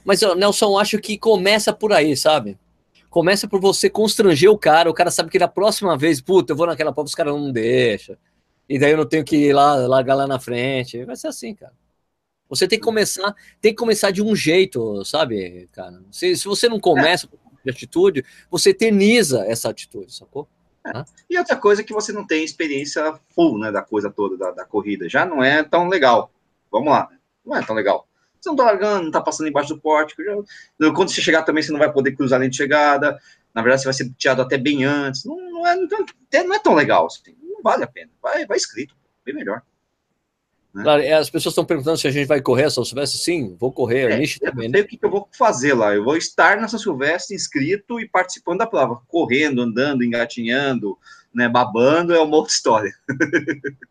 mas 0.04 0.22
eu, 0.22 0.34
Nelson, 0.34 0.78
acho 0.78 0.98
que 0.98 1.16
começa 1.16 1.72
por 1.72 1.92
aí, 1.92 2.14
sabe? 2.16 2.58
Começa 3.08 3.48
por 3.48 3.60
você 3.60 3.88
constranger 3.88 4.50
o 4.50 4.58
cara, 4.58 4.90
o 4.90 4.94
cara 4.94 5.10
sabe 5.10 5.30
que 5.30 5.38
da 5.38 5.48
próxima 5.48 5.96
vez, 5.96 6.20
puta, 6.20 6.52
eu 6.52 6.56
vou 6.56 6.66
naquela 6.66 6.92
prova, 6.92 7.06
os 7.06 7.14
caras 7.14 7.34
não 7.34 7.50
deixam. 7.50 8.16
E 8.68 8.78
daí 8.78 8.90
eu 8.90 8.98
não 8.98 9.06
tenho 9.06 9.24
que 9.24 9.36
ir 9.36 9.52
lá, 9.54 9.74
largar 9.74 10.14
lá 10.14 10.26
na 10.26 10.38
frente. 10.38 11.04
Vai 11.04 11.16
ser 11.16 11.28
assim, 11.28 11.54
cara. 11.54 11.72
Você 12.48 12.68
tem 12.68 12.78
que 12.78 12.84
começar, 12.84 13.34
tem 13.60 13.72
que 13.72 13.78
começar 13.78 14.10
de 14.10 14.22
um 14.22 14.36
jeito, 14.36 15.04
sabe, 15.04 15.68
cara? 15.72 16.00
Se, 16.10 16.36
se 16.36 16.44
você 16.44 16.68
não 16.68 16.78
começa 16.78 17.26
é. 17.26 17.38
de 17.64 17.70
atitude, 17.70 18.24
você 18.50 18.70
eterniza 18.70 19.44
essa 19.46 19.70
atitude, 19.70 20.14
sacou? 20.14 20.46
É. 20.94 21.04
E 21.28 21.38
outra 21.38 21.56
coisa 21.56 21.82
é 21.82 21.84
que 21.84 21.92
você 21.92 22.12
não 22.12 22.26
tem 22.26 22.44
experiência 22.44 23.18
full, 23.34 23.58
né, 23.58 23.72
da 23.72 23.82
coisa 23.82 24.10
toda, 24.10 24.36
da, 24.36 24.50
da 24.50 24.64
corrida. 24.64 25.08
Já 25.08 25.26
não 25.26 25.42
é 25.42 25.62
tão 25.62 25.88
legal. 25.88 26.30
Vamos 26.70 26.90
lá, 26.90 27.08
né? 27.10 27.18
não 27.44 27.56
é 27.56 27.62
tão 27.62 27.74
legal. 27.74 28.06
Você 28.40 28.50
não 28.50 28.56
tá 28.56 28.64
largando, 28.64 29.04
não 29.04 29.10
tá 29.10 29.20
passando 29.20 29.48
embaixo 29.48 29.74
do 29.74 29.80
pórtico. 29.80 30.22
Já... 30.22 30.92
Quando 30.92 31.10
você 31.10 31.20
chegar 31.20 31.42
também, 31.42 31.62
você 31.62 31.72
não 31.72 31.78
vai 31.78 31.92
poder 31.92 32.12
cruzar 32.12 32.38
nem 32.38 32.50
de 32.50 32.56
chegada. 32.56 33.18
Na 33.54 33.62
verdade, 33.62 33.82
você 33.82 33.86
vai 33.86 33.94
ser 33.94 34.10
tirado 34.16 34.42
até 34.42 34.56
bem 34.58 34.84
antes. 34.84 35.24
Não, 35.24 35.36
não, 35.36 35.66
é, 35.66 35.74
não, 35.74 35.88
não 36.44 36.54
é 36.54 36.58
tão 36.58 36.74
legal. 36.74 37.06
Assim. 37.06 37.34
Não 37.42 37.62
vale 37.62 37.82
a 37.82 37.88
pena. 37.88 38.10
Vai, 38.22 38.46
vai 38.46 38.56
escrito, 38.56 38.94
bem 39.24 39.34
melhor. 39.34 39.62
Né? 40.76 40.82
Claro, 40.82 41.02
as 41.14 41.30
pessoas 41.30 41.52
estão 41.52 41.64
perguntando 41.64 41.96
se 41.96 42.06
a 42.06 42.10
gente 42.10 42.26
vai 42.26 42.38
correr 42.42 42.64
a 42.64 42.70
São 42.70 42.84
Silvestre. 42.84 43.18
Sim, 43.18 43.56
vou 43.58 43.72
correr. 43.72 44.10
É, 44.10 44.22
eu 44.22 44.50
também, 44.50 44.68
né? 44.68 44.76
sei 44.76 44.82
o 44.82 44.86
que 44.86 44.98
eu 45.02 45.10
vou 45.10 45.26
fazer 45.32 45.72
lá. 45.72 45.94
Eu 45.94 46.04
vou 46.04 46.18
estar 46.18 46.60
na 46.60 46.68
São 46.68 46.78
Silvestre 46.78 47.34
inscrito 47.34 47.98
e 47.98 48.06
participando 48.06 48.58
da 48.58 48.66
prova. 48.66 49.00
Correndo, 49.08 49.62
andando, 49.62 50.04
engatinhando, 50.04 50.98
né, 51.34 51.48
babando 51.48 52.14
é 52.14 52.20
uma 52.20 52.36
outra 52.36 52.52
história. 52.52 52.92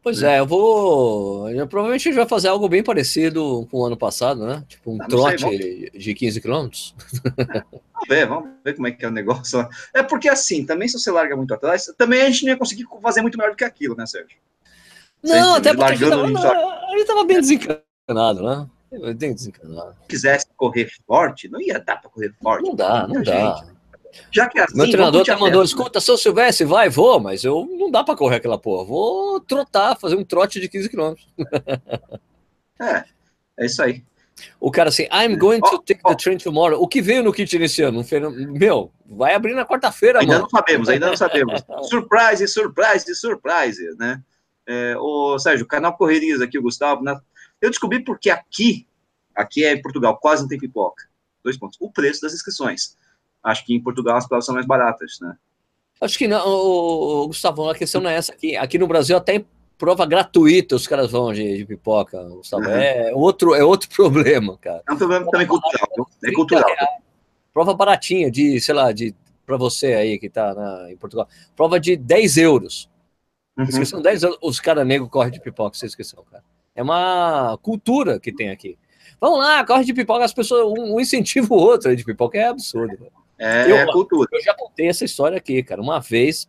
Pois 0.00 0.22
é, 0.22 0.38
eu 0.38 0.46
vou. 0.46 1.50
Eu, 1.50 1.66
provavelmente 1.66 2.08
a 2.08 2.10
gente 2.10 2.16
vai 2.16 2.26
fazer 2.26 2.48
algo 2.48 2.66
bem 2.66 2.82
parecido 2.82 3.68
com 3.70 3.80
o 3.80 3.84
ano 3.84 3.96
passado, 3.96 4.46
né? 4.46 4.64
Tipo 4.66 4.92
um 4.92 5.02
ah, 5.02 5.06
trote 5.06 5.42
sei, 5.42 5.90
de 5.90 6.14
15 6.14 6.40
quilômetros. 6.40 6.94
É, 7.26 7.60
vamos 7.60 8.08
ver, 8.08 8.26
vamos 8.26 8.50
ver 8.64 8.74
como 8.74 8.86
é 8.86 8.92
que 8.92 9.04
é 9.04 9.08
o 9.08 9.10
negócio. 9.10 9.68
É 9.92 10.02
porque 10.02 10.28
assim, 10.28 10.64
também 10.64 10.88
se 10.88 10.98
você 10.98 11.10
larga 11.10 11.36
muito 11.36 11.52
atrás, 11.52 11.92
também 11.98 12.22
a 12.22 12.30
gente 12.30 12.44
não 12.44 12.52
ia 12.52 12.56
conseguir 12.56 12.86
fazer 13.02 13.20
muito 13.20 13.36
melhor 13.36 13.50
do 13.50 13.56
que 13.56 13.64
aquilo, 13.64 13.94
né, 13.96 14.06
Sérgio? 14.06 14.38
Não, 15.22 15.54
até 15.56 15.74
porque 15.74 15.96
gente, 15.96 16.10
tava, 16.10 16.26
gente 16.90 17.06
tava 17.06 17.24
bem 17.24 17.40
desencanado, 17.40 18.42
né? 18.42 18.68
Bem 19.14 19.34
desencanado. 19.34 19.94
Se 20.02 20.08
quisesse 20.08 20.46
correr 20.56 20.88
forte, 21.06 21.48
não 21.48 21.60
ia 21.60 21.78
dar 21.78 21.96
para 21.96 22.10
correr 22.10 22.32
forte. 22.40 22.64
Não 22.64 22.74
dá, 22.74 23.06
não 23.06 23.22
dá. 23.22 23.56
Gente. 23.56 23.78
Já 24.30 24.48
que 24.48 24.58
é 24.58 24.64
assim, 24.64 24.76
Meu 24.76 24.90
treinador 24.90 25.22
até 25.22 25.36
mandou, 25.36 25.62
escuta, 25.62 26.00
São 26.00 26.16
Silvestre, 26.16 26.64
vai, 26.64 26.88
vou, 26.88 27.20
mas 27.20 27.44
eu 27.44 27.68
não 27.78 27.90
dá 27.90 28.02
para 28.02 28.16
correr 28.16 28.36
aquela 28.36 28.58
porra. 28.58 28.84
Vou 28.84 29.40
trotar, 29.40 29.98
fazer 29.98 30.16
um 30.16 30.24
trote 30.24 30.60
de 30.60 30.68
15 30.68 30.88
quilômetros. 30.88 31.26
é, 32.80 33.04
é 33.58 33.66
isso 33.66 33.82
aí. 33.82 34.02
O 34.60 34.70
cara 34.70 34.88
assim, 34.88 35.08
I'm 35.12 35.36
going 35.36 35.60
to 35.60 35.78
take 35.78 36.02
the 36.02 36.14
train 36.14 36.38
tomorrow. 36.38 36.80
O 36.80 36.86
que 36.86 37.02
veio 37.02 37.22
no 37.22 37.32
kit 37.32 37.58
nesse 37.58 37.82
ano? 37.82 38.04
Meu, 38.52 38.92
vai 39.04 39.34
abrir 39.34 39.54
na 39.54 39.66
quarta-feira, 39.66 40.20
mano. 40.20 40.32
Ainda 40.32 40.42
não 40.42 40.50
sabemos, 40.50 40.88
ainda 40.88 41.06
não 41.08 41.16
sabemos. 41.16 41.64
surprise, 41.88 42.46
surprise, 42.46 43.14
surprise, 43.14 43.96
né? 43.98 44.22
É, 44.68 44.94
o 44.98 45.38
Sérgio, 45.38 45.66
canal 45.66 45.96
Correrias 45.96 46.42
aqui, 46.42 46.58
o 46.58 46.62
Gustavo. 46.62 47.02
Né? 47.02 47.18
Eu 47.58 47.70
descobri 47.70 48.04
porque 48.04 48.28
aqui, 48.28 48.86
aqui 49.34 49.64
é 49.64 49.72
em 49.72 49.80
Portugal, 49.80 50.18
quase 50.18 50.42
não 50.42 50.48
tem 50.48 50.58
pipoca. 50.58 51.08
Dois 51.42 51.56
pontos. 51.56 51.78
O 51.80 51.90
preço 51.90 52.20
das 52.20 52.34
inscrições. 52.34 52.96
Acho 53.42 53.64
que 53.64 53.74
em 53.74 53.82
Portugal 53.82 54.18
as 54.18 54.28
provas 54.28 54.44
são 54.44 54.54
mais 54.54 54.66
baratas, 54.66 55.18
né? 55.22 55.34
Acho 56.00 56.18
que 56.18 56.28
não, 56.28 56.46
o, 56.46 57.26
Gustavo, 57.28 57.68
a 57.68 57.74
questão 57.74 58.00
não 58.00 58.10
é 58.10 58.16
essa 58.16 58.32
aqui. 58.32 58.56
Aqui 58.56 58.78
no 58.78 58.86
Brasil 58.86 59.16
até 59.16 59.42
prova 59.78 60.04
gratuita 60.04 60.76
os 60.76 60.86
caras 60.86 61.10
vão 61.10 61.32
de, 61.32 61.56
de 61.56 61.64
pipoca, 61.64 62.22
Gustavo. 62.24 62.64
Uhum. 62.64 62.70
É, 62.70 63.12
outro, 63.14 63.54
é 63.54 63.64
outro 63.64 63.88
problema, 63.96 64.58
cara. 64.58 64.82
É 64.86 64.92
um 64.92 64.96
problema 64.98 65.22
prova 65.22 65.32
também 65.32 65.46
cultural. 65.46 66.08
É 66.22 66.32
cultural. 66.32 66.64
Prova 67.54 67.74
baratinha 67.74 68.30
de, 68.30 68.60
sei 68.60 68.74
lá, 68.74 68.92
de 68.92 69.14
para 69.46 69.56
você 69.56 69.94
aí 69.94 70.18
que 70.18 70.28
tá 70.28 70.54
na, 70.54 70.92
em 70.92 70.96
Portugal. 70.96 71.26
Prova 71.56 71.80
de 71.80 71.96
10 71.96 72.36
euros. 72.36 72.88
Uhum. 73.58 73.84
São 73.84 74.00
10 74.00 74.22
euros. 74.22 74.38
Os 74.40 74.60
caras 74.60 74.86
negros 74.86 75.10
correm 75.10 75.32
de 75.32 75.40
pipoca, 75.40 75.76
vocês 75.76 75.92
esqueceram, 75.92 76.24
cara. 76.30 76.44
É 76.74 76.82
uma 76.82 77.58
cultura 77.60 78.20
que 78.20 78.32
tem 78.32 78.50
aqui. 78.50 78.78
Vamos 79.20 79.40
lá, 79.40 79.66
corre 79.66 79.84
de 79.84 79.92
pipoca, 79.92 80.24
as 80.24 80.32
pessoas, 80.32 80.64
um, 80.64 80.94
um 80.94 81.00
incentiva 81.00 81.52
o 81.52 81.56
outro 81.56 81.94
de 81.94 82.04
pipoca, 82.04 82.38
é 82.38 82.46
absurdo. 82.46 82.96
Cara. 82.96 83.10
É, 83.38 83.70
eu, 83.70 83.76
é 83.76 83.86
cultura. 83.92 84.28
Eu 84.32 84.42
já 84.42 84.54
contei 84.54 84.88
essa 84.88 85.04
história 85.04 85.36
aqui, 85.36 85.62
cara. 85.62 85.80
Uma 85.80 85.98
vez 85.98 86.48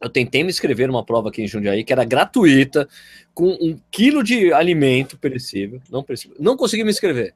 eu 0.00 0.10
tentei 0.10 0.42
me 0.42 0.50
inscrever 0.50 0.88
numa 0.88 1.04
prova 1.04 1.28
aqui 1.28 1.42
em 1.42 1.46
Jundiaí 1.46 1.84
que 1.84 1.92
era 1.92 2.04
gratuita, 2.04 2.88
com 3.32 3.48
um 3.48 3.78
quilo 3.90 4.22
de 4.22 4.52
alimento 4.52 5.16
perecível, 5.18 5.80
não 5.90 6.02
perecível, 6.02 6.36
não 6.38 6.56
consegui 6.56 6.84
me 6.84 6.90
inscrever. 6.90 7.34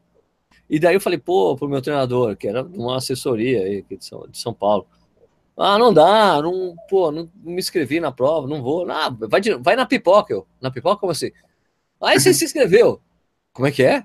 E 0.69 0.79
daí 0.79 0.95
eu 0.95 1.01
falei, 1.01 1.19
pô, 1.19 1.57
pro 1.57 1.69
meu 1.69 1.81
treinador, 1.81 2.37
que 2.37 2.47
era 2.47 2.63
uma 2.63 2.99
assessoria 2.99 3.63
aí 3.63 3.83
de 3.89 4.05
São, 4.05 4.27
de 4.29 4.39
São 4.39 4.53
Paulo. 4.53 4.87
Ah, 5.59 5.77
não 5.77 5.93
dá, 5.93 6.41
não, 6.41 6.77
pô, 6.89 7.11
não, 7.11 7.29
me 7.35 7.59
inscrevi 7.59 7.99
na 7.99 8.13
prova, 8.13 8.47
não 8.47 8.63
vou. 8.63 8.89
Ah, 8.89 9.11
vai, 9.11 9.41
de, 9.41 9.55
vai 9.55 9.75
na 9.75 9.85
pipoca, 9.85 10.33
eu. 10.33 10.47
Na 10.61 10.71
pipoca, 10.71 11.01
como 11.01 11.11
assim? 11.11 11.33
Aí 12.01 12.21
você 12.21 12.33
se 12.33 12.45
inscreveu. 12.45 13.01
Como 13.53 13.67
é 13.67 13.73
que 13.73 13.83
é? 13.83 14.05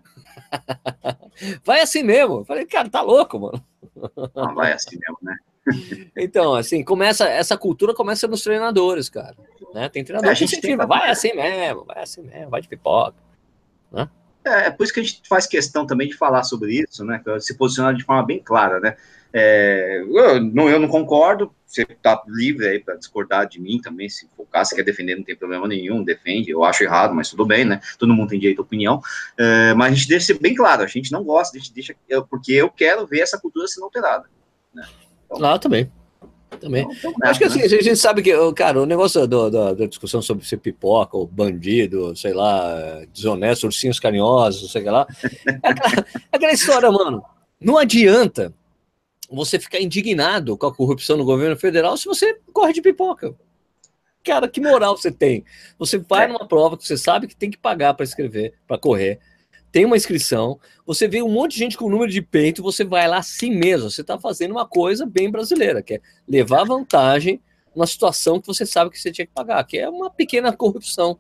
vai 1.64 1.82
assim 1.82 2.02
mesmo. 2.02 2.40
Eu 2.40 2.46
falei, 2.46 2.66
cara, 2.66 2.90
tá 2.90 3.02
louco, 3.02 3.40
mano. 3.40 3.64
Não 4.36 4.56
vai 4.56 4.74
assim 4.74 4.98
mesmo, 4.98 5.18
né? 5.22 5.38
Então, 6.18 6.56
assim, 6.56 6.84
começa, 6.84 7.26
essa 7.30 7.58
cultura 7.58 7.94
começa 7.94 8.28
nos 8.28 8.42
treinadores, 8.42 9.08
cara. 9.08 9.36
Né? 9.74 9.88
Tem 9.88 10.04
treinador 10.04 10.32
é, 10.32 10.36
que 10.36 10.44
incentiva, 10.44 10.86
vai 10.86 11.10
assim 11.10 11.34
mesmo, 11.34 11.86
vai 11.86 12.04
assim 12.04 12.22
mesmo, 12.22 12.50
vai 12.50 12.62
de 12.62 12.68
pipoca. 12.68 13.16
Né? 13.92 14.10
É, 14.46 14.68
é 14.68 14.72
por 14.72 14.84
isso 14.84 14.94
que 14.94 15.00
a 15.00 15.04
gente 15.04 15.22
faz 15.28 15.48
questão 15.48 15.86
também 15.86 16.08
de 16.08 16.16
falar 16.16 16.44
sobre 16.44 16.74
isso, 16.74 17.04
né? 17.06 17.22
Se 17.40 17.56
posicionar 17.56 17.96
de 17.96 18.04
forma 18.04 18.26
bem 18.26 18.40
clara, 18.40 18.80
né? 18.80 18.96
É, 19.36 20.04
eu, 20.06 20.42
não, 20.42 20.70
eu 20.70 20.80
não 20.80 20.88
concordo, 20.88 21.52
você 21.66 21.82
está 21.82 22.22
livre 22.28 22.68
aí 22.68 22.80
para 22.80 22.96
discordar 22.96 23.48
de 23.48 23.60
mim 23.60 23.82
também, 23.82 24.08
se 24.08 24.28
caso, 24.52 24.70
se 24.70 24.76
quer 24.76 24.84
defender, 24.84 25.16
não 25.16 25.24
tem 25.24 25.36
problema 25.36 25.68
nenhum, 25.68 26.04
defende, 26.04 26.52
eu 26.52 26.64
acho 26.64 26.84
errado, 26.84 27.16
mas 27.16 27.32
tudo 27.32 27.44
bem, 27.44 27.66
né? 27.66 27.82
Todo 27.98 28.14
mundo 28.14 28.30
tem 28.30 28.40
direito 28.40 28.60
à 28.60 28.62
opinião, 28.62 29.02
é, 29.36 29.74
mas 29.74 29.92
a 29.92 29.96
gente 29.96 30.08
deixa 30.08 30.28
ser 30.28 30.40
bem 30.40 30.54
claro, 30.54 30.84
a 30.84 30.88
gente 30.88 31.12
não 31.12 31.24
gosta, 31.24 31.58
a 31.58 31.60
gente 31.60 31.74
deixa, 31.74 31.96
porque 32.30 32.54
eu 32.54 32.70
quero 32.70 33.08
ver 33.08 33.22
essa 33.22 33.40
cultura 33.40 33.68
sendo 33.68 33.86
alterada. 33.86 34.26
Né? 34.72 34.86
Então, 35.26 35.44
ah, 35.44 35.58
também. 35.58 35.92
Também. 36.60 36.84
Então, 36.84 37.12
então, 37.12 37.30
Acho 37.30 37.40
que 37.40 37.46
assim, 37.46 37.60
né? 37.60 37.66
a 37.66 37.68
gente 37.68 37.96
sabe 37.96 38.22
que, 38.22 38.54
cara, 38.54 38.82
o 38.82 38.86
negócio 38.86 39.28
do, 39.28 39.50
do, 39.50 39.76
da 39.76 39.86
discussão 39.86 40.22
sobre 40.22 40.46
ser 40.46 40.58
pipoca, 40.58 41.18
ou 41.18 41.28
bandido, 41.28 42.16
sei 42.16 42.34
lá, 42.34 43.04
desonesto, 43.12 43.66
ursinhos 43.66 44.00
carinhosos, 44.00 44.72
sei 44.72 44.84
lá. 44.84 45.08
É 45.46 45.70
aquela, 45.70 46.06
é 46.32 46.36
aquela 46.36 46.54
história, 46.54 46.92
mano. 46.92 47.24
Não 47.60 47.78
adianta 47.78 48.54
você 49.30 49.60
ficar 49.60 49.80
indignado 49.80 50.58
com 50.58 50.68
a 50.68 50.74
corrupção 50.74 51.18
no 51.18 51.26
governo 51.26 51.58
federal 51.58 51.98
se 51.98 52.06
você 52.06 52.38
corre 52.52 52.74
de 52.74 52.82
pipoca. 52.82 53.36
Cara, 54.24 54.48
que 54.48 54.62
moral 54.62 54.96
você 54.96 55.12
tem? 55.12 55.44
Você 55.78 55.98
vai 55.98 56.26
é. 56.26 56.28
numa 56.28 56.48
prova 56.48 56.78
que 56.78 56.86
você 56.86 56.98
sabe 56.98 57.28
que 57.28 57.36
tem 57.36 57.52
que 57.52 57.58
pagar 57.58 57.94
para 57.94 58.06
escrever, 58.06 58.54
para 58.66 58.78
correr, 58.78 59.20
tem 59.74 59.86
uma 59.86 59.98
inscrição, 59.98 60.60
você 60.86 61.08
vê 61.08 61.24
um 61.24 61.30
monte 61.30 61.54
de 61.54 61.58
gente 61.58 61.78
com 61.78 61.90
número 61.90 62.12
de 62.12 62.22
peito, 62.22 62.62
você 62.62 62.84
vai 62.84 63.08
lá 63.08 63.18
assim 63.18 63.50
mesmo. 63.50 63.90
Você 63.90 64.02
está 64.02 64.20
fazendo 64.20 64.52
uma 64.52 64.68
coisa 64.68 65.04
bem 65.04 65.32
brasileira, 65.32 65.82
que 65.82 65.96
é 65.96 66.02
levar 66.28 66.64
vantagem 66.64 67.42
numa 67.76 67.88
situação 67.88 68.40
que 68.40 68.46
você 68.46 68.68
sabe 68.68 68.92
que 68.92 69.00
você 69.00 69.12
tinha 69.12 69.26
que 69.26 69.34
pagar, 69.34 69.64
que 69.64 69.80
é 69.80 69.90
uma 69.90 70.12
pequena 70.12 70.54
corrupção. 70.54 71.18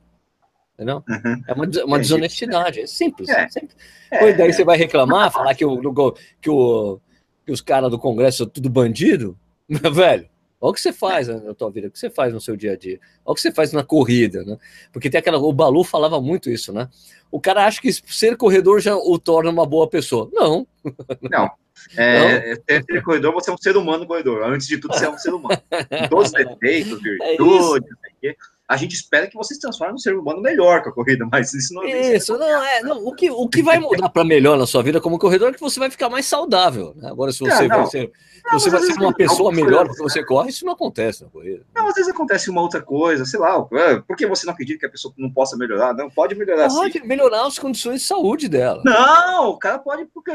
Entendeu? 0.76 1.04
Uhum. 1.10 1.44
É 1.48 1.54
uma, 1.54 1.66
uma 1.84 1.98
desonestidade, 1.98 2.82
é 2.82 2.86
simples. 2.86 3.28
É. 3.28 3.50
simples. 3.50 3.76
É. 4.12 4.34
daí 4.34 4.54
você 4.54 4.64
vai 4.64 4.78
reclamar, 4.78 5.32
falar 5.32 5.56
que 5.56 5.66
o, 5.66 6.16
que 6.40 6.50
o 6.52 7.00
que 7.46 7.52
os 7.52 7.60
caras 7.60 7.90
do 7.90 7.98
Congresso 7.98 8.38
são 8.38 8.48
tudo 8.48 8.70
bandido, 8.70 9.36
velho. 9.68 10.30
Olha 10.64 10.72
o 10.72 10.74
que 10.74 10.80
você 10.80 10.94
faz 10.94 11.28
na 11.28 11.54
tua 11.54 11.70
vida, 11.70 11.90
o 11.90 11.92
que 11.92 12.00
você 12.00 12.10
faz 12.10 12.34
no 12.34 12.40
seu 12.40 12.56
dia 12.56 12.72
a 12.72 12.78
dia, 12.78 12.98
olha 13.26 13.34
o 13.34 13.36
que 13.36 13.42
você 13.42 13.52
faz 13.52 13.74
na 13.74 13.84
corrida, 13.84 14.46
né? 14.46 14.58
Porque 14.94 15.10
tem 15.10 15.20
aquela. 15.20 15.38
O 15.38 15.52
Balu 15.52 15.84
falava 15.84 16.22
muito 16.22 16.50
isso, 16.50 16.72
né? 16.72 16.88
O 17.30 17.38
cara 17.38 17.66
acha 17.66 17.82
que 17.82 17.92
ser 17.92 18.38
corredor 18.38 18.80
já 18.80 18.96
o 18.96 19.20
torna 19.20 19.50
uma 19.50 19.66
boa 19.66 19.90
pessoa. 19.90 20.30
Não. 20.32 20.66
Não. 21.22 21.52
É, 21.98 22.56
Não. 22.56 22.84
Ser 22.90 23.04
corredor, 23.04 23.34
você 23.34 23.52
é 23.52 23.54
um 23.54 23.58
ser 23.58 23.76
humano 23.76 24.08
corredor. 24.08 24.42
Antes 24.46 24.66
de 24.66 24.78
tudo, 24.78 24.94
você 24.94 25.06
é 25.06 25.10
um 25.10 25.18
ser 25.18 25.34
humano. 25.34 25.62
Com 25.70 26.08
todos 26.08 26.28
os 26.28 26.32
defeitos, 26.32 26.98
é 27.06 27.32
virtudes, 27.32 27.90
é 28.24 28.36
a 28.68 28.78
gente 28.78 28.94
espera 28.94 29.28
que 29.28 29.36
você 29.36 29.54
se 29.54 29.60
transforme 29.60 29.94
num 29.94 30.00
ser 30.00 30.16
humano 30.16 30.42
melhor 30.42 30.82
com 30.82 30.90
a 30.90 30.94
corrida, 30.94 31.28
mas 31.30 31.54
isso 31.54 31.74
não 31.74 31.84
é 31.84 32.16
Isso, 32.16 32.38
não 32.38 32.64
é. 32.64 32.82
Não, 32.82 33.06
o, 33.06 33.14
que, 33.14 33.30
o 33.30 33.48
que 33.48 33.62
vai 33.62 33.78
mudar 33.78 34.10
para 34.10 34.24
melhor 34.24 34.58
na 34.58 34.66
sua 34.66 34.82
vida 34.82 35.02
como 35.02 35.20
corredor 35.20 35.50
é 35.50 35.54
que 35.54 35.60
você 35.60 35.80
vai 35.80 35.90
ficar 35.90 36.10
mais 36.10 36.26
saudável. 36.26 36.94
Né? 36.96 37.10
Agora, 37.10 37.32
se 37.32 37.40
você 37.40 37.68
vai 37.68 37.86
ser, 37.88 38.12
não, 38.46 38.60
você 38.60 38.70
vai 38.70 38.82
ser 38.82 38.94
uma 38.94 39.14
pessoa 39.14 39.52
melhor 39.52 39.88
porque 39.88 40.02
você 40.02 40.24
corre, 40.24 40.50
isso 40.50 40.66
não 40.66 40.74
acontece 40.74 41.24
na 41.24 41.30
corrida. 41.30 41.66
Não, 41.76 41.88
às 41.88 41.96
vezes 41.96 42.10
acontece 42.12 42.50
uma 42.50 42.62
outra 42.62 42.82
coisa, 42.82 43.26
sei 43.26 43.40
lá, 43.40 43.68
é, 43.74 44.00
por 44.00 44.16
que 44.16 44.26
você 44.26 44.46
não 44.46 44.54
acredita 44.54 44.80
que 44.80 44.86
a 44.86 44.92
pessoa 44.92 45.14
não 45.18 45.32
possa 45.32 45.58
melhorar? 45.58 45.94
Não, 45.94 46.10
pode 46.10 46.34
melhorar 46.34 46.70
Pode 46.70 47.00
sim. 47.00 47.06
melhorar 47.06 47.46
as 47.46 47.60
condições 47.60 48.02
de 48.02 48.08
saúde 48.08 48.48
dela. 48.48 48.82
Não, 48.86 49.50
o 49.50 49.60
cara 49.60 49.78
pode, 49.78 50.06
porque 50.06 50.32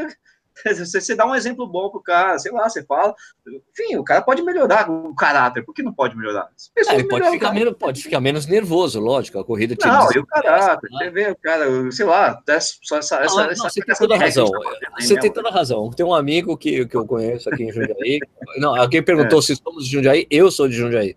Você, 0.69 0.99
você 1.01 1.15
dá 1.15 1.25
um 1.25 1.35
exemplo 1.35 1.65
bom 1.65 1.89
pro 1.89 2.01
cara, 2.01 2.37
sei 2.37 2.51
lá, 2.51 2.67
você 2.69 2.83
fala. 2.83 3.13
Enfim, 3.47 3.95
o 3.97 4.03
cara 4.03 4.21
pode 4.21 4.41
melhorar 4.41 4.89
o 4.89 5.15
caráter. 5.15 5.63
Por 5.63 5.73
que 5.73 5.81
não 5.81 5.93
pode 5.93 6.17
melhorar? 6.17 6.49
É, 6.75 6.95
ele 6.95 7.07
pode 7.07 7.29
ficar, 7.29 7.53
menos, 7.53 7.73
pode 7.77 8.01
ficar 8.01 8.19
menos 8.19 8.45
nervoso, 8.45 8.99
lógico. 8.99 9.39
A 9.39 9.45
corrida 9.45 9.75
tinha. 9.75 9.91
Não, 9.91 10.11
e 10.13 10.19
o 10.19 10.25
caráter. 10.25 10.89
Você 10.89 11.09
vê, 11.09 11.31
o 11.31 11.35
cara, 11.35 11.91
sei 11.91 12.05
lá, 12.05 12.27
até 12.27 12.59
só 12.59 12.97
essa. 12.97 13.17
essa, 13.17 13.35
não, 13.35 13.49
essa, 13.49 13.69
você 13.69 13.81
tem 13.81 13.95
toda 13.95 14.15
a 14.15 14.17
razão. 14.17 14.51
Você 14.99 15.19
tem 15.19 15.31
toda 15.31 15.49
a 15.49 15.51
razão. 15.51 15.89
Tem 15.91 16.05
um 16.05 16.13
amigo 16.13 16.57
que, 16.57 16.85
que 16.85 16.95
eu 16.95 17.05
conheço 17.05 17.49
aqui 17.49 17.63
em 17.63 17.71
Jundiaí. 17.71 18.19
não, 18.57 18.75
alguém 18.75 19.01
perguntou 19.01 19.39
é. 19.39 19.41
se 19.41 19.55
somos 19.55 19.85
de 19.85 19.91
Jundiaí. 19.91 20.27
Eu 20.29 20.51
sou 20.51 20.67
de 20.67 20.75
Jundiaí. 20.75 21.15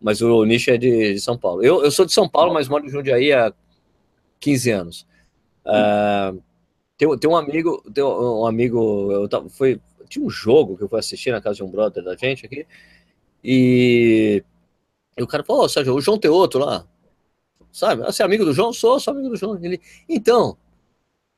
Mas 0.00 0.20
o 0.20 0.44
Nish 0.44 0.68
é 0.68 0.76
de, 0.76 1.14
de 1.14 1.20
São 1.20 1.36
Paulo. 1.36 1.62
Eu, 1.62 1.82
eu 1.82 1.90
sou 1.90 2.04
de 2.04 2.12
São 2.12 2.28
Paulo, 2.28 2.52
mas 2.52 2.68
moro 2.68 2.84
em 2.84 2.90
Jundiaí 2.90 3.32
há 3.32 3.52
15 4.40 4.70
anos. 4.70 5.06
Uh, 5.64 6.42
tem, 6.96 7.18
tem 7.18 7.30
um 7.30 7.36
amigo, 7.36 7.82
tem 7.92 8.04
um 8.04 8.46
amigo, 8.46 9.12
eu 9.12 9.28
tava, 9.28 9.48
foi, 9.48 9.80
tinha 10.08 10.24
um 10.24 10.30
jogo 10.30 10.76
que 10.76 10.84
eu 10.84 10.88
fui 10.88 10.98
assistir 10.98 11.30
na 11.30 11.40
casa 11.40 11.56
de 11.56 11.64
um 11.64 11.70
brother 11.70 12.02
da 12.02 12.16
gente 12.16 12.46
aqui, 12.46 12.66
e, 13.42 14.42
e 15.16 15.22
o 15.22 15.26
cara 15.26 15.44
falou, 15.44 15.64
oh, 15.64 15.68
Sérgio, 15.68 15.94
o 15.94 16.00
João 16.00 16.18
tem 16.18 16.30
outro 16.30 16.60
lá, 16.60 16.86
sabe? 17.70 18.02
Você 18.04 18.22
é 18.22 18.24
amigo 18.24 18.44
do 18.44 18.52
João? 18.52 18.72
Sou, 18.72 18.98
sou 18.98 19.12
amigo 19.12 19.28
do 19.28 19.36
João. 19.36 19.58
Ele, 19.62 19.80
então, 20.08 20.56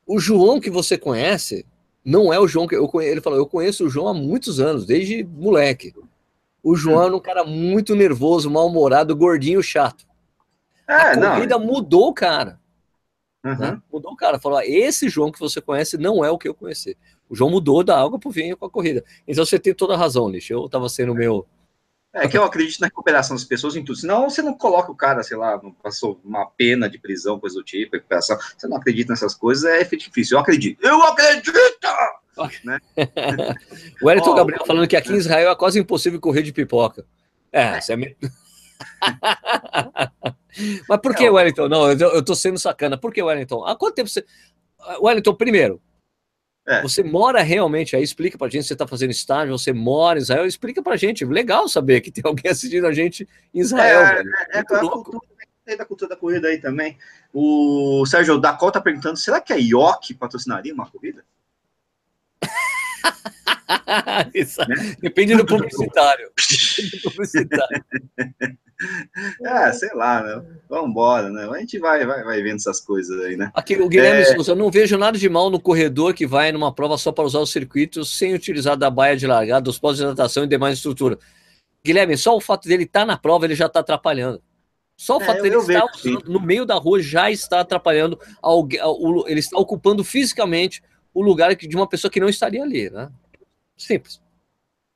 o 0.05 0.19
João 0.19 0.59
que 0.59 0.69
você 0.69 0.97
conhece 0.97 1.65
não 2.05 2.31
é 2.31 2.39
o 2.39 2.47
João 2.47 2.67
que 2.67 2.75
eu 2.75 2.87
conheço. 2.87 3.11
Ele 3.11 3.21
falou, 3.21 3.37
eu 3.37 3.45
conheço 3.45 3.85
o 3.85 3.89
João 3.89 4.07
há 4.07 4.13
muitos 4.13 4.61
anos, 4.61 4.85
desde 4.85 5.25
moleque. 5.25 5.93
O 6.63 6.75
João 6.75 7.03
era 7.03 7.15
um 7.15 7.19
cara 7.19 7.43
muito 7.43 7.95
nervoso, 7.95 8.49
mal-humorado, 8.49 9.15
gordinho, 9.15 9.61
chato. 9.61 10.05
É, 10.87 10.93
a 10.93 11.35
corrida 11.35 11.57
não. 11.57 11.65
mudou, 11.65 12.13
cara. 12.13 12.59
Uhum. 13.51 13.57
Né? 13.57 13.81
Mudou 13.91 14.11
o 14.11 14.15
cara, 14.15 14.39
falou: 14.39 14.61
esse 14.61 15.09
João 15.09 15.31
que 15.31 15.39
você 15.39 15.61
conhece 15.61 15.97
não 15.97 16.23
é 16.23 16.31
o 16.31 16.37
que 16.37 16.47
eu 16.47 16.53
conheci. 16.53 16.97
O 17.29 17.35
João 17.35 17.51
mudou 17.51 17.83
da 17.83 17.99
água 17.99 18.19
pro 18.19 18.31
vinho 18.31 18.57
com 18.57 18.65
a 18.65 18.69
corrida. 18.69 19.03
Então 19.27 19.45
você 19.45 19.59
tem 19.59 19.73
toda 19.73 19.93
a 19.93 19.97
razão, 19.97 20.29
Lixo. 20.29 20.53
Eu 20.53 20.65
estava 20.65 20.87
sendo 20.89 21.13
meu. 21.13 21.45
É 22.13 22.27
que 22.27 22.37
eu 22.37 22.43
acredito 22.43 22.79
na 22.79 22.87
recuperação 22.87 23.35
das 23.35 23.45
pessoas 23.45 23.75
em 23.75 23.83
tudo. 23.83 23.99
Senão 23.99 24.29
você 24.29 24.41
não 24.41 24.53
coloca 24.53 24.91
o 24.91 24.95
cara, 24.95 25.21
sei 25.23 25.37
lá, 25.37 25.59
passou 25.83 26.19
uma 26.23 26.45
pena 26.45 26.89
de 26.89 26.97
prisão, 26.97 27.39
coisa 27.39 27.57
do 27.57 27.63
tipo, 27.63 27.95
recuperação. 27.95 28.37
Você 28.57 28.67
não 28.67 28.77
acredita 28.77 29.11
nessas 29.11 29.35
coisas, 29.35 29.65
é 29.65 29.83
difícil. 29.83 30.37
Eu 30.37 30.41
acredito. 30.41 30.83
Eu 30.83 31.03
acredito! 31.03 31.51
né? 32.63 32.79
o 34.01 34.07
Wellington 34.07 34.31
oh, 34.31 34.35
Gabriel 34.35 34.65
falando 34.65 34.87
que 34.87 34.95
aqui 34.95 35.11
em 35.11 35.17
Israel 35.17 35.51
é 35.51 35.55
quase 35.55 35.79
impossível 35.79 36.19
correr 36.19 36.41
de 36.41 36.53
pipoca. 36.53 37.05
É, 37.51 37.61
é. 37.61 37.79
é 37.89 37.95
meio... 37.95 38.15
Mas 40.87 41.01
por 41.01 41.15
que, 41.15 41.29
Wellington? 41.29 41.67
Não, 41.67 41.91
eu, 41.91 41.97
eu 41.97 42.23
tô 42.23 42.35
sendo 42.35 42.57
sacana. 42.57 42.97
Por 42.97 43.13
que, 43.13 43.21
Wellington? 43.21 43.65
Há 43.65 43.75
quanto 43.75 43.95
tempo 43.95 44.09
você. 44.09 44.23
Wellington, 45.01 45.33
primeiro, 45.33 45.81
é. 46.67 46.81
Você 46.81 47.01
mora 47.01 47.41
realmente 47.41 47.95
aí? 47.95 48.03
Explica 48.03 48.37
pra 48.37 48.49
gente, 48.49 48.67
você 48.67 48.75
tá 48.75 48.85
fazendo 48.85 49.11
estágio, 49.11 49.57
você 49.57 49.71
mora 49.71 50.19
em 50.19 50.21
Israel, 50.21 50.45
explica 50.45 50.83
pra 50.83 50.97
gente. 50.97 51.23
Legal 51.23 51.69
saber 51.69 52.01
que 52.01 52.11
tem 52.11 52.21
alguém 52.25 52.43
assistindo 52.51 52.85
a 52.85 52.91
gente 52.91 53.25
em 53.53 53.61
Israel. 53.61 54.01
É, 54.01 54.15
velho. 54.15 54.29
é, 54.35 54.57
é 54.57 54.59
a 54.59 54.65
cultura, 54.65 55.21
da 55.77 55.85
cultura 55.85 56.09
da 56.09 56.17
corrida 56.17 56.49
aí 56.49 56.57
também. 56.57 56.97
O 57.33 58.05
Sérgio 58.05 58.37
Dacol 58.37 58.69
tá 58.69 58.81
perguntando: 58.81 59.15
será 59.15 59.39
que 59.39 59.53
a 59.53 59.55
IOC 59.55 60.15
patrocinaria 60.19 60.73
uma 60.73 60.91
corrida? 60.91 61.23
né? 64.67 64.97
Depende 64.99 65.35
do 65.35 65.45
publicitário. 65.45 66.31
Depende 66.35 66.97
do 66.97 67.01
publicitário. 67.09 67.85
É, 69.43 69.73
sei 69.73 69.89
lá, 69.93 70.21
né? 70.21 70.43
Vamos 70.69 70.91
embora, 70.91 71.29
né? 71.29 71.47
A 71.49 71.59
gente 71.59 71.79
vai, 71.79 72.05
vai, 72.05 72.23
vai 72.23 72.41
vendo 72.43 72.57
essas 72.57 72.79
coisas 72.79 73.19
aí, 73.25 73.35
né? 73.35 73.51
Aqui, 73.53 73.75
o 73.75 73.89
Guilherme 73.89 74.21
é... 74.21 74.25
Souza, 74.25 74.51
eu 74.51 74.55
não 74.55 74.69
vejo 74.69 74.97
nada 74.97 75.17
de 75.17 75.27
mal 75.27 75.49
no 75.49 75.59
corredor 75.59 76.13
que 76.13 76.27
vai 76.27 76.51
numa 76.51 76.73
prova 76.73 76.97
só 76.97 77.11
para 77.11 77.23
usar 77.23 77.39
os 77.39 77.51
circuitos 77.51 78.15
sem 78.15 78.33
utilizar 78.33 78.77
da 78.77 78.89
baia 78.89 79.17
de 79.17 79.25
largada, 79.25 79.61
dos 79.61 79.79
postos 79.79 79.99
de 79.99 80.05
natação 80.05 80.43
e 80.43 80.47
demais 80.47 80.77
estrutura. 80.77 81.17
Guilherme, 81.83 82.17
só 82.17 82.35
o 82.35 82.41
fato 82.41 82.67
dele 82.67 82.83
estar 82.83 83.01
tá 83.01 83.05
na 83.05 83.17
prova, 83.17 83.45
ele 83.45 83.55
já 83.55 83.65
está 83.65 83.79
atrapalhando. 83.79 84.41
Só 84.95 85.17
o 85.17 85.21
é, 85.21 85.25
fato 85.25 85.41
dele 85.41 85.57
estar 85.57 85.85
vejo, 86.03 86.19
no 86.25 86.39
meio 86.39 86.65
da 86.65 86.75
rua 86.75 87.01
já 87.01 87.31
está 87.31 87.61
atrapalhando, 87.61 88.19
alguém, 88.41 88.79
ele 89.27 89.39
está 89.39 89.57
ocupando 89.57 90.03
fisicamente 90.03 90.83
o 91.13 91.21
lugar 91.21 91.55
de 91.55 91.75
uma 91.75 91.87
pessoa 91.87 92.11
que 92.11 92.19
não 92.19 92.29
estaria 92.29 92.61
ali, 92.61 92.89
né? 92.89 93.09
Simples. 93.75 94.21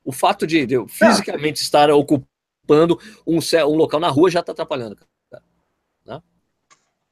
O 0.03 0.11
fato 0.11 0.45
de, 0.45 0.65
de 0.65 0.87
fisicamente 0.87 1.61
estar 1.61 1.89
ocupando 1.91 2.30
ocupando 2.61 2.99
um, 3.25 3.39
um 3.39 3.75
local 3.75 3.99
na 3.99 4.09
rua 4.09 4.29
já 4.29 4.39
está 4.39 4.51
atrapalhando. 4.51 4.97
Cara. 5.29 5.43
Né? 6.05 6.21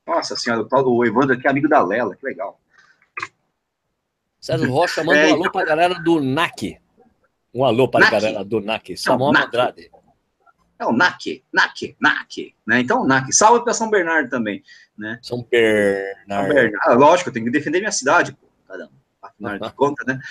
Nossa 0.07 0.35
senhora, 0.35 0.61
o 0.61 0.65
tal 0.67 0.83
do 0.83 1.05
Evandro 1.05 1.35
aqui 1.35 1.47
é 1.47 1.49
amigo 1.49 1.67
da 1.67 1.83
Lela, 1.83 2.15
que 2.15 2.25
legal. 2.25 2.59
César 4.39 4.67
Rocha 4.67 5.03
manda 5.03 5.19
é, 5.19 5.27
um 5.27 5.33
alô 5.33 5.39
então... 5.41 5.51
para 5.51 5.61
a 5.61 5.65
galera 5.65 5.95
do 5.95 6.21
NAC. 6.21 6.79
Um 7.53 7.65
alô 7.65 7.87
para 7.87 8.07
a 8.07 8.11
galera 8.11 8.45
do 8.45 8.61
NAC. 8.61 8.95
Samuel 8.95 9.33
é 9.35 9.45
Andrade. 9.45 9.91
É 10.77 10.85
o 10.85 10.93
NAC, 10.93 11.43
NAC, 11.51 11.97
NAC. 11.99 12.55
Né? 12.65 12.79
Então, 12.79 13.05
NAC. 13.05 13.33
Salve 13.33 13.63
para 13.65 13.73
São 13.73 13.89
Bernardo 13.89 14.29
também. 14.29 14.63
Né? 14.97 15.19
São 15.21 15.43
Bernardo. 15.43 16.47
São 16.47 16.55
Bernardo. 16.55 16.77
Ah, 16.83 16.93
lógico, 16.93 17.29
eu 17.29 17.33
tenho 17.33 17.45
que 17.45 17.51
defender 17.51 17.79
minha 17.79 17.91
cidade. 17.91 18.31
Pô. 18.31 18.47
Caramba, 18.65 18.93
afinal 19.21 19.59
de 19.59 19.73
contas, 19.73 20.05
né? 20.05 20.21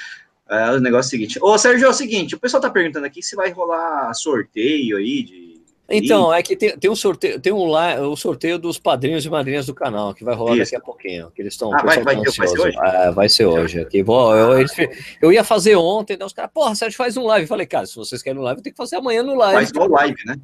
É, 0.50 0.70
o 0.70 0.80
negócio 0.80 1.06
é 1.06 1.08
o 1.08 1.10
seguinte. 1.10 1.38
Ô, 1.42 1.58
Sérgio, 1.58 1.86
é 1.86 1.90
o 1.90 1.94
seguinte, 1.94 2.34
o 2.34 2.40
pessoal 2.40 2.60
tá 2.60 2.70
perguntando 2.70 3.04
aqui 3.04 3.22
se 3.22 3.36
vai 3.36 3.50
rolar 3.50 4.12
sorteio 4.14 4.96
aí 4.96 5.22
de. 5.22 5.58
Então, 5.90 6.32
é 6.32 6.42
que 6.42 6.54
tem, 6.54 6.76
tem 6.76 6.90
um 6.90 6.96
sorteio, 6.96 7.40
tem 7.40 7.50
um 7.50 7.64
lá, 7.64 7.98
o 8.00 8.14
sorteio 8.14 8.58
dos 8.58 8.78
padrinhos 8.78 9.24
e 9.24 9.30
madrinhas 9.30 9.66
do 9.66 9.74
canal, 9.74 10.12
que 10.12 10.22
vai 10.22 10.34
rolar 10.34 10.56
Isso. 10.56 10.64
daqui 10.64 10.76
a 10.76 10.80
pouquinho. 10.80 11.30
Que 11.30 11.40
eles 11.40 11.54
estão. 11.54 11.72
Ah, 11.72 11.82
vai, 11.82 12.02
vai, 12.02 12.16
vai, 12.16 12.30
ser 12.30 12.60
hoje? 12.60 12.78
É, 12.78 13.10
vai 13.10 13.28
ser 13.28 13.46
hoje. 13.46 13.80
Aqui, 13.80 14.02
bom, 14.02 14.34
eu, 14.34 14.66
eu 15.22 15.32
ia 15.32 15.42
fazer 15.42 15.76
ontem, 15.76 16.16
né, 16.18 16.26
os 16.26 16.32
caras, 16.34 16.50
porra, 16.52 16.74
Sérgio, 16.74 16.96
faz 16.96 17.16
um 17.16 17.24
live. 17.24 17.44
Eu 17.44 17.48
falei, 17.48 17.66
cara, 17.66 17.86
se 17.86 17.96
vocês 17.96 18.22
querem 18.22 18.38
um 18.38 18.44
live, 18.44 18.60
tem 18.60 18.72
que 18.72 18.76
fazer 18.76 18.96
amanhã 18.96 19.22
no 19.22 19.34
live. 19.34 19.54
Faz 19.54 19.72
no 19.72 19.88
live, 19.88 20.24
né? 20.26 20.36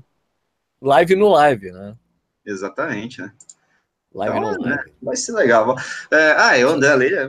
Live 0.81 1.17
no 1.17 1.29
live, 1.29 1.73
né? 1.73 1.95
Exatamente, 2.47 3.21
né? 3.21 3.33
Live 4.15 4.39
então, 4.39 4.53
no 4.53 4.63
live. 4.63 4.93
Vai 5.03 5.17
ser 5.17 5.33
legal. 5.33 5.77
É, 6.11 6.35
ah, 6.39 6.59
eu 6.59 6.71
André 6.71 6.93
ali, 6.93 7.13
é, 7.13 7.29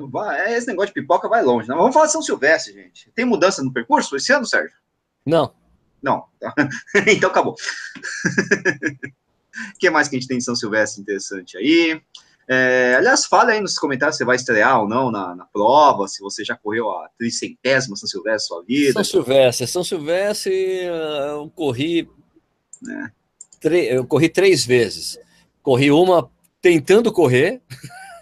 esse 0.55 0.67
negócio 0.67 0.93
de 0.93 1.01
pipoca 1.01 1.27
vai 1.27 1.41
longe. 1.41 1.67
Não, 1.67 1.77
vamos 1.77 1.93
falar 1.93 2.05
de 2.05 2.11
São 2.11 2.21
Silvestre, 2.21 2.73
gente. 2.73 3.11
Tem 3.15 3.25
mudança 3.25 3.63
no 3.63 3.73
percurso 3.73 4.15
esse 4.15 4.31
ano, 4.31 4.45
Sérgio? 4.45 4.77
Não. 5.25 5.51
Não. 6.01 6.25
então 7.07 7.31
acabou. 7.31 7.53
O 7.53 7.57
que 9.79 9.89
mais 9.89 10.07
que 10.07 10.15
a 10.15 10.19
gente 10.19 10.27
tem 10.27 10.37
em 10.37 10.41
São 10.41 10.55
Silvestre 10.55 11.01
interessante 11.01 11.57
aí? 11.57 11.99
É, 12.47 12.93
aliás, 12.99 13.25
fala 13.25 13.53
aí 13.53 13.59
nos 13.59 13.79
comentários 13.79 14.17
se 14.17 14.23
vai 14.23 14.35
estrear 14.35 14.79
ou 14.79 14.87
não 14.87 15.09
na, 15.09 15.35
na 15.35 15.45
prova, 15.45 16.07
se 16.07 16.21
você 16.21 16.45
já 16.45 16.55
correu 16.55 16.91
a 16.91 17.09
tricentésima 17.17 17.95
São 17.95 18.07
Silvestre 18.07 18.47
sua 18.47 18.63
vida. 18.63 18.93
São 18.93 19.03
Silvestre, 19.03 19.67
São 19.67 19.83
Silvestre, 19.83 20.53
eu 20.53 21.51
corri. 21.55 22.07
É. 22.87 23.09
Eu 23.95 24.05
corri 24.05 24.29
três 24.29 24.63
vezes. 24.63 25.17
Corri 25.63 25.89
uma 25.89 26.29
tentando 26.65 27.12
correr. 27.12 27.62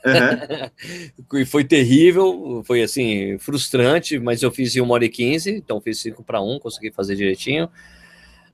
Uhum. 0.05 1.39
e 1.39 1.45
foi 1.45 1.63
terrível, 1.63 2.61
foi 2.65 2.81
assim, 2.83 3.37
frustrante, 3.39 4.19
mas 4.19 4.43
eu 4.43 4.51
fiz 4.51 4.75
em 4.75 4.81
1 4.81 4.91
hora 4.91 5.05
e 5.05 5.09
15, 5.09 5.51
então 5.51 5.79
fiz 5.79 6.01
5 6.01 6.21
para 6.25 6.41
1, 6.41 6.59
consegui 6.59 6.91
fazer 6.91 7.15
direitinho. 7.15 7.69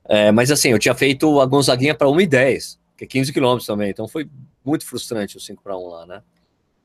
É, 0.07 0.31
mas 0.31 0.51
assim, 0.51 0.69
eu 0.69 0.77
tinha 0.77 0.93
feito 0.93 1.41
a 1.41 1.45
Gonzaguinha 1.47 1.95
para 1.95 2.07
1 2.07 2.21
e 2.21 2.27
10, 2.27 2.79
que 2.95 3.03
é 3.03 3.07
15 3.07 3.33
quilômetros 3.33 3.65
também, 3.65 3.89
então 3.89 4.07
foi 4.07 4.29
muito 4.63 4.85
frustrante 4.85 5.37
o 5.37 5.39
5 5.39 5.63
para 5.63 5.75
1 5.75 5.87
lá, 5.87 6.05
né? 6.05 6.21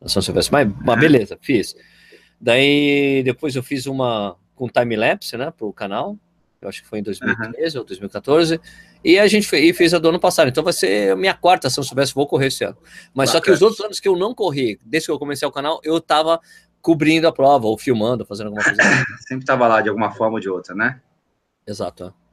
Na 0.01 0.09
São 0.09 0.23
Silvestre, 0.23 0.51
mas, 0.51 0.73
mas 0.83 0.99
beleza, 0.99 1.39
fiz. 1.43 1.77
Daí 2.41 3.23
depois 3.23 3.55
eu 3.55 3.63
fiz 3.63 3.85
uma 3.85 4.35
com 4.55 4.67
time-lapse, 4.67 5.37
né, 5.37 5.51
para 5.51 5.67
o 5.67 5.75
canal, 5.75 6.17
eu 6.65 6.69
acho 6.69 6.83
que 6.83 6.89
foi 6.89 6.99
em 6.99 7.03
2013 7.03 7.77
uhum. 7.77 7.81
ou 7.83 7.87
2014, 7.87 8.61
e 9.05 9.19
a 9.19 9.27
gente 9.27 9.47
fez, 9.47 9.69
e 9.69 9.73
fez 9.73 9.95
a 9.95 9.99
do 9.99 10.09
ano 10.09 10.21
passado. 10.21 10.49
Então 10.49 10.65
vai 10.65 10.73
ser 10.73 11.13
a 11.13 11.17
minha 11.17 11.35
quarta, 11.35 11.71
se 11.71 11.79
eu 11.79 11.85
soubesse, 11.85 12.15
vou 12.15 12.27
correr 12.27 12.49
esse 12.49 12.65
ano. 12.65 12.77
Mas 13.15 13.31
Bacana. 13.31 13.33
só 13.33 13.41
que 13.41 13.51
os 13.51 13.63
outros 13.63 13.81
anos 13.81 14.01
que 14.01 14.09
eu 14.09 14.17
não 14.17 14.35
corri, 14.35 14.79
desde 14.85 15.07
que 15.07 15.13
eu 15.13 15.19
comecei 15.19 15.47
o 15.47 15.53
canal, 15.53 15.81
eu 15.85 16.01
tava 16.01 16.41
cobrindo 16.81 17.27
a 17.27 17.33
prova, 17.33 17.67
ou 17.67 17.79
filmando, 17.79 18.27
fazendo 18.27 18.49
alguma 18.49 18.63
coisa. 18.63 18.79
Sempre 19.27 19.47
tava 19.47 19.67
lá 19.67 19.81
de 19.81 19.89
alguma 19.89 20.11
forma 20.11 20.35
ou 20.35 20.41
de 20.41 20.51
outra, 20.51 20.75
né? 20.75 21.01
Exato. 21.67 22.05
É. 22.05 22.25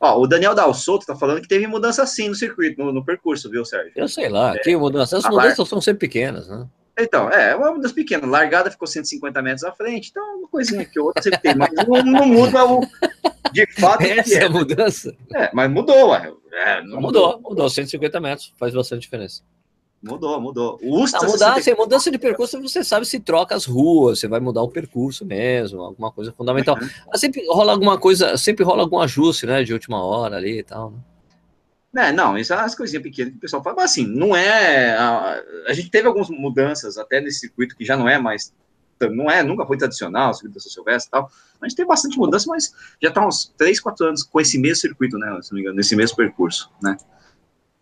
Ó, 0.00 0.20
o 0.20 0.26
Daniel 0.26 0.54
Dalsoto 0.54 1.06
tá 1.06 1.14
falando 1.14 1.40
que 1.40 1.48
teve 1.48 1.66
mudança 1.66 2.04
sim 2.04 2.28
no 2.28 2.34
circuito, 2.34 2.82
no, 2.82 2.92
no 2.92 3.04
percurso, 3.04 3.48
viu, 3.48 3.64
Sérgio? 3.64 3.92
Eu 3.94 4.08
sei 4.08 4.28
lá, 4.28 4.54
é, 4.54 4.58
que 4.58 4.76
mudança. 4.76 5.16
As 5.16 5.24
mudanças 5.24 5.58
lar... 5.58 5.66
são 5.66 5.80
sempre 5.80 6.00
pequenas, 6.00 6.48
né? 6.48 6.68
Então, 6.98 7.28
é, 7.28 7.56
uma 7.56 7.72
mudança 7.72 7.94
pequena. 7.94 8.26
Largada 8.26 8.70
ficou 8.70 8.86
150 8.86 9.42
metros 9.42 9.64
à 9.64 9.72
frente, 9.72 10.10
então 10.10 10.38
uma 10.38 10.48
coisinha 10.48 10.84
que 10.84 10.98
outra 11.00 11.22
sempre 11.22 11.40
tem, 11.40 11.54
mas 11.54 11.70
não, 11.72 12.02
não 12.04 12.26
muda 12.26 12.64
o, 12.64 12.80
de 13.52 13.66
fato. 13.72 14.02
Essa 14.02 14.44
é 14.44 14.48
mudança? 14.48 15.16
É, 15.34 15.50
mas 15.52 15.70
mudou, 15.70 16.10
ué. 16.10 16.32
É, 16.52 16.82
mudou, 16.82 17.00
mudou, 17.00 17.40
mudou, 17.42 17.70
150 17.70 18.20
metros, 18.20 18.52
faz 18.56 18.72
bastante 18.72 19.02
diferença. 19.02 19.42
Mudou, 20.00 20.40
mudou. 20.40 20.78
O 20.82 21.02
Usta, 21.02 21.18
a 21.18 21.22
mudança, 21.22 21.54
64... 21.54 21.82
mudança 21.82 22.10
de 22.10 22.18
percurso, 22.18 22.60
você 22.60 22.84
sabe 22.84 23.06
se 23.06 23.18
troca 23.18 23.54
as 23.54 23.64
ruas, 23.64 24.20
você 24.20 24.28
vai 24.28 24.38
mudar 24.38 24.62
o 24.62 24.68
percurso 24.68 25.24
mesmo, 25.24 25.80
alguma 25.80 26.12
coisa 26.12 26.30
fundamental. 26.32 26.76
Uhum. 26.76 27.18
Sempre 27.18 27.44
rola 27.48 27.72
alguma 27.72 27.98
coisa, 27.98 28.36
sempre 28.36 28.64
rola 28.64 28.82
algum 28.82 29.00
ajuste, 29.00 29.46
né, 29.46 29.64
de 29.64 29.72
última 29.72 30.04
hora 30.04 30.36
ali 30.36 30.58
e 30.58 30.62
tal, 30.62 30.90
né? 30.90 30.98
É, 31.96 32.12
não, 32.12 32.36
isso 32.36 32.52
é 32.52 32.56
as 32.56 32.74
coisinhas 32.74 33.02
pequenas 33.02 33.32
que 33.32 33.38
o 33.38 33.40
pessoal 33.40 33.62
fala, 33.62 33.76
mas 33.76 33.92
assim, 33.92 34.06
não 34.06 34.34
é. 34.34 34.96
A, 34.96 35.42
a 35.68 35.72
gente 35.72 35.90
teve 35.90 36.08
algumas 36.08 36.28
mudanças 36.28 36.98
até 36.98 37.20
nesse 37.20 37.40
circuito 37.40 37.76
que 37.76 37.84
já 37.84 37.96
não 37.96 38.08
é 38.08 38.18
mais 38.18 38.52
não 39.10 39.30
é, 39.30 39.42
nunca 39.42 39.66
foi 39.66 39.76
tradicional, 39.76 40.30
o 40.30 40.34
circuito 40.34 40.54
da 40.54 40.60
São 40.60 40.72
Silvestre 40.72 41.08
e 41.08 41.10
tal. 41.10 41.30
A 41.60 41.68
gente 41.68 41.76
tem 41.76 41.86
bastante 41.86 42.18
mudança, 42.18 42.46
mas 42.48 42.74
já 43.02 43.08
está 43.08 43.26
uns 43.26 43.52
3, 43.56 43.80
4 43.80 44.06
anos 44.06 44.22
com 44.22 44.40
esse 44.40 44.58
mesmo 44.58 44.76
circuito, 44.76 45.18
né? 45.18 45.26
Se 45.42 45.50
não 45.50 45.56
me 45.56 45.60
engano, 45.62 45.76
nesse 45.76 45.96
mesmo 45.96 46.16
percurso, 46.16 46.70
né? 46.82 46.96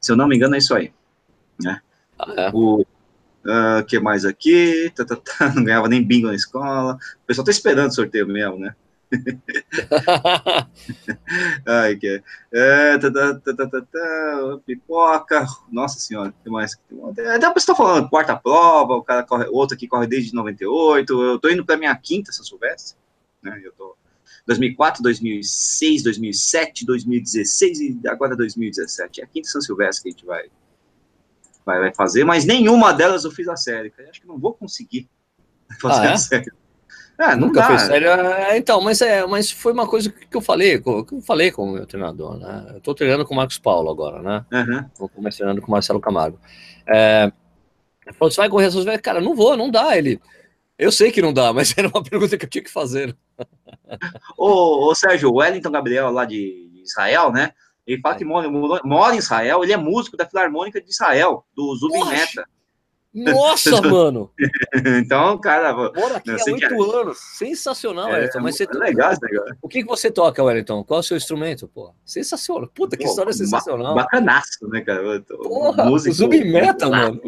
Se 0.00 0.12
eu 0.12 0.16
não 0.16 0.26
me 0.26 0.36
engano, 0.36 0.54
é 0.54 0.58
isso 0.58 0.74
aí. 0.74 0.92
Né? 1.62 1.80
Ah, 2.18 2.32
é. 2.36 2.50
O 2.52 2.80
uh, 2.80 3.84
que 3.86 3.98
mais 4.00 4.24
aqui? 4.24 4.90
Tá, 4.94 5.04
tá, 5.04 5.16
tá, 5.16 5.52
não 5.54 5.64
ganhava 5.64 5.88
nem 5.88 6.04
bingo 6.04 6.28
na 6.28 6.34
escola. 6.34 6.94
O 7.22 7.26
pessoal 7.26 7.44
tá 7.44 7.50
esperando 7.50 7.90
o 7.90 7.94
sorteio 7.94 8.26
mesmo, 8.26 8.58
né? 8.58 8.74
Ai, 11.66 11.96
que 11.96 12.22
é. 12.52 12.98
tá, 12.98 13.10
tá, 13.10 13.34
tá, 13.34 13.54
tá, 13.54 13.68
tá, 13.68 13.80
tá, 13.80 14.58
pipoca. 14.64 15.46
Nossa 15.70 16.00
senhora, 16.00 16.32
que 16.42 16.50
mais? 16.50 16.76
Até 17.34 17.46
a 17.46 17.50
pessoa 17.50 17.76
falando, 17.76 18.08
quarta 18.08 18.36
prova, 18.36 18.94
o 18.94 19.02
cara 19.02 19.22
corre, 19.22 19.46
outro 19.48 19.76
aqui 19.76 19.86
corre 19.86 20.06
desde 20.06 20.34
98. 20.34 21.22
Eu 21.22 21.38
tô 21.38 21.48
indo 21.48 21.64
pra 21.64 21.76
minha 21.76 21.94
quinta, 21.96 22.32
se 22.32 22.40
eu 22.40 22.44
soubesse. 22.44 22.96
Né? 23.42 23.60
Eu 23.64 23.72
tô 23.72 23.96
2004, 24.46 25.02
2006, 25.02 26.02
2007, 26.02 26.86
2016 26.86 27.80
e 27.80 28.00
agora 28.06 28.36
2017. 28.36 29.20
É 29.20 29.24
a 29.24 29.26
quinta 29.26 29.48
São 29.48 29.60
Silvestre 29.60 30.02
que 30.02 30.08
a 30.08 30.12
gente 30.12 30.26
vai, 30.26 30.44
vai, 31.64 31.80
vai 31.80 31.94
fazer, 31.94 32.24
mas 32.24 32.44
nenhuma 32.44 32.92
delas 32.92 33.24
eu 33.24 33.30
fiz 33.30 33.48
a 33.48 33.56
série. 33.56 33.92
Eu 33.96 34.10
acho 34.10 34.20
que 34.20 34.26
não 34.26 34.38
vou 34.38 34.54
conseguir 34.54 35.08
fazer 35.80 36.00
ah, 36.00 36.10
é? 36.10 36.12
a 36.12 36.16
série. 36.16 36.52
É, 37.18 37.36
nunca 37.36 37.60
dá. 37.60 37.66
fez 37.68 37.82
sério. 37.82 38.08
É, 38.08 38.56
então, 38.56 38.80
mas, 38.80 39.00
é, 39.00 39.24
mas 39.26 39.50
foi 39.50 39.72
uma 39.72 39.86
coisa 39.86 40.10
que 40.10 40.36
eu 40.36 40.40
falei, 40.40 40.80
que 40.80 40.88
eu 40.88 41.20
falei 41.24 41.52
com 41.52 41.64
o 41.64 41.72
meu 41.72 41.86
treinador, 41.86 42.38
né? 42.38 42.72
Eu 42.74 42.80
tô 42.80 42.94
treinando 42.94 43.24
com 43.24 43.34
o 43.34 43.36
Marcos 43.36 43.58
Paulo 43.58 43.90
agora, 43.90 44.22
né? 44.22 44.44
Uhum. 44.52 44.84
Vou 44.98 45.08
começar 45.08 45.38
treinando 45.38 45.60
com 45.60 45.68
o 45.68 45.70
Marcelo 45.70 46.00
Camargo. 46.00 46.38
É, 46.86 47.30
Falou, 48.14 48.30
você 48.30 48.40
vai 48.40 48.48
correr 48.48 48.66
essas 48.66 48.84
vezes? 48.84 49.00
Cara, 49.00 49.20
não 49.20 49.34
vou, 49.34 49.56
não 49.56 49.70
dá. 49.70 49.96
Ele, 49.96 50.20
eu 50.78 50.90
sei 50.90 51.12
que 51.12 51.22
não 51.22 51.32
dá, 51.32 51.52
mas 51.52 51.72
era 51.78 51.88
uma 51.88 52.02
pergunta 52.02 52.36
que 52.36 52.44
eu 52.44 52.50
tinha 52.50 52.64
que 52.64 52.70
fazer. 52.70 53.16
ô, 54.36 54.90
ô 54.90 54.94
Sérgio, 54.94 55.30
o 55.30 55.36
Wellington 55.36 55.70
Gabriel, 55.70 56.10
lá 56.10 56.24
de 56.24 56.82
Israel, 56.84 57.30
né? 57.30 57.52
Ele 57.86 58.00
fala 58.00 58.16
que 58.16 58.24
mora, 58.24 58.48
mora 58.84 59.14
em 59.14 59.18
Israel, 59.18 59.62
ele 59.62 59.72
é 59.72 59.76
músico 59.76 60.16
da 60.16 60.26
Filarmônica 60.26 60.80
de 60.80 60.90
Israel, 60.90 61.44
do 61.54 61.74
Zubin 61.76 62.04
Meta. 62.04 62.46
Nossa, 63.14 63.80
mano! 63.82 64.30
então, 64.96 65.38
cara. 65.38 65.74
Mora 65.74 66.16
aqui 66.16 66.30
há 66.30 66.52
oito 66.52 66.82
anos. 66.96 67.18
Sensacional, 67.36 68.08
é, 68.08 68.14
Wellington. 68.14 68.40
Mas 68.40 68.56
você 68.56 68.64
é 68.64 68.72
legal 68.72 69.12
negócio. 69.20 69.56
O 69.60 69.68
que, 69.68 69.82
que 69.82 69.88
você 69.88 70.10
toca, 70.10 70.42
Wellington? 70.42 70.82
Qual 70.82 70.98
é 70.98 71.00
o 71.00 71.02
seu 71.02 71.16
instrumento? 71.16 71.68
Pô, 71.68 71.94
sensacional. 72.04 72.68
Puta, 72.68 72.96
que 72.96 73.04
Pô, 73.04 73.10
história 73.10 73.32
sensacional. 73.32 73.94
Bacanaço, 73.94 74.66
né, 74.68 74.80
cara? 74.80 75.20
Porra, 75.20 75.84
músico, 75.84 76.14
Zubimeta, 76.14 76.88
mano. 76.88 77.20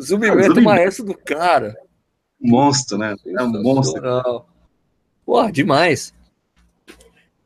Zubimeta, 0.00 0.60
maestro 0.60 1.04
do 1.04 1.14
cara. 1.14 1.76
Monstro, 2.40 2.96
né? 2.96 3.14
É 3.26 3.42
um 3.42 3.62
monstro. 3.62 4.02
Porra, 5.26 5.52
demais. 5.52 6.14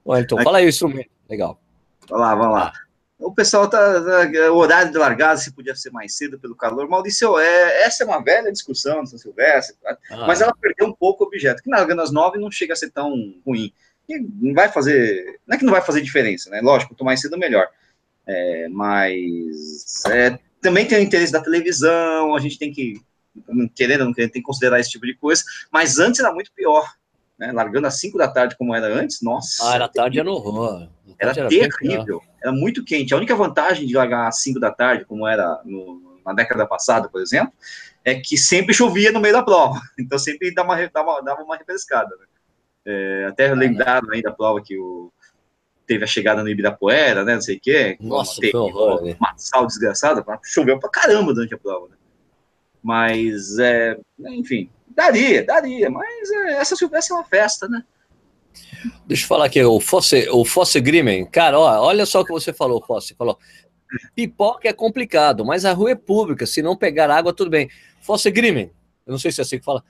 Wellington, 0.07 0.43
fala 0.43 0.59
aí 0.59 0.67
o 0.67 0.69
instrumento. 0.69 1.11
Legal. 1.29 1.61
Vamos 2.09 2.27
lá, 2.27 2.35
vamos 2.35 2.55
lá. 2.55 2.73
O 3.19 3.35
pessoal 3.35 3.69
tá, 3.69 4.01
tá. 4.01 4.53
O 4.53 4.57
horário 4.57 4.93
de 4.93 4.99
largada 4.99 5.37
se 5.39 5.53
podia 5.53 5.75
ser 5.75 5.91
mais 5.91 6.17
cedo 6.17 6.39
pelo 6.39 6.55
calor. 6.55 6.89
Maurício, 6.89 7.39
é, 7.39 7.83
essa 7.83 8.05
é 8.05 8.07
uma 8.07 8.23
velha 8.23 8.53
discussão 8.53 9.05
São 9.05 9.19
Silvestre, 9.19 9.77
ah, 9.85 10.27
mas 10.27 10.41
ela 10.41 10.55
perdeu 10.55 10.87
um 10.87 10.93
pouco 10.93 11.25
o 11.25 11.27
objeto, 11.27 11.63
que 11.63 11.71
largando 11.71 12.03
às 12.03 12.13
nove 12.13 12.39
não 12.39 12.51
chega 12.51 12.75
a 12.75 12.77
ser 12.77 12.91
tão 12.91 13.35
ruim. 13.45 13.73
E 14.09 14.21
não 14.41 14.55
vai 14.55 14.71
fazer. 14.71 15.41
Não 15.47 15.57
é 15.57 15.59
que 15.59 15.65
não 15.65 15.73
vai 15.73 15.83
fazer 15.83 16.01
diferença, 16.01 16.49
né? 16.49 16.61
Lógico, 16.63 16.95
quanto 16.95 17.05
mais 17.05 17.21
cedo, 17.21 17.37
melhor. 17.37 17.69
É, 18.27 18.69
mas 18.69 20.05
é, 20.07 20.39
também 20.61 20.87
tem 20.87 20.99
o 20.99 21.03
interesse 21.03 21.33
da 21.33 21.43
televisão, 21.43 22.35
a 22.37 22.41
gente 22.41 22.59
tem 22.59 22.73
que, 22.73 23.01
querendo 23.75 24.01
ou 24.01 24.07
não 24.07 24.15
querendo, 24.15 24.33
tem 24.33 24.43
que 24.43 24.47
considerar 24.47 24.79
esse 24.79 24.91
tipo 24.91 25.05
de 25.05 25.15
coisa. 25.15 25.43
Mas 25.73 25.99
antes 25.99 26.21
era 26.21 26.33
muito 26.33 26.53
pior. 26.53 26.87
Né? 27.39 27.53
Largando 27.53 27.87
às 27.87 28.01
5 28.01 28.19
da 28.19 28.29
tarde, 28.29 28.57
como 28.57 28.75
era 28.75 28.87
antes, 28.87 29.23
nossa. 29.23 29.71
Ah, 29.71 29.75
era 29.77 29.89
tarde 29.89 30.19
era 30.19 30.31
horror. 30.31 30.89
Era, 31.19 31.33
era 31.33 31.49
terrível, 31.49 32.21
era 32.43 32.53
muito 32.53 32.85
quente. 32.85 33.15
A 33.15 33.17
única 33.17 33.37
vantagem 33.37 33.87
de 33.87 33.95
largar 33.95 34.29
às 34.29 34.43
5 34.43 34.59
da 34.59 34.71
tarde, 34.71 35.05
como 35.05 35.27
era 35.27 35.61
no, 35.65 36.21
na 36.25 36.33
década 36.33 36.67
passada, 36.67 37.09
por 37.09 37.21
exemplo, 37.21 37.53
é 38.05 38.15
que 38.17 38.37
sempre 38.37 38.75
chovia 38.75 39.13
no 39.13 39.21
meio 39.21 39.35
da 39.35 39.43
prova. 39.43 39.81
Então 39.99 40.19
sempre 40.19 40.53
dava 40.53 40.73
uma, 40.73 40.89
dava, 40.89 41.23
dava 41.23 41.43
uma 41.43 41.57
refrescada. 41.57 42.11
Né? 42.17 42.27
É, 42.87 43.27
até 43.29 43.55
lembraram 43.55 44.11
aí 44.11 44.23
da 44.23 44.33
prova 44.33 44.63
que 44.63 44.79
o, 44.79 45.13
teve 45.87 46.05
a 46.05 46.07
chegada 46.07 46.43
no 46.43 46.49
Ibirapuera, 46.49 47.25
né? 47.25 47.35
Não 47.35 47.41
sei 47.41 47.57
o 47.57 47.61
quê. 47.61 47.97
Nossa, 48.01 48.41
teve, 48.41 48.57
horror, 48.57 49.03
uma, 49.03 49.15
uma 49.15 49.35
sal 49.37 49.67
desgraçada, 49.67 50.25
choveu 50.45 50.79
pra 50.79 50.91
caramba 50.91 51.33
durante 51.33 51.55
a 51.55 51.59
prova, 51.59 51.89
né? 51.89 51.97
Mas, 52.83 53.59
é, 53.59 53.99
enfim, 54.21 54.71
daria, 54.99 55.45
daria, 55.45 55.89
mas 55.89 56.29
é, 56.31 56.53
essa 56.55 56.75
Silvestre 56.75 57.15
é 57.15 57.19
uma 57.19 57.25
festa, 57.25 57.69
né? 57.69 57.85
Deixa 59.07 59.23
eu 59.23 59.29
falar 59.29 59.45
aqui, 59.45 59.63
o 59.63 59.79
Fosse, 59.79 60.29
o 60.29 60.45
Fosse 60.45 60.81
Grimen. 60.81 61.25
Cara, 61.25 61.59
ó, 61.59 61.87
olha 61.87 62.05
só 62.05 62.21
o 62.21 62.25
que 62.25 62.33
você 62.33 62.53
falou, 62.53 62.83
Fosse. 62.83 63.15
Falou, 63.15 63.39
pipoca 64.17 64.69
é 64.69 64.73
complicado, 64.73 65.45
mas 65.45 65.65
a 65.65 65.73
rua 65.73 65.93
é 65.93 65.95
pública. 65.95 66.47
Se 66.47 66.61
não 66.61 66.77
pegar 66.77 67.09
água, 67.11 67.33
tudo 67.33 67.49
bem. 67.49 67.71
Fosse 68.01 68.29
Grimen. 68.29 68.73
Eu 69.07 69.13
não 69.13 69.19
sei 69.19 69.31
se 69.31 69.41
é 69.41 69.43
assim 69.43 69.61
que 69.61 69.65
fala. 69.65 69.85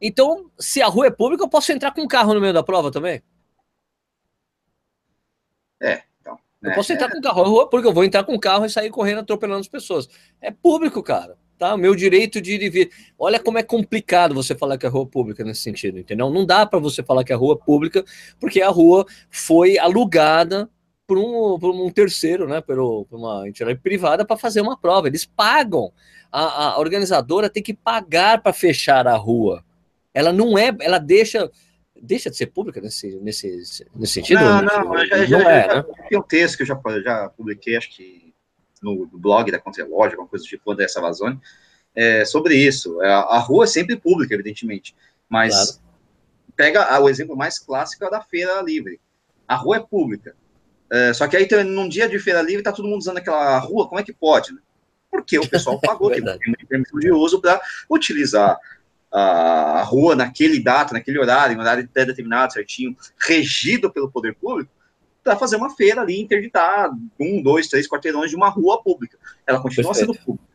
Então, 0.00 0.50
se 0.58 0.80
a 0.80 0.86
rua 0.86 1.08
é 1.08 1.10
pública, 1.10 1.44
eu 1.44 1.48
posso 1.48 1.70
entrar 1.70 1.92
com 1.92 2.00
um 2.00 2.08
carro 2.08 2.32
no 2.32 2.40
meio 2.40 2.54
da 2.54 2.62
prova 2.62 2.90
também? 2.90 3.22
É, 5.82 6.02
então. 6.20 6.38
Eu 6.62 6.74
posso 6.74 6.90
entrar 6.90 7.08
é. 7.08 7.10
com 7.10 7.18
um 7.18 7.22
carro, 7.22 7.42
rua 7.42 7.68
porque 7.68 7.86
eu 7.86 7.92
vou 7.92 8.04
entrar 8.04 8.24
com 8.24 8.32
um 8.32 8.40
carro 8.40 8.64
e 8.64 8.70
sair 8.70 8.88
correndo 8.88 9.20
atropelando 9.20 9.60
as 9.60 9.68
pessoas. 9.68 10.08
É 10.40 10.50
público, 10.50 11.02
cara 11.02 11.36
tá? 11.64 11.74
O 11.74 11.78
meu 11.78 11.94
direito 11.94 12.42
de 12.42 12.52
ir 12.52 12.62
e 12.62 12.68
vir. 12.68 12.90
Olha 13.18 13.40
como 13.40 13.56
é 13.56 13.62
complicado 13.62 14.34
você 14.34 14.54
falar 14.54 14.76
que 14.76 14.84
é 14.84 14.88
rua 14.88 15.06
pública 15.06 15.42
nesse 15.42 15.62
sentido, 15.62 15.98
entendeu? 15.98 16.28
Não 16.28 16.44
dá 16.44 16.66
para 16.66 16.78
você 16.78 17.02
falar 17.02 17.24
que 17.24 17.32
é 17.32 17.36
rua 17.36 17.56
pública, 17.56 18.04
porque 18.38 18.60
a 18.60 18.68
rua 18.68 19.06
foi 19.30 19.78
alugada 19.78 20.68
por 21.06 21.16
um, 21.16 21.58
por 21.58 21.70
um 21.70 21.90
terceiro, 21.90 22.46
né? 22.46 22.60
Por, 22.60 22.78
uma 23.10 23.48
entidade 23.48 23.78
privada 23.78 24.26
para 24.26 24.36
fazer 24.36 24.60
uma 24.60 24.76
prova. 24.76 25.08
Eles 25.08 25.24
pagam. 25.24 25.90
A, 26.30 26.72
a 26.72 26.78
organizadora 26.78 27.48
tem 27.48 27.62
que 27.62 27.72
pagar 27.72 28.42
para 28.42 28.52
fechar 28.52 29.06
a 29.06 29.16
rua. 29.16 29.64
Ela 30.12 30.32
não 30.32 30.58
é, 30.58 30.70
ela 30.80 30.98
deixa 30.98 31.50
deixa 32.02 32.28
de 32.28 32.36
ser 32.36 32.48
pública 32.48 32.82
nesse, 32.82 33.16
nesse, 33.20 33.86
nesse 33.94 34.12
sentido? 34.12 34.40
Não, 34.40 34.60
não, 34.60 34.84
não, 34.84 35.06
já, 35.06 35.24
já, 35.24 35.50
é, 35.50 35.66
já, 35.66 35.74
né? 35.76 35.84
Tem 36.10 36.18
um 36.18 36.22
texto 36.22 36.56
que 36.58 36.64
eu 36.64 36.66
já, 36.66 36.78
já 37.02 37.30
publiquei, 37.30 37.76
acho 37.76 37.88
que 37.96 38.23
no 38.84 39.06
blog 39.06 39.50
da 39.50 39.58
Contralógica, 39.58 40.16
alguma 40.16 40.28
coisa 40.28 40.44
do 40.44 40.48
tipo, 40.48 40.74
dessa 40.74 41.00
Vazone, 41.00 41.40
é, 41.94 42.24
sobre 42.24 42.56
isso. 42.56 43.00
A, 43.00 43.06
é, 43.06 43.10
a, 43.10 43.38
rua 43.38 43.64
é 43.64 43.66
sempre 43.68 43.96
pública, 43.96 44.34
evidentemente, 44.34 44.94
mas 45.28 45.54
claro. 45.54 45.80
pega 46.54 47.00
o 47.00 47.08
exemplo 47.08 47.36
mais 47.36 47.58
clássico 47.58 48.04
é 48.04 48.10
da 48.10 48.20
Feira 48.20 48.60
Livre. 48.62 49.00
A 49.48 49.56
rua 49.56 49.76
é 49.76 49.80
pública. 49.80 50.36
É, 50.90 51.12
só 51.12 51.26
que 51.26 51.36
aí, 51.36 51.48
num 51.64 51.88
dia 51.88 52.08
de 52.08 52.18
Feira 52.18 52.42
Livre, 52.42 52.62
tá 52.62 52.72
todo 52.72 52.86
mundo 52.86 53.00
usando 53.00 53.18
aquela 53.18 53.58
rua, 53.58 53.88
como 53.88 54.00
é 54.00 54.04
que 54.04 54.12
pode, 54.12 54.52
né? 54.52 54.60
Porque 55.10 55.38
o 55.38 55.48
pessoal 55.48 55.78
pagou, 55.82 56.10
tem 56.10 56.22
uma 56.22 56.38
permissão 56.68 56.98
de 56.98 57.10
uso 57.10 57.40
para 57.40 57.60
utilizar 57.90 58.58
a 59.10 59.82
rua 59.84 60.16
naquele 60.16 60.58
data, 60.58 60.92
naquele 60.92 61.20
horário, 61.20 61.56
um 61.56 61.60
horário 61.60 61.88
determinado, 61.88 62.52
certinho, 62.52 62.96
regido 63.16 63.88
pelo 63.88 64.10
poder 64.10 64.34
público, 64.34 64.72
para 65.24 65.36
fazer 65.36 65.56
uma 65.56 65.74
feira 65.74 66.02
ali, 66.02 66.20
interditar 66.20 66.90
um, 67.18 67.42
dois, 67.42 67.66
três 67.66 67.88
quarteirões 67.88 68.30
de 68.30 68.36
uma 68.36 68.50
rua 68.50 68.82
pública. 68.82 69.18
Ela 69.46 69.60
continua 69.60 69.92
Perfeito. 69.92 70.12
sendo 70.12 70.24
pública. 70.24 70.54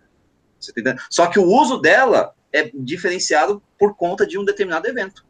Você 0.60 0.72
tá 0.74 0.96
Só 1.10 1.28
que 1.28 1.40
o 1.40 1.46
uso 1.46 1.80
dela 1.80 2.34
é 2.54 2.70
diferenciado 2.74 3.62
por 3.78 3.96
conta 3.96 4.26
de 4.26 4.38
um 4.38 4.46
determinado 4.46 4.88
evento, 4.88 5.26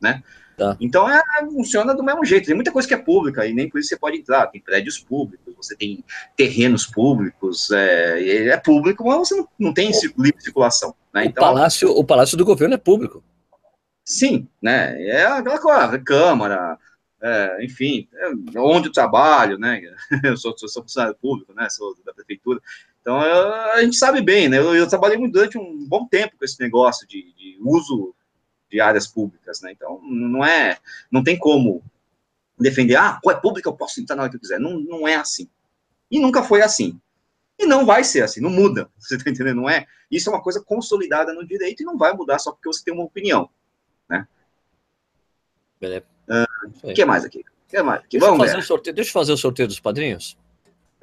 né? 0.00 0.22
Tá. 0.56 0.76
Então 0.78 1.10
é, 1.10 1.22
funciona 1.46 1.94
do 1.94 2.02
mesmo 2.02 2.22
jeito. 2.24 2.46
Tem 2.46 2.54
muita 2.54 2.70
coisa 2.70 2.86
que 2.86 2.92
é 2.92 2.98
pública 2.98 3.46
e 3.46 3.54
nem 3.54 3.68
por 3.68 3.78
isso 3.78 3.88
você 3.88 3.98
pode 3.98 4.18
entrar. 4.18 4.46
Tem 4.48 4.60
prédios 4.60 4.98
públicos, 4.98 5.54
você 5.56 5.74
tem 5.74 6.04
terrenos 6.36 6.86
públicos, 6.86 7.70
é, 7.70 8.48
é 8.48 8.56
público, 8.58 9.06
mas 9.06 9.28
você 9.28 9.36
não, 9.36 9.48
não 9.58 9.72
tem 9.72 9.90
livre 10.18 10.42
circulação. 10.42 10.94
Né? 11.14 11.26
Então, 11.26 11.42
o, 11.42 11.46
palácio, 11.46 11.90
o 11.90 12.04
palácio 12.04 12.36
do 12.36 12.44
governo 12.44 12.74
é 12.74 12.78
público. 12.78 13.24
Sim, 14.04 14.48
né? 14.60 15.02
É 15.02 15.24
aquela 15.24 15.58
coisa, 15.58 15.98
Câmara, 15.98 16.76
é, 17.22 17.64
enfim, 17.64 18.08
é, 18.14 18.58
onde 18.58 18.88
eu 18.88 18.92
trabalho, 18.92 19.58
né? 19.58 19.82
Eu 20.24 20.36
sou, 20.36 20.56
sou, 20.56 20.82
funcionário 20.82 21.16
público, 21.20 21.52
né? 21.52 21.68
Sou 21.68 21.94
da 22.04 22.14
prefeitura. 22.14 22.60
Então, 23.00 23.22
eu, 23.22 23.54
a 23.72 23.82
gente 23.82 23.96
sabe 23.96 24.20
bem, 24.20 24.48
né? 24.48 24.58
Eu, 24.58 24.74
eu, 24.74 24.88
trabalhei 24.88 25.16
durante 25.30 25.56
um 25.56 25.86
bom 25.86 26.06
tempo 26.06 26.36
com 26.38 26.44
esse 26.44 26.60
negócio 26.60 27.06
de, 27.06 27.32
de, 27.32 27.58
uso 27.60 28.14
de 28.70 28.80
áreas 28.80 29.06
públicas, 29.06 29.60
né? 29.60 29.72
Então, 29.72 30.00
não 30.02 30.44
é, 30.44 30.78
não 31.10 31.22
tem 31.22 31.38
como 31.38 31.82
defender, 32.58 32.96
ah, 32.96 33.18
é 33.26 33.34
pública, 33.34 33.68
eu 33.68 33.76
posso 33.76 34.00
entrar 34.00 34.16
na 34.16 34.22
hora 34.22 34.30
que 34.30 34.36
eu 34.36 34.40
quiser. 34.40 34.60
Não, 34.60 34.78
não 34.78 35.08
é 35.08 35.16
assim. 35.16 35.48
E 36.10 36.18
nunca 36.18 36.42
foi 36.42 36.62
assim. 36.62 37.00
E 37.58 37.66
não 37.66 37.84
vai 37.84 38.04
ser 38.04 38.22
assim, 38.22 38.40
não 38.40 38.50
muda. 38.50 38.90
Você 38.98 39.18
tá 39.18 39.30
entendendo? 39.30 39.56
Não 39.56 39.70
é? 39.70 39.86
Isso 40.10 40.28
é 40.28 40.32
uma 40.32 40.42
coisa 40.42 40.62
consolidada 40.62 41.32
no 41.32 41.46
direito 41.46 41.82
e 41.82 41.86
não 41.86 41.96
vai 41.96 42.12
mudar 42.12 42.38
só 42.38 42.50
porque 42.52 42.68
você 42.68 42.82
tem 42.82 42.92
uma 42.92 43.04
opinião, 43.04 43.48
né? 44.08 44.26
Beleza. 45.80 46.04
O 46.82 46.90
uh, 46.90 46.94
que 46.94 47.04
mais 47.04 47.24
aqui? 47.24 47.44
que 47.68 47.82
mais 47.82 48.00
aqui? 48.00 48.18
Deixa, 48.18 48.26
Vamos 48.26 48.46
fazer 48.46 48.56
ver. 48.56 48.62
sorteio, 48.64 48.94
deixa 48.94 49.10
eu 49.10 49.12
fazer 49.14 49.32
o 49.32 49.36
sorteio 49.36 49.68
dos 49.68 49.80
padrinhos. 49.80 50.36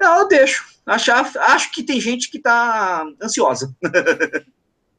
Não, 0.00 0.20
eu 0.20 0.28
deixo. 0.28 0.64
Acho, 0.86 1.10
acho 1.12 1.72
que 1.72 1.82
tem 1.82 2.00
gente 2.00 2.30
que 2.30 2.38
está 2.38 3.04
ansiosa. 3.20 3.74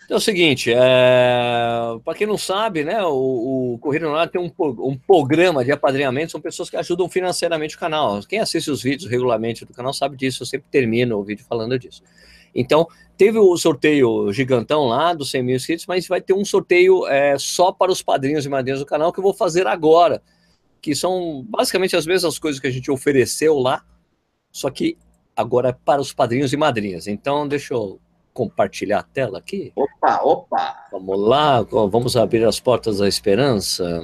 É 0.09 0.15
o 0.15 0.19
seguinte, 0.19 0.73
é... 0.73 1.99
para 2.03 2.15
quem 2.15 2.25
não 2.25 2.35
sabe, 2.35 2.83
né, 2.83 2.99
o, 3.03 3.75
o 3.75 3.77
Corrida 3.77 4.07
no 4.07 4.15
Ar 4.15 4.27
tem 4.27 4.41
um, 4.41 4.51
um, 4.59 4.97
programa 4.97 5.63
de 5.63 5.71
apadrinhamento, 5.71 6.31
são 6.31 6.41
pessoas 6.41 6.67
que 6.67 6.75
ajudam 6.75 7.07
financeiramente 7.07 7.75
o 7.75 7.79
canal. 7.79 8.19
Quem 8.27 8.39
assiste 8.39 8.71
os 8.71 8.81
vídeos 8.81 9.07
regularmente 9.07 9.65
do 9.65 9.73
canal 9.73 9.93
sabe 9.93 10.17
disso, 10.17 10.41
eu 10.41 10.47
sempre 10.47 10.67
termino 10.71 11.15
o 11.19 11.23
vídeo 11.23 11.45
falando 11.47 11.77
disso. 11.77 12.01
Então, 12.53 12.87
teve 13.17 13.37
o 13.37 13.57
sorteio 13.57 14.31
gigantão 14.31 14.85
lá 14.85 15.13
dos 15.13 15.31
100 15.31 15.43
mil 15.43 15.55
inscritos, 15.55 15.85
mas 15.85 16.07
vai 16.07 16.21
ter 16.21 16.33
um 16.33 16.45
sorteio 16.45 17.05
é, 17.07 17.37
só 17.37 17.71
para 17.71 17.91
os 17.91 18.01
padrinhos 18.01 18.45
e 18.45 18.49
madrinhas 18.49 18.79
do 18.79 18.85
canal 18.85 19.11
que 19.11 19.19
eu 19.19 19.23
vou 19.23 19.33
fazer 19.33 19.67
agora, 19.67 20.21
que 20.81 20.95
são 20.95 21.45
basicamente 21.49 21.95
as 21.95 22.05
mesmas 22.05 22.39
coisas 22.39 22.59
que 22.59 22.67
a 22.67 22.71
gente 22.71 22.89
ofereceu 22.89 23.59
lá, 23.59 23.83
só 24.51 24.69
que 24.69 24.97
agora 25.35 25.69
é 25.69 25.73
para 25.73 26.01
os 26.01 26.13
padrinhos 26.13 26.53
e 26.53 26.57
madrinhas. 26.57 27.07
Então, 27.07 27.47
deixa 27.47 27.73
eu 27.73 27.99
compartilhar 28.33 28.99
a 28.99 29.03
tela 29.03 29.37
aqui. 29.39 29.73
Opa, 29.75 30.21
opa! 30.23 30.87
Vamos 30.91 31.19
lá, 31.19 31.61
vamos 31.61 32.15
abrir 32.15 32.45
as 32.45 32.59
portas 32.59 32.99
da 32.99 33.07
esperança. 33.07 34.01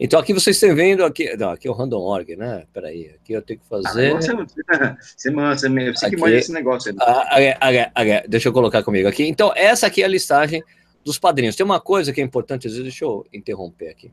Então 0.00 0.20
aqui 0.20 0.32
vocês 0.32 0.56
estão 0.56 0.74
vendo, 0.76 1.04
aqui, 1.04 1.36
não, 1.36 1.50
aqui 1.50 1.66
é 1.66 1.70
o 1.70 1.74
Random 1.74 2.00
Org, 2.00 2.36
né? 2.36 2.64
Peraí, 2.72 3.10
aqui 3.16 3.32
eu 3.32 3.42
tenho 3.42 3.58
que 3.58 3.66
ah, 3.66 3.82
fazer... 3.82 4.12
Ah, 4.12 4.20
você, 4.20 4.34
você, 4.34 5.30
você, 5.30 5.92
você 5.92 6.10
que 6.10 6.16
manda 6.16 6.36
esse 6.36 6.52
negócio. 6.52 6.94
Ah, 7.00 7.36
ah, 7.60 7.90
ah, 7.94 8.22
deixa 8.28 8.48
eu 8.48 8.52
colocar 8.52 8.84
comigo 8.84 9.08
aqui. 9.08 9.24
Então 9.24 9.52
essa 9.56 9.88
aqui 9.88 10.02
é 10.02 10.04
a 10.04 10.08
listagem 10.08 10.62
dos 11.04 11.18
padrinhos. 11.18 11.56
Tem 11.56 11.66
uma 11.66 11.80
coisa 11.80 12.12
que 12.12 12.20
é 12.20 12.24
importante 12.24 12.68
dizer, 12.68 12.82
deixa 12.82 13.04
eu 13.04 13.26
interromper 13.32 13.88
aqui. 13.88 14.12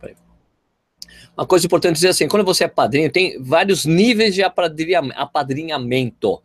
Peraí. 0.00 0.14
Uma 1.36 1.46
coisa 1.46 1.66
importante 1.66 1.96
dizer 1.96 2.08
assim, 2.08 2.28
quando 2.28 2.44
você 2.44 2.64
é 2.64 2.68
padrinho, 2.68 3.10
tem 3.10 3.42
vários 3.42 3.84
níveis 3.84 4.36
de 4.36 4.42
apadrinhamento. 4.44 6.40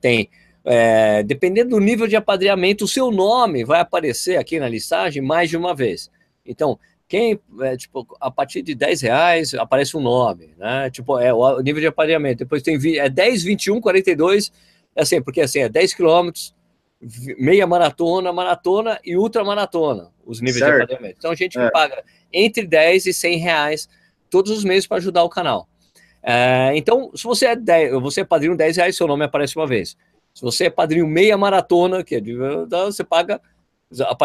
Tem 0.00 0.28
é, 0.64 1.22
dependendo 1.22 1.70
do 1.70 1.80
nível 1.80 2.06
de 2.06 2.16
apadrinhamento, 2.16 2.84
o 2.84 2.88
seu 2.88 3.10
nome 3.10 3.64
vai 3.64 3.80
aparecer 3.80 4.36
aqui 4.36 4.60
na 4.60 4.68
listagem 4.68 5.22
mais 5.22 5.50
de 5.50 5.56
uma 5.56 5.74
vez. 5.74 6.10
Então, 6.44 6.78
quem, 7.12 7.38
é, 7.60 7.76
tipo, 7.76 8.06
a 8.18 8.30
partir 8.30 8.62
de 8.62 8.74
10 8.74 9.02
reais 9.02 9.52
aparece 9.52 9.94
um 9.98 10.00
nome, 10.00 10.54
né? 10.56 10.88
Tipo, 10.88 11.18
é 11.18 11.30
o 11.30 11.60
nível 11.60 11.78
de 11.78 11.88
apadrinhamento. 11.88 12.38
Depois 12.38 12.62
tem 12.62 12.80
é 12.98 13.06
10, 13.06 13.42
21, 13.42 13.82
42, 13.82 14.50
é 14.96 15.02
assim, 15.02 15.20
porque 15.20 15.42
assim, 15.42 15.58
é 15.58 15.68
10 15.68 15.92
quilômetros, 15.92 16.54
meia 17.38 17.66
maratona, 17.66 18.32
maratona 18.32 18.98
e 19.04 19.14
ultramaratona, 19.14 20.08
os 20.24 20.40
níveis 20.40 20.60
certo. 20.60 20.70
de 20.70 20.82
apadrinhamento. 20.84 21.16
Então 21.18 21.30
a 21.32 21.34
gente 21.34 21.58
é. 21.58 21.70
paga 21.70 22.02
entre 22.32 22.66
10 22.66 23.04
e 23.04 23.12
100 23.12 23.36
reais 23.36 23.90
todos 24.30 24.50
os 24.50 24.64
meses 24.64 24.86
para 24.86 24.96
ajudar 24.96 25.22
o 25.22 25.28
canal. 25.28 25.68
É, 26.22 26.72
então, 26.74 27.10
se 27.14 27.24
você 27.24 27.44
é, 27.44 27.54
10, 27.54 27.92
você 28.00 28.22
é 28.22 28.24
padrinho 28.24 28.56
10 28.56 28.78
reais, 28.78 28.96
seu 28.96 29.06
nome 29.06 29.26
aparece 29.26 29.54
uma 29.54 29.66
vez. 29.66 29.98
Se 30.32 30.40
você 30.40 30.64
é 30.64 30.70
padrinho 30.70 31.06
meia 31.06 31.36
maratona, 31.36 32.02
que 32.02 32.14
é 32.14 32.20
de, 32.20 32.34
você 32.70 33.04
paga, 33.04 33.38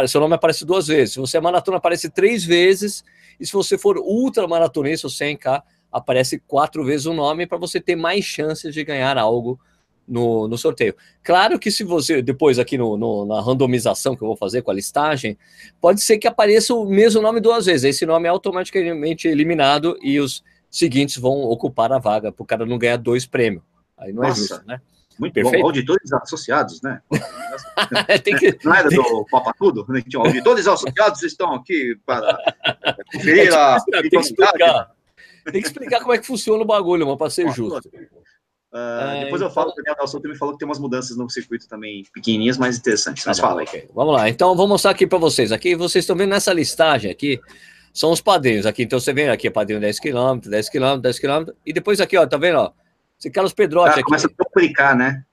seu 0.07 0.22
nome 0.22 0.36
aparece 0.36 0.65
duas 0.65 0.88
vezes. 0.88 1.13
Se 1.13 1.20
você 1.20 1.38
é 1.38 1.41
maratona, 1.41 1.78
aparece 1.78 2.09
três 2.09 2.43
vezes. 2.43 3.03
E 3.39 3.45
se 3.45 3.53
você 3.53 3.78
for 3.78 3.97
ultra 3.97 4.47
maratonista, 4.47 5.07
o 5.07 5.09
100K, 5.09 5.61
aparece 5.91 6.39
quatro 6.39 6.84
vezes 6.84 7.05
o 7.05 7.13
nome 7.13 7.45
para 7.45 7.57
você 7.57 7.80
ter 7.80 7.95
mais 7.95 8.26
chances 8.26 8.74
de 8.74 8.84
ganhar 8.84 9.18
algo 9.18 9.59
no, 10.07 10.47
no 10.47 10.57
sorteio. 10.57 10.95
Claro 11.22 11.59
que 11.59 11.70
se 11.70 11.84
você, 11.84 12.22
depois 12.22 12.57
aqui 12.57 12.78
no, 12.78 12.97
no, 12.97 13.26
na 13.26 13.41
randomização 13.41 14.15
que 14.15 14.24
eu 14.24 14.28
vou 14.28 14.38
fazer 14.38 14.61
com 14.61 14.72
a 14.72 14.74
listagem, 14.74 15.38
pode 15.82 16.01
ser 16.01 16.18
que 16.18 16.28
apareça 16.28 16.74
o 16.74 16.86
mesmo 16.86 17.22
nome 17.22 17.41
duas 17.41 17.65
vezes. 17.65 17.84
Esse 17.84 18.05
nome 18.05 18.28
é 18.28 18.30
automaticamente 18.30 19.28
eliminado 19.28 19.97
e 20.01 20.20
os 20.20 20.43
seguintes 20.72 21.18
vão 21.18 21.43
ocupar 21.43 21.91
a 21.91 21.99
vaga, 21.99 22.32
para 22.32 22.43
o 22.43 22.45
cara 22.45 22.65
não 22.65 22.78
ganhar 22.78 22.97
dois 22.97 23.26
prêmios. 23.26 23.63
Aí 23.97 24.13
não 24.13 24.24
é 24.24 24.30
Nossa. 24.30 24.39
é 24.39 24.47
justo, 24.47 24.68
né? 24.68 24.82
Muito 25.20 25.34
Perfeito. 25.34 25.61
bom. 25.61 25.68
Auditores 25.68 26.13
associados, 26.13 26.82
né? 26.82 27.01
tem 28.24 28.36
que... 28.36 28.57
Não 28.63 28.76
era 28.76 28.89
do 28.89 29.26
Papa 29.30 29.53
Tudo? 29.57 29.86
Né? 29.89 30.03
Auditores 30.15 30.68
associados 30.68 31.24
estão 31.24 31.53
aqui 31.53 31.97
para 32.05 32.38
conferir 33.11 33.53
a. 33.53 33.80
Tem 33.80 34.09
que, 34.09 34.18
explicar. 34.18 34.91
tem 35.45 35.61
que 35.61 35.68
explicar 35.68 35.99
como 36.01 36.13
é 36.13 36.18
que 36.18 36.26
funciona 36.26 36.61
o 36.61 36.68
bagulho, 36.68 37.05
mano, 37.05 37.18
para 37.18 37.30
ser 37.30 37.49
justo. 37.51 37.89
Uh, 38.72 38.78
é, 38.78 39.24
depois 39.24 39.41
eu 39.41 39.49
falo, 39.49 39.72
então... 39.72 39.82
o 39.82 39.84
Daniel 39.84 39.95
Nelson 39.97 40.20
também 40.20 40.38
falou 40.38 40.53
que 40.53 40.59
tem 40.59 40.68
umas 40.68 40.78
mudanças 40.78 41.15
no 41.15 41.30
circuito 41.30 41.68
também 41.68 42.03
pequenininhas, 42.13 42.57
mas 42.57 42.78
interessantes. 42.78 43.26
Mas 43.26 43.38
tá 43.38 43.47
fala 43.47 43.61
aí. 43.61 43.68
Okay. 43.68 43.88
Vamos 43.93 44.13
lá, 44.13 44.30
então 44.30 44.55
vou 44.55 44.68
mostrar 44.68 44.91
aqui 44.91 45.07
para 45.07 45.18
vocês. 45.18 45.51
Aqui 45.51 45.76
vocês 45.76 46.03
estão 46.03 46.15
vendo 46.15 46.30
nessa 46.30 46.53
listagem 46.53 47.09
aqui, 47.09 47.39
são 47.93 48.11
os 48.11 48.22
padrinhos 48.22 48.65
aqui. 48.65 48.84
Então 48.84 48.99
você 48.99 49.13
vem 49.13 49.30
aqui, 49.30 49.49
padrinho 49.49 49.80
10 49.80 49.99
km, 49.99 50.39
10 50.43 50.70
km, 50.70 50.99
10 51.01 51.20
km, 51.20 51.51
e 51.65 51.72
depois 51.72 52.01
aqui, 52.01 52.18
ó, 52.18 52.28
tá 52.28 52.38
vendo, 52.38 52.59
ó? 52.59 52.72
Esse 53.20 53.32
Carlos 53.32 53.53
Pedrotti 53.53 53.93
aqui. 53.93 54.03
Começa 54.03 54.28
a 54.28 54.43
duplicar, 54.43 54.95
né? 54.95 55.26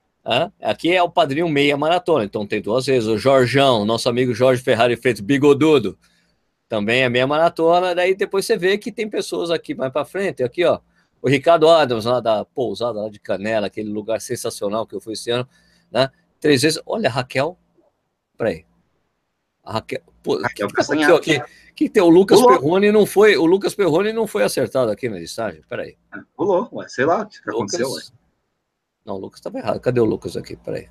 Aqui 0.59 0.91
é 0.91 1.03
o 1.03 1.09
padrinho 1.09 1.47
meia 1.47 1.77
maratona, 1.77 2.25
então 2.25 2.47
tem 2.47 2.59
duas 2.59 2.87
vezes. 2.87 3.07
O 3.07 3.17
Jorjão, 3.17 3.85
nosso 3.85 4.09
amigo 4.09 4.33
Jorge 4.33 4.61
Ferrari 4.61 4.95
Freitas, 4.95 5.21
bigodudo, 5.21 5.97
também 6.67 7.03
é 7.03 7.09
meia 7.09 7.27
maratona. 7.27 7.93
Daí 7.93 8.15
depois 8.15 8.45
você 8.45 8.57
vê 8.57 8.77
que 8.77 8.91
tem 8.91 9.07
pessoas 9.07 9.51
aqui 9.51 9.75
mais 9.75 9.93
para 9.93 10.03
frente. 10.03 10.41
Aqui, 10.43 10.65
ó, 10.65 10.79
o 11.21 11.29
Ricardo 11.29 11.69
Adams, 11.69 12.05
lá 12.05 12.19
da 12.19 12.43
pousada 12.43 13.01
lá 13.01 13.09
de 13.09 13.19
Canela, 13.19 13.67
aquele 13.67 13.89
lugar 13.89 14.19
sensacional 14.19 14.87
que 14.87 14.95
eu 14.95 14.99
fui 14.99 15.13
esse 15.13 15.29
ano, 15.29 15.47
né? 15.91 16.09
Três 16.39 16.63
vezes. 16.63 16.81
Olha, 16.87 17.09
Raquel. 17.09 17.57
Peraí. 18.35 18.65
A 19.63 19.73
Raquel. 19.73 20.01
Pô, 20.23 20.41
Raquel 20.41 20.67
que, 20.67 20.83
que, 20.83 21.35
aqui? 21.35 21.41
Que 21.75 21.89
tem 21.89 22.01
o 22.01 22.09
Lucas 22.09 22.39
Pulou. 22.39 22.57
Perrone 22.57 22.91
não 22.91 23.05
foi. 23.05 23.35
O 23.37 23.45
Lucas 23.45 23.75
Perrone 23.75 24.13
não 24.13 24.25
foi 24.25 24.43
acertado 24.43 24.89
aqui 24.89 25.09
na 25.09 25.19
listagem. 25.19 25.61
Peraí. 25.67 25.97
Pulou, 26.35 26.69
ué, 26.71 26.87
sei 26.87 27.05
lá 27.05 27.23
o 27.23 27.25
que 27.27 27.37
Lucas... 27.45 27.75
aconteceu, 27.75 27.91
ué. 27.91 28.01
Não, 29.05 29.15
o 29.15 29.19
Lucas 29.19 29.39
estava 29.39 29.59
errado. 29.59 29.79
Cadê 29.79 29.99
o 29.99 30.05
Lucas 30.05 30.35
aqui? 30.35 30.55
Peraí. 30.55 30.87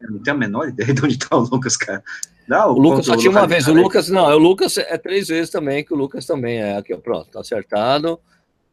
Eu 0.00 0.10
não 0.10 0.18
tenho 0.22 0.36
a 0.36 0.38
menor 0.38 0.68
ideia 0.68 0.92
de 0.92 1.02
onde 1.02 1.14
está 1.14 1.36
o 1.36 1.40
Lucas, 1.40 1.76
cara. 1.76 2.02
Não, 2.46 2.72
o, 2.72 2.74
o 2.74 2.78
Lucas 2.78 3.06
só 3.06 3.16
tinha 3.16 3.30
uma 3.30 3.46
vez. 3.46 3.66
O 3.68 3.72
Lucas, 3.72 4.08
não, 4.10 4.26
o 4.26 4.38
Lucas 4.38 4.76
é 4.76 4.98
três 4.98 5.28
vezes 5.28 5.50
também, 5.50 5.82
que 5.82 5.94
o 5.94 5.96
Lucas 5.96 6.26
também 6.26 6.58
é 6.58 6.76
aqui, 6.76 6.92
ó, 6.92 6.98
pronto, 6.98 7.30
tá 7.30 7.40
acertado. 7.40 8.20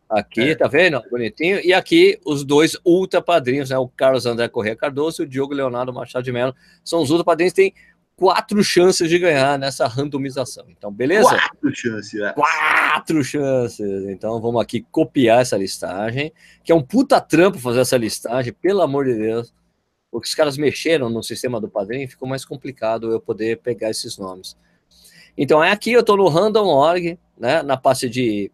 Aqui, 0.09 0.49
é. 0.49 0.55
tá 0.55 0.67
vendo? 0.67 1.01
Bonitinho. 1.09 1.61
E 1.63 1.73
aqui, 1.73 2.19
os 2.25 2.43
dois 2.43 2.75
ultra 2.83 3.21
padrinhos, 3.21 3.69
né? 3.69 3.77
O 3.77 3.87
Carlos 3.87 4.25
André 4.25 4.49
Corrêa 4.49 4.75
Cardoso 4.75 5.21
e 5.21 5.25
o 5.25 5.27
Diogo 5.27 5.53
Leonardo 5.53 5.93
Machado 5.93 6.23
de 6.23 6.33
Mello. 6.33 6.53
São 6.83 7.01
os 7.01 7.09
ultra 7.09 7.23
padrinhos, 7.23 7.53
tem 7.53 7.73
quatro 8.21 8.63
chances 8.63 9.09
de 9.09 9.17
ganhar 9.17 9.57
nessa 9.57 9.87
randomização. 9.87 10.65
Então, 10.69 10.91
beleza? 10.91 11.29
Quatro 11.29 11.75
chances, 11.75 12.21
é. 12.21 12.33
Quatro 12.33 13.23
chances. 13.23 14.09
Então, 14.09 14.39
vamos 14.39 14.61
aqui 14.61 14.85
copiar 14.91 15.41
essa 15.41 15.57
listagem, 15.57 16.31
que 16.63 16.71
é 16.71 16.75
um 16.75 16.83
puta 16.83 17.19
trampo 17.19 17.57
fazer 17.57 17.79
essa 17.79 17.97
listagem, 17.97 18.53
pelo 18.53 18.83
amor 18.83 19.05
de 19.05 19.15
Deus. 19.15 19.51
Porque 20.11 20.27
os 20.27 20.35
caras 20.35 20.55
mexeram 20.55 21.09
no 21.09 21.23
sistema 21.23 21.59
do 21.59 21.67
padrinho, 21.67 22.07
ficou 22.07 22.29
mais 22.29 22.45
complicado 22.45 23.11
eu 23.11 23.19
poder 23.19 23.57
pegar 23.57 23.89
esses 23.89 24.19
nomes. 24.19 24.55
Então, 25.35 25.63
é 25.63 25.71
aqui, 25.71 25.91
eu 25.91 26.01
estou 26.01 26.15
no 26.15 26.27
random.org, 26.27 27.17
né, 27.39 27.63
na 27.63 27.75
parte 27.75 28.07
de 28.07 28.51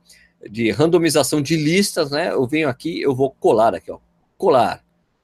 de 0.49 0.69
randomização 0.71 1.41
de 1.41 1.57
listas, 1.57 2.11
né? 2.11 2.31
Eu 2.31 2.45
venho 2.47 2.69
aqui, 2.69 3.01
eu 3.01 3.13
vou 3.15 3.31
colar 3.31 3.73
aqui, 3.73 3.91
ó. 3.91 3.97
Colar. 4.37 4.83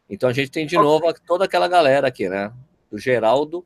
Então 0.10 0.28
a 0.28 0.34
gente 0.34 0.52
tem 0.52 0.66
de 0.66 0.76
novo 0.76 1.14
toda 1.26 1.46
aquela 1.46 1.68
galera 1.68 2.08
aqui, 2.08 2.28
né? 2.28 2.52
Do 2.92 2.98
Geraldo. 2.98 3.66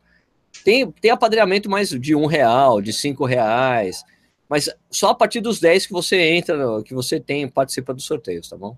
Tem, 0.63 0.89
tem 0.91 1.11
apadrinhamento 1.11 1.69
mais 1.69 1.89
de 1.89 2.15
um 2.15 2.25
real, 2.25 2.81
de 2.81 2.91
cinco 2.93 3.25
reais, 3.25 4.03
mas 4.49 4.69
só 4.89 5.09
a 5.09 5.15
partir 5.15 5.41
dos 5.41 5.59
10 5.59 5.87
que 5.87 5.93
você 5.93 6.17
entra, 6.17 6.57
que 6.83 6.93
você 6.93 7.19
tem, 7.19 7.47
participa 7.47 7.93
dos 7.93 8.05
sorteios, 8.05 8.49
tá 8.49 8.57
bom? 8.57 8.77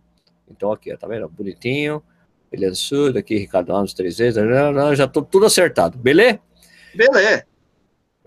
Então 0.50 0.72
aqui, 0.72 0.94
ó, 0.94 0.98
tá 0.98 1.08
vendo? 1.08 1.28
Bonitinho. 1.30 2.04
Beleza 2.52 2.76
Surdo, 2.76 3.20
aqui, 3.20 3.38
Ricardo 3.38 3.72
Alves, 3.72 3.94
três 3.94 4.18
vezes, 4.18 4.42
já 4.98 5.08
tô 5.08 5.22
tudo 5.22 5.46
acertado, 5.46 6.00
beleza? 6.00 6.40
Beleza. 6.96 7.46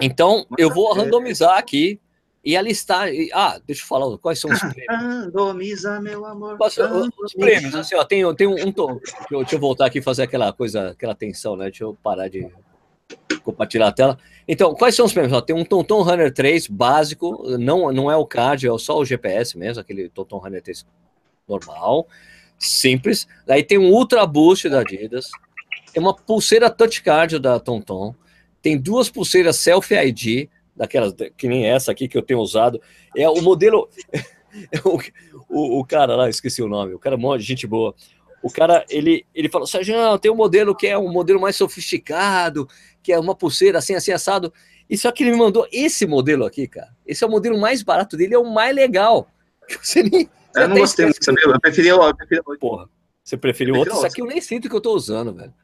Então, 0.01 0.47
eu 0.57 0.73
vou 0.73 0.93
randomizar 0.95 1.59
aqui 1.59 2.01
e 2.45 2.57
a 2.57 2.63
listar. 2.63 3.09
Ah, 3.33 3.61
deixa 3.67 3.83
eu 3.83 3.87
falar 3.87 4.19
quais 4.19 4.41
são 4.41 4.51
os 4.51 4.59
prêmios. 4.73 4.87
Randomiza, 4.89 6.01
meu 6.01 6.25
amor. 6.25 6.57
Quais, 6.57 6.77
os 6.79 7.35
prêmios, 7.35 7.75
assim, 7.75 7.95
ó, 7.95 8.05
tem, 8.05 8.35
tem 8.35 8.47
um. 8.47 8.53
um 8.55 8.57
deixa, 8.57 9.17
eu, 9.31 9.39
deixa 9.41 9.55
eu 9.57 9.61
voltar 9.61 9.87
aqui 9.87 9.99
e 9.99 10.03
fazer 10.03 10.23
aquela 10.23 10.53
coisa, 10.53 10.91
aquela 10.91 11.15
tensão, 11.15 11.57
né? 11.57 11.65
Deixa 11.65 11.85
eu 11.85 11.97
parar 12.03 12.29
de 12.29 12.49
compartilhar 13.43 13.89
a 13.89 13.93
tela. 13.93 14.19
Então, 14.47 14.75
quais 14.75 14.95
são 14.95 15.07
os 15.07 15.13
prêmios? 15.13 15.33
Ó, 15.33 15.41
tem 15.41 15.55
um 15.55 15.65
Tonton 15.65 16.03
Runner 16.03 16.33
3 16.33 16.67
básico, 16.67 17.57
não, 17.59 17.93
não 17.93 18.11
é 18.11 18.17
o 18.17 18.27
card, 18.27 18.67
é 18.67 18.79
só 18.79 18.99
o 18.99 19.05
GPS 19.05 19.57
mesmo, 19.57 19.81
aquele 19.81 20.09
Tonton 20.09 20.39
Runner 20.39 20.63
3 20.63 20.87
normal, 21.49 22.07
simples. 22.59 23.27
Daí 23.47 23.63
tem 23.63 23.79
um 23.79 23.91
Ultra 23.91 24.27
Boost 24.27 24.69
da 24.69 24.81
Adidas, 24.81 25.27
tem 25.93 26.03
uma 26.03 26.15
pulseira 26.15 26.71
Touch 26.71 27.03
Card 27.03 27.39
da 27.39 27.61
Tonton, 27.61 28.15
tem 28.61 28.79
duas 28.79 29.11
pulseiras 29.11 29.57
Selfie 29.57 29.97
ID, 29.97 30.49
daquelas 30.75 31.15
que 31.37 31.49
nem 31.49 31.67
essa 31.67 31.93
aqui 31.93 32.09
que 32.09 32.17
eu 32.17 32.23
tenho 32.23 32.41
usado. 32.41 32.81
É 33.17 33.29
o 33.29 33.41
modelo. 33.43 33.89
o, 34.85 34.99
o, 35.49 35.81
o, 35.81 35.85
cara 35.85 36.17
lá, 36.17 36.29
esqueci 36.29 36.63
o 36.63 36.69
nome, 36.69 36.95
o 36.95 36.99
cara 36.99 37.17
é 37.17 37.39
gente 37.39 37.67
boa. 37.67 37.95
O 38.43 38.51
cara, 38.51 38.85
ele, 38.91 39.25
ele 39.33 39.49
falou, 39.49 39.67
Sérgio, 39.67 40.19
tem 40.19 40.31
um 40.31 40.37
modelo 40.37 40.75
que 40.75 40.87
é 40.89 40.99
um 40.99 41.13
modelo 41.13 41.41
mais 41.41 41.55
sofisticado, 41.55 42.69
que 43.03 43.13
é 43.13 43.19
uma 43.19 43.35
pulseira 43.35 43.79
assim, 43.79 43.95
assim, 43.95 44.13
assado. 44.13 44.53
E 44.89 44.97
só 44.97 45.11
que 45.11 45.25
ele 45.25 45.33
me 45.33 45.39
mandou 45.39 45.67
esse 45.73 46.07
modelo 46.07 46.45
aqui, 46.45 46.69
cara. 46.69 46.95
Esse 47.07 47.25
é 47.25 47.27
o 47.27 47.31
modelo 47.31 47.59
mais 47.59 47.83
barato 47.83 48.17
dele, 48.17 48.35
é 48.35 48.39
o 48.39 48.51
mais 48.51 48.75
legal. 48.75 49.29
Você 49.83 50.03
nem. 50.03 50.29
Eu 50.55 50.69
não 50.69 50.77
gostei 50.77 51.07
desse 51.07 51.31
modelo, 51.31 51.55
eu 51.55 51.61
preferi 51.61 51.91
o. 51.93 52.59
Porra, 52.59 52.89
você 53.25 53.37
preferiu 53.37 53.77
outro? 53.77 53.95
Isso 53.95 54.07
aqui 54.07 54.21
eu 54.21 54.27
nem 54.27 54.41
sinto 54.41 54.69
que 54.69 54.75
eu 54.75 54.81
tô 54.81 54.95
usando, 54.95 55.33
velho. 55.33 55.55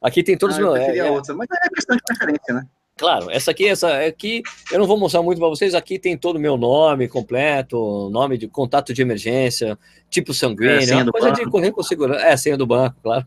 Aqui 0.00 0.22
tem 0.22 0.36
todos 0.36 0.56
os 0.56 0.62
ah, 0.62 0.64
meus. 0.64 0.78
Eu 0.96 1.04
é, 1.04 1.10
outra, 1.10 1.34
mas 1.34 1.48
é 1.50 1.68
questão 1.68 1.96
de 1.96 2.02
preferência, 2.02 2.54
né? 2.54 2.66
Claro, 3.00 3.30
essa 3.30 3.50
aqui, 3.50 3.66
essa 3.66 4.04
aqui, 4.04 4.42
eu 4.70 4.78
não 4.78 4.86
vou 4.86 4.98
mostrar 4.98 5.22
muito 5.22 5.38
para 5.38 5.48
vocês. 5.48 5.74
Aqui 5.74 5.98
tem 5.98 6.18
todo 6.18 6.36
o 6.36 6.38
meu 6.38 6.58
nome 6.58 7.08
completo, 7.08 8.10
nome 8.10 8.36
de 8.36 8.46
contato 8.46 8.92
de 8.92 9.00
emergência, 9.00 9.78
tipo 10.10 10.34
sanguíneo, 10.34 10.76
é, 10.76 10.82
senha 10.82 11.02
do 11.02 11.10
coisa 11.10 11.28
banco. 11.28 11.42
de 11.42 11.50
correr 11.50 11.72
com 11.72 11.82
segurança. 11.82 12.26
É, 12.26 12.36
senha 12.36 12.58
do 12.58 12.66
banco, 12.66 12.96
claro. 13.02 13.24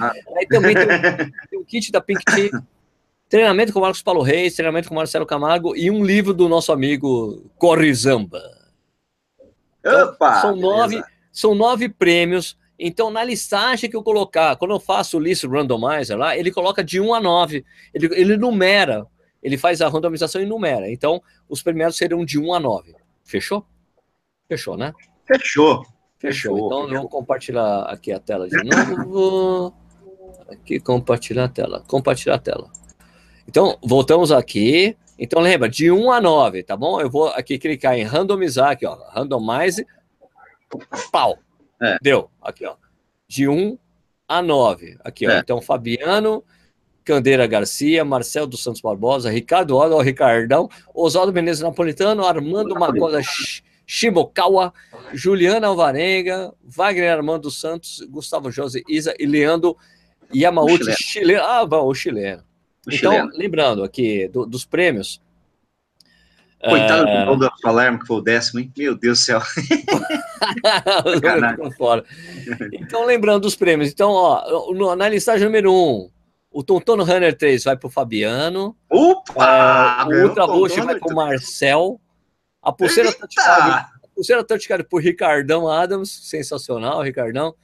Ah. 0.00 0.12
Aí 0.36 0.46
também 0.48 0.74
tem, 0.74 0.88
tem 1.48 1.60
o 1.60 1.64
kit 1.64 1.92
da 1.92 2.00
Pink 2.00 2.24
Tea, 2.24 2.50
treinamento 3.28 3.72
com 3.72 3.78
Marcos 3.78 4.02
Paulo 4.02 4.20
Reis, 4.20 4.56
treinamento 4.56 4.88
com 4.88 4.96
Marcelo 4.96 5.26
Camargo 5.26 5.76
e 5.76 5.88
um 5.88 6.04
livro 6.04 6.34
do 6.34 6.48
nosso 6.48 6.72
amigo 6.72 7.48
Corre 7.56 7.94
Zamba. 7.94 8.42
Então, 9.78 10.08
Opa, 10.08 10.40
são 10.40 10.56
nove, 10.56 11.00
são 11.30 11.54
nove 11.54 11.88
prêmios 11.88 12.56
então, 12.78 13.10
na 13.10 13.22
listagem 13.22 13.88
que 13.88 13.96
eu 13.96 14.02
colocar, 14.02 14.56
quando 14.56 14.72
eu 14.72 14.80
faço 14.80 15.16
o 15.16 15.20
list 15.20 15.44
randomizer 15.44 16.16
lá, 16.16 16.36
ele 16.36 16.50
coloca 16.50 16.82
de 16.82 17.00
1 17.00 17.14
a 17.14 17.20
9. 17.20 17.64
Ele, 17.94 18.08
ele 18.12 18.36
numera, 18.36 19.06
ele 19.42 19.56
faz 19.56 19.80
a 19.80 19.88
randomização 19.88 20.40
e 20.42 20.46
numera. 20.46 20.90
Então, 20.90 21.22
os 21.48 21.62
primeiros 21.62 21.96
serão 21.96 22.24
de 22.24 22.38
1 22.38 22.54
a 22.54 22.60
9. 22.60 22.94
Fechou? 23.24 23.64
Fechou, 24.48 24.76
né? 24.76 24.92
Fechou. 25.26 25.84
Fechou. 26.18 26.54
Fechou. 26.54 26.66
Então, 26.66 26.88
vamos 26.88 27.10
compartilhar 27.10 27.82
aqui 27.82 28.12
a 28.12 28.18
tela 28.18 28.48
de 28.48 28.62
novo. 28.62 29.74
Aqui, 30.48 30.80
compartilhar 30.80 31.44
a 31.44 31.48
tela. 31.48 31.84
Compartilhar 31.86 32.36
a 32.36 32.38
tela. 32.38 32.70
Então, 33.46 33.78
voltamos 33.82 34.30
aqui. 34.30 34.96
Então, 35.18 35.40
lembra, 35.40 35.68
de 35.68 35.90
1 35.90 36.10
a 36.10 36.20
9, 36.20 36.62
tá 36.62 36.76
bom? 36.76 37.00
Eu 37.00 37.10
vou 37.10 37.28
aqui 37.28 37.58
clicar 37.58 37.96
em 37.96 38.02
randomizar, 38.02 38.70
aqui, 38.70 38.86
ó. 38.86 38.96
Randomize. 39.10 39.86
Pau. 41.10 41.38
É. 41.82 41.98
Deu. 42.00 42.30
Aqui, 42.40 42.64
ó. 42.64 42.76
De 43.26 43.48
1 43.48 43.78
a 44.28 44.40
9. 44.40 44.96
Aqui, 45.04 45.26
é. 45.26 45.36
ó. 45.36 45.38
Então, 45.38 45.60
Fabiano, 45.60 46.44
Candeira 47.04 47.46
Garcia, 47.46 48.04
Marcel 48.04 48.46
dos 48.46 48.62
Santos 48.62 48.80
Barbosa, 48.80 49.30
Ricardo 49.30 49.76
Oda, 49.76 50.02
Ricardão, 50.02 50.68
Oswaldo 50.94 51.32
Menezes 51.32 51.62
Napolitano, 51.62 52.24
Armando 52.24 52.74
Magoda 52.78 53.20
Shimokawa, 53.86 54.72
Juliana 55.12 55.66
Alvarenga, 55.66 56.54
Wagner 56.62 57.10
Armando 57.10 57.50
Santos, 57.50 58.00
Gustavo 58.08 58.50
José 58.50 58.82
Isa 58.88 59.14
e 59.18 59.26
Leandro 59.26 59.76
Yamauchi, 60.34 60.92
chileno. 60.96 61.42
Ah, 61.42 61.66
bom, 61.66 61.86
o 61.86 61.94
chileno. 61.94 62.42
O 62.86 62.90
então, 62.90 63.12
chileno. 63.12 63.32
lembrando 63.34 63.84
aqui 63.84 64.28
do, 64.28 64.46
dos 64.46 64.64
prêmios. 64.64 65.20
Coitado 66.64 67.08
é... 67.08 67.36
do 67.36 67.50
Palermo, 67.60 67.98
que 67.98 68.06
foi 68.06 68.18
o 68.18 68.20
décimo, 68.20 68.60
hein? 68.60 68.72
Meu 68.76 68.96
Deus 68.96 69.18
do 69.18 69.24
céu. 69.24 69.42
então, 72.72 73.04
lembrando 73.04 73.42
dos 73.42 73.56
prêmios. 73.56 73.90
Então, 73.90 74.12
ó, 74.12 74.94
na 74.94 75.08
listagem 75.08 75.44
número 75.44 75.72
um, 75.72 76.08
o 76.52 76.62
Tontono 76.62 77.02
Runner 77.02 77.36
3 77.36 77.64
vai 77.64 77.76
para 77.76 77.86
o 77.86 77.90
Fabiano. 77.90 78.76
Opa! 78.88 80.06
É, 80.10 80.14
o 80.14 80.28
Ultra 80.28 80.44
Rush 80.44 80.76
vai 80.76 80.98
para 80.98 81.12
o 81.12 81.16
Marcel. 81.16 82.00
A 82.62 82.72
pulseira 82.72 83.12
Touchcard 84.44 84.84
por 84.84 85.02
Ricardão 85.02 85.68
Adams. 85.68 86.28
Sensacional, 86.28 87.02
Ricardão. 87.02 87.54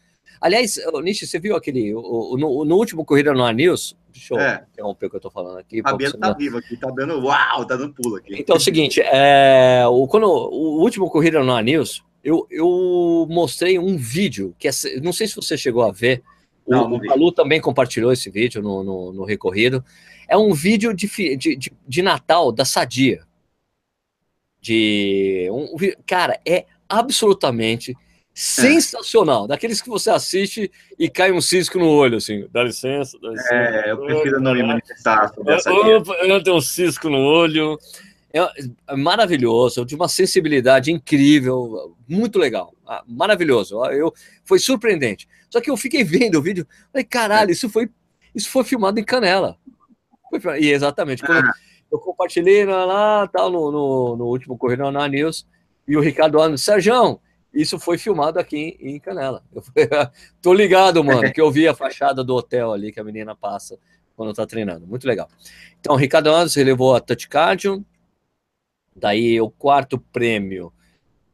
Aliás, 0.41 0.77
Nishi, 1.03 1.27
você 1.27 1.39
viu 1.39 1.55
aquele. 1.55 1.95
O, 1.95 2.35
o, 2.35 2.37
no, 2.37 2.65
no, 2.65 2.77
último 2.77 3.05
Corrida 3.05 3.33
no 3.33 3.45
Anils? 3.45 3.97
Deixa 4.19 4.35
eu 4.35 4.41
é. 4.41 4.67
interromper 4.73 5.07
o 5.07 5.11
que 5.11 5.17
eu 5.17 5.21
tô 5.21 5.31
falando 5.31 5.59
aqui. 5.59 5.81
Fabiano 5.81 6.19
tá 6.19 6.33
vivo 6.33 6.59
aqui, 6.59 6.77
tá 6.77 6.91
dando. 6.91 7.25
Uau, 7.25 7.65
tá 7.65 7.77
dando 7.77 7.95
pulo 7.95 8.17
aqui. 8.17 8.35
Então 8.39 8.57
é 8.57 8.59
o 8.59 8.61
seguinte: 8.61 9.01
é, 9.01 9.85
o, 9.87 10.07
quando, 10.09 10.27
o 10.27 10.81
último 10.81 11.09
Corrida 11.09 11.43
no 11.43 11.53
Anils, 11.53 12.03
eu, 12.23 12.47
eu 12.51 13.27
mostrei 13.31 13.79
um 13.79 13.97
vídeo 13.97 14.55
que 14.59 14.67
é, 14.69 14.73
não 15.03 15.13
sei 15.13 15.29
se 15.29 15.37
você 15.37 15.57
chegou 15.57 15.83
a 15.83 15.93
ver. 15.93 16.23
Não, 16.67 16.93
o, 16.95 17.33
também 17.33 17.61
compartilhou 17.61 18.13
esse 18.13 18.29
vídeo 18.29 18.61
no, 18.61 18.83
no, 18.83 19.13
no 19.13 19.25
recorrido. 19.25 19.83
É 20.29 20.37
um 20.37 20.53
vídeo 20.53 20.93
de, 20.93 21.07
de, 21.37 21.57
de, 21.57 21.73
de 21.87 22.03
Natal 22.03 22.53
da 22.53 22.65
Sadia. 22.65 23.23
De 24.61 25.49
um, 25.51 25.75
cara, 26.05 26.39
é 26.47 26.67
absolutamente 26.89 27.97
sensacional, 28.41 29.49
daqueles 29.49 29.83
que 29.83 29.89
você 29.89 30.11
assiste 30.11 30.71
e 30.97 31.11
cai 31.11 31.33
um 31.33 31.41
cisco 31.41 31.77
no 31.77 31.89
olho, 31.89 32.19
assim, 32.19 32.47
dá 32.53 32.63
licença, 32.63 33.19
dá 33.21 33.31
licença. 33.31 33.53
É, 33.53 33.91
eu 33.91 33.99
prefiro 33.99 34.41
não 34.41 34.55
me 34.55 34.63
manifestar 34.63 35.35
sobre 35.35 35.55
essa 35.55 35.69
eu, 35.69 36.05
eu 36.05 36.41
tenho 36.41 36.57
um 36.57 36.61
cisco 36.61 37.11
no 37.11 37.19
olho, 37.19 37.77
é, 38.33 38.39
é 38.39 38.97
maravilhoso, 38.97 39.85
de 39.85 39.97
uma 39.97 40.07
sensibilidade 40.09 40.93
incrível, 40.93 41.97
muito 42.07 42.39
legal, 42.39 42.73
ah, 42.87 43.03
maravilhoso, 43.09 43.85
eu, 43.87 44.15
foi 44.45 44.61
surpreendente. 44.61 45.29
Só 45.51 45.61
que 45.61 45.69
eu 45.69 45.77
fiquei 45.77 46.05
vendo 46.05 46.39
o 46.39 46.43
vídeo, 46.43 46.65
falei, 46.93 47.05
caralho, 47.05 47.51
isso 47.51 47.69
foi, 47.69 47.91
isso 48.33 48.49
foi 48.51 48.63
filmado 48.63 49.01
em 49.01 49.05
Canela. 49.05 49.59
E 50.61 50.71
exatamente, 50.71 51.25
ah. 51.27 51.53
eu 51.91 51.99
compartilhei 51.99 52.65
lá, 52.65 52.85
lá 52.85 53.27
tal, 53.27 53.51
no, 53.51 53.73
no, 53.73 54.17
no 54.17 54.27
último 54.27 54.57
Correio 54.57 54.93
na 54.93 55.09
News, 55.09 55.45
e 55.89 55.97
o 55.97 56.01
Ricardo 56.01 56.39
Ano, 56.39 56.57
Sérgio, 56.57 57.21
isso 57.53 57.79
foi 57.79 57.99
filmado 57.99 58.39
aqui 58.39 58.77
em 58.81 58.99
Canela. 59.01 59.43
Eu 59.53 59.63
tô 60.43 60.53
ligado, 60.53 61.03
mano, 61.03 61.33
que 61.33 61.41
eu 61.41 61.51
vi 61.51 61.67
a 61.67 61.75
fachada 61.75 62.23
do 62.23 62.35
hotel 62.35 62.73
ali 62.73 62.93
que 62.93 63.01
a 63.01 63.05
menina 63.05 63.35
passa 63.35 63.79
quando 64.15 64.35
tá 64.35 64.47
treinando. 64.47 64.87
Muito 64.87 65.07
legal. 65.07 65.29
Então, 65.81 65.97
Ricardo 65.97 66.29
Andes 66.31 66.55
relevou 66.55 66.95
a 66.95 67.01
Touch 67.01 67.29
Cardio. 67.29 67.85
Daí 68.95 69.41
o 69.41 69.49
quarto 69.51 69.99
prêmio. 69.99 70.73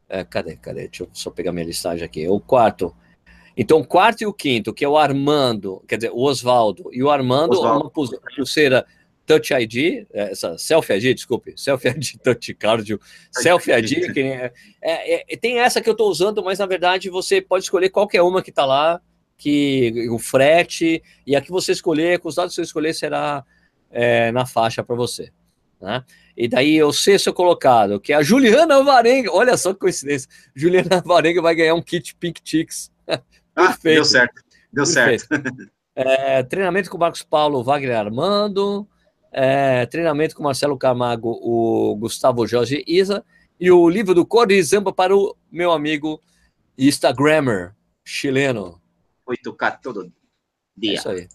É, 0.07 0.23
cadê? 0.23 0.55
Cadê? 0.55 0.87
Deixa 0.87 1.03
eu 1.03 1.09
só 1.11 1.31
pegar 1.31 1.51
minha 1.51 1.65
listagem 1.65 2.05
aqui. 2.05 2.27
O 2.27 2.39
quarto. 2.39 2.95
Então, 3.57 3.79
o 3.79 3.87
quarto 3.87 4.21
e 4.21 4.25
o 4.25 4.33
quinto, 4.33 4.73
que 4.73 4.85
é 4.85 4.87
o 4.87 4.97
Armando, 4.97 5.83
quer 5.87 5.95
dizer, 5.95 6.11
o 6.11 6.21
Oswaldo 6.21 6.89
e 6.91 7.01
o 7.01 7.09
Armando, 7.09 7.53
Osvaldo. 7.53 7.85
uma 7.85 7.89
pulseira 7.89 8.85
Touch 9.25 9.53
ID, 9.53 10.05
é, 10.13 10.31
essa 10.31 10.57
Selfie 10.57 10.93
ID, 10.93 11.15
desculpe, 11.15 11.53
Selfie 11.57 11.89
ID 11.89 12.17
Touch 12.23 12.53
Cardio, 12.53 12.99
Selfie 13.31 13.71
ID, 13.73 14.11
que 14.13 14.19
é, 14.21 14.53
é, 14.81 15.33
é, 15.33 15.37
tem 15.37 15.59
essa 15.59 15.81
que 15.81 15.89
eu 15.89 15.93
estou 15.93 16.09
usando, 16.09 16.43
mas 16.43 16.59
na 16.59 16.65
verdade 16.65 17.09
você 17.09 17.41
pode 17.41 17.63
escolher 17.63 17.89
qualquer 17.89 18.21
uma 18.21 18.41
que 18.41 18.51
está 18.51 18.65
lá, 18.65 19.01
que 19.37 20.07
o 20.09 20.19
frete, 20.19 21.03
e 21.25 21.35
a 21.35 21.41
que 21.41 21.51
você 21.51 21.71
escolher, 21.71 22.19
com 22.19 22.29
os 22.29 22.35
dados 22.35 22.51
que 22.51 22.55
você 22.55 22.61
escolher, 22.61 22.93
será 22.93 23.43
é, 23.91 24.31
na 24.31 24.45
faixa 24.45 24.83
para 24.83 24.95
você. 24.95 25.31
Né? 25.81 26.03
E 26.37 26.47
daí 26.47 26.81
o 26.81 26.93
sexto 26.93 27.33
colocado, 27.33 27.99
que 27.99 28.13
é 28.13 28.15
a 28.15 28.23
Juliana 28.23 28.81
Varenga, 28.83 29.31
olha 29.31 29.57
só 29.57 29.73
que 29.73 29.79
coincidência, 29.79 30.29
Juliana 30.55 31.01
Varenga 31.05 31.41
vai 31.41 31.55
ganhar 31.55 31.73
um 31.73 31.81
kit 31.81 32.15
Pink 32.15 32.41
Chicks. 32.43 32.91
ah, 33.55 33.77
deu 33.83 34.05
certo, 34.05 34.41
deu 34.71 34.85
Perfeito. 34.85 35.25
certo. 35.27 36.49
Treinamento 36.49 36.89
com 36.89 36.97
o 36.97 36.99
Marcos 36.99 37.23
Paulo 37.23 37.63
Wagner 37.63 37.97
Armando, 37.97 38.87
é, 39.37 39.85
treinamento 39.85 40.33
com 40.33 40.43
Marcelo 40.43 40.77
Camargo, 40.77 41.29
o 41.41 41.93
Gustavo 41.97 42.47
Jorge 42.47 42.81
Isa, 42.87 43.21
e 43.59 43.69
o 43.69 43.89
livro 43.89 44.15
do 44.15 44.25
Cor 44.25 44.47
de 44.47 44.63
Zamba 44.63 44.93
para 44.93 45.13
o 45.13 45.35
meu 45.51 45.73
amigo 45.73 46.21
Instagrammer 46.77 47.75
chileno. 48.05 48.81
8K 49.27 49.79
todo 49.81 50.09
dia. 50.77 50.91
É 50.91 50.95
isso 50.95 51.09
aí. 51.09 51.27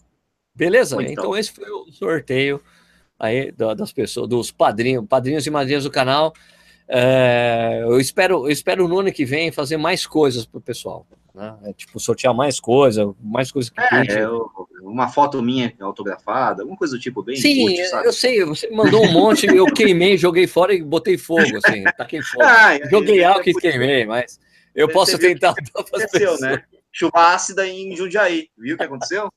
Beleza? 0.55 0.95
Muito 0.95 1.11
então, 1.11 1.37
esse 1.37 1.51
foi 1.51 1.69
o 1.69 1.91
sorteio 1.91 2.59
aí 3.19 3.51
das 3.51 3.93
pessoas, 3.93 4.27
dos 4.27 4.49
padrinhos, 4.51 5.05
padrinhos 5.07 5.45
e 5.45 5.51
madrinhas 5.51 5.83
do 5.83 5.91
canal. 5.91 6.33
É, 6.87 7.81
eu 7.83 7.99
espero, 7.99 8.47
eu 8.47 8.49
espero 8.49 8.87
no 8.87 8.99
ano 8.99 9.13
que 9.13 9.25
vem 9.25 9.51
fazer 9.51 9.77
mais 9.77 10.07
coisas 10.07 10.43
para 10.43 10.57
o 10.57 10.61
pessoal. 10.61 11.05
Né? 11.35 11.55
É, 11.65 11.73
tipo, 11.73 11.99
sortear 11.99 12.33
mais 12.33 12.59
coisas, 12.59 13.07
mais 13.21 13.51
coisas 13.51 13.69
que 13.69 13.79
é, 13.79 14.23
eu, 14.23 14.49
uma 14.81 15.07
foto 15.07 15.41
minha 15.41 15.73
autografada, 15.79 16.63
alguma 16.63 16.77
coisa 16.77 16.95
do 16.95 17.01
tipo 17.01 17.21
bem. 17.23 17.35
Sim, 17.35 17.77
eu 18.03 18.11
sei, 18.11 18.43
você 18.43 18.69
mandou 18.69 19.03
um 19.03 19.11
monte, 19.11 19.45
eu 19.45 19.65
queimei, 19.65 20.17
joguei 20.17 20.47
fora 20.47 20.73
e 20.73 20.81
botei 20.81 21.17
fogo, 21.17 21.59
assim, 21.63 21.83
taquei 21.97 22.21
fogo. 22.21 22.43
Ah, 22.51 22.77
joguei 22.89 23.23
álcool 23.23 23.49
e 23.49 23.53
queimei, 23.53 24.05
mas 24.05 24.39
eu 24.75 24.89
posso 24.89 25.17
tentar. 25.17 25.53
Aconteceu, 25.75 26.37
né? 26.39 26.63
Chuva 26.91 27.33
ácida 27.33 27.67
em 27.67 27.95
Jundiaí, 27.95 28.49
viu 28.57 28.75
o 28.75 28.77
que 28.77 28.83
aconteceu? 28.83 29.31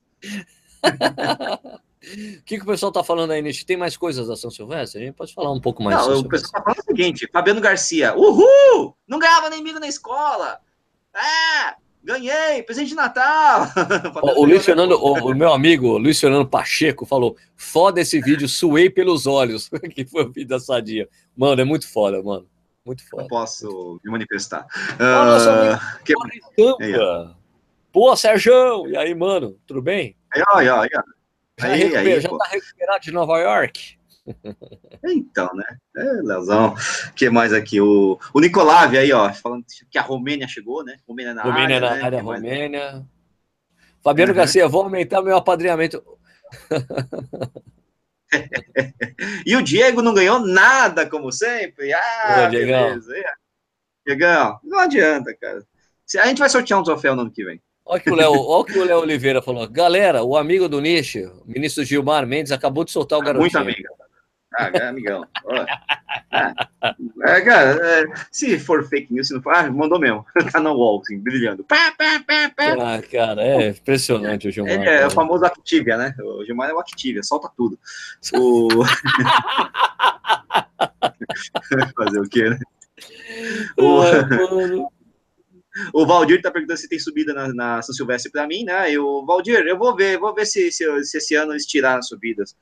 O 2.04 2.42
que, 2.44 2.58
que 2.58 2.62
o 2.62 2.66
pessoal 2.66 2.92
tá 2.92 3.02
falando 3.02 3.30
aí, 3.30 3.40
Nish? 3.40 3.64
Tem 3.64 3.78
mais 3.78 3.96
coisas 3.96 4.28
da 4.28 4.36
São 4.36 4.50
Silvestre? 4.50 5.00
A 5.00 5.06
gente 5.06 5.14
pode 5.14 5.32
falar 5.32 5.50
um 5.50 5.60
pouco 5.60 5.82
mais. 5.82 5.96
Não, 5.96 6.18
o 6.18 6.28
pessoal 6.28 6.52
tá 6.52 6.62
falando 6.62 6.80
o 6.80 6.84
seguinte: 6.84 7.26
Fabiano 7.32 7.62
Garcia, 7.62 8.14
uhul! 8.14 8.94
Não 9.08 9.18
ganhava 9.18 9.48
nem 9.48 9.60
amigo 9.60 9.80
na 9.80 9.88
escola! 9.88 10.60
É! 11.14 11.73
Ganhei, 12.24 12.62
presente 12.62 12.88
de 12.88 12.94
Natal. 12.94 13.66
o, 14.22 14.40
o 14.40 14.44
Luiz 14.44 14.64
Fernando, 14.64 14.92
o, 14.92 15.30
o, 15.30 15.34
meu 15.34 15.52
amigo 15.52 15.98
Luiz 15.98 16.18
Fernando 16.18 16.48
Pacheco 16.48 17.04
falou: 17.04 17.36
foda 17.54 18.00
esse 18.00 18.20
vídeo, 18.20 18.48
suei 18.48 18.88
pelos 18.88 19.26
olhos. 19.26 19.68
que 19.94 20.06
foi 20.06 20.24
o 20.24 20.32
vídeo 20.32 20.48
da 20.48 20.58
sadia. 20.58 21.08
Mano, 21.36 21.60
é 21.60 21.64
muito 21.64 21.86
foda, 21.86 22.22
mano. 22.22 22.46
Muito 22.84 23.06
foda. 23.08 23.24
Eu 23.24 23.28
posso 23.28 24.00
me 24.04 24.10
manifestar. 24.10 24.66
Amigo, 24.98 25.76
uh, 25.76 26.04
que... 26.04 26.14
Tampa. 26.56 27.36
Pô, 27.92 28.16
Sérgio! 28.16 28.88
E 28.88 28.96
aí, 28.96 29.14
mano, 29.14 29.56
tudo 29.66 29.80
bem? 29.80 30.16
Aí, 30.34 30.42
aí, 30.54 30.68
aí. 30.68 30.88
aí, 31.60 31.96
aí, 31.96 32.12
aí 32.14 32.20
já 32.20 32.28
tá 32.28 32.48
recuperado 32.50 33.00
de 33.00 33.12
Nova 33.12 33.38
York? 33.38 33.98
Então, 35.04 35.50
né? 35.54 35.64
É, 35.96 36.02
Leozão. 36.22 36.74
O 37.08 37.12
que 37.14 37.28
mais 37.28 37.52
aqui? 37.52 37.80
O, 37.80 38.18
o 38.32 38.40
Nicolave 38.40 38.96
aí, 38.96 39.12
ó, 39.12 39.32
falando 39.32 39.64
que 39.90 39.98
a 39.98 40.02
Romênia 40.02 40.48
chegou, 40.48 40.82
né? 40.82 40.96
Romênia 41.06 41.34
na 41.34 41.42
Romênia 41.42 41.76
área. 41.76 41.80
Na 41.80 41.96
né? 41.96 42.02
área 42.02 42.22
Romênia. 42.22 43.06
Fabiano 44.02 44.32
uhum. 44.32 44.36
Garcia, 44.36 44.68
vou 44.68 44.82
aumentar 44.82 45.22
meu 45.22 45.36
apadrinhamento. 45.36 46.02
e 49.46 49.56
o 49.56 49.62
Diego 49.62 50.02
não 50.02 50.14
ganhou 50.14 50.40
nada, 50.40 51.08
como 51.08 51.32
sempre. 51.32 51.92
Ah, 51.92 52.48
beleza. 52.50 53.12
Diegão, 54.06 54.58
não 54.62 54.80
adianta, 54.80 55.34
cara. 55.40 55.64
A 56.18 56.26
gente 56.26 56.38
vai 56.38 56.50
sortear 56.50 56.78
um 56.78 56.84
troféu 56.84 57.16
no 57.16 57.22
ano 57.22 57.30
que 57.30 57.44
vem. 57.44 57.60
Olha 57.86 58.00
que 58.00 58.10
o 58.10 58.14
Léo, 58.14 58.32
olha 58.32 58.64
que 58.64 58.78
o 58.78 58.84
Léo 58.84 59.00
Oliveira 59.00 59.42
falou. 59.42 59.68
Galera, 59.68 60.22
o 60.22 60.36
amigo 60.36 60.68
do 60.68 60.80
Nishi, 60.80 61.24
o 61.24 61.42
ministro 61.46 61.84
Gilmar 61.84 62.26
Mendes, 62.26 62.52
acabou 62.52 62.84
de 62.84 62.90
soltar 62.90 63.18
o 63.18 63.22
garotinho. 63.22 63.42
Muito 63.42 63.58
amigo. 63.58 63.93
Ah, 64.56 64.70
é 64.72 64.86
amigão. 64.86 65.26
É, 67.26 67.40
cara, 67.40 67.78
é, 67.82 68.04
se 68.30 68.58
for 68.58 68.86
fake 68.86 69.12
news, 69.12 69.28
se 69.28 69.34
não 69.34 69.42
for, 69.42 69.54
ah, 69.54 69.70
mandou 69.70 69.98
mesmo. 69.98 70.24
tá 70.52 70.60
no 70.60 70.74
wall, 70.74 71.00
assim, 71.00 71.18
brilhando. 71.18 71.64
Pá, 71.64 71.92
pá, 71.96 72.22
pá, 72.26 72.52
pá. 72.56 72.74
Ah, 72.78 73.02
cara, 73.02 73.42
é 73.42 73.70
impressionante 73.70 74.48
o 74.48 74.50
Gilmar. 74.50 74.72
É, 74.72 75.02
é 75.02 75.06
o 75.06 75.10
famoso 75.10 75.44
Activia, 75.44 75.96
né? 75.96 76.14
O 76.20 76.44
Gilmar 76.44 76.70
é 76.70 76.74
o 76.74 76.78
Activia, 76.78 77.22
solta 77.22 77.50
tudo. 77.56 77.78
O... 78.34 78.68
Fazer 81.96 82.20
o 82.20 82.28
quê, 82.28 82.50
né? 82.50 82.58
O... 83.78 84.94
O 85.92 86.06
Valdir 86.06 86.40
tá 86.40 86.52
perguntando 86.52 86.78
se 86.78 86.88
tem 86.88 87.00
subida 87.00 87.34
na, 87.34 87.52
na 87.52 87.82
São 87.82 87.92
Silvestre 87.92 88.30
para 88.30 88.46
mim, 88.46 88.62
né? 88.62 88.92
Eu, 88.92 89.24
Valdir, 89.26 89.66
eu 89.66 89.76
vou 89.76 89.96
ver, 89.96 90.16
vou 90.18 90.32
ver 90.32 90.46
se, 90.46 90.70
se, 90.70 91.04
se 91.04 91.18
esse 91.18 91.34
ano 91.34 91.52
eles 91.52 91.66
tiraram 91.66 92.00
subidas. 92.00 92.54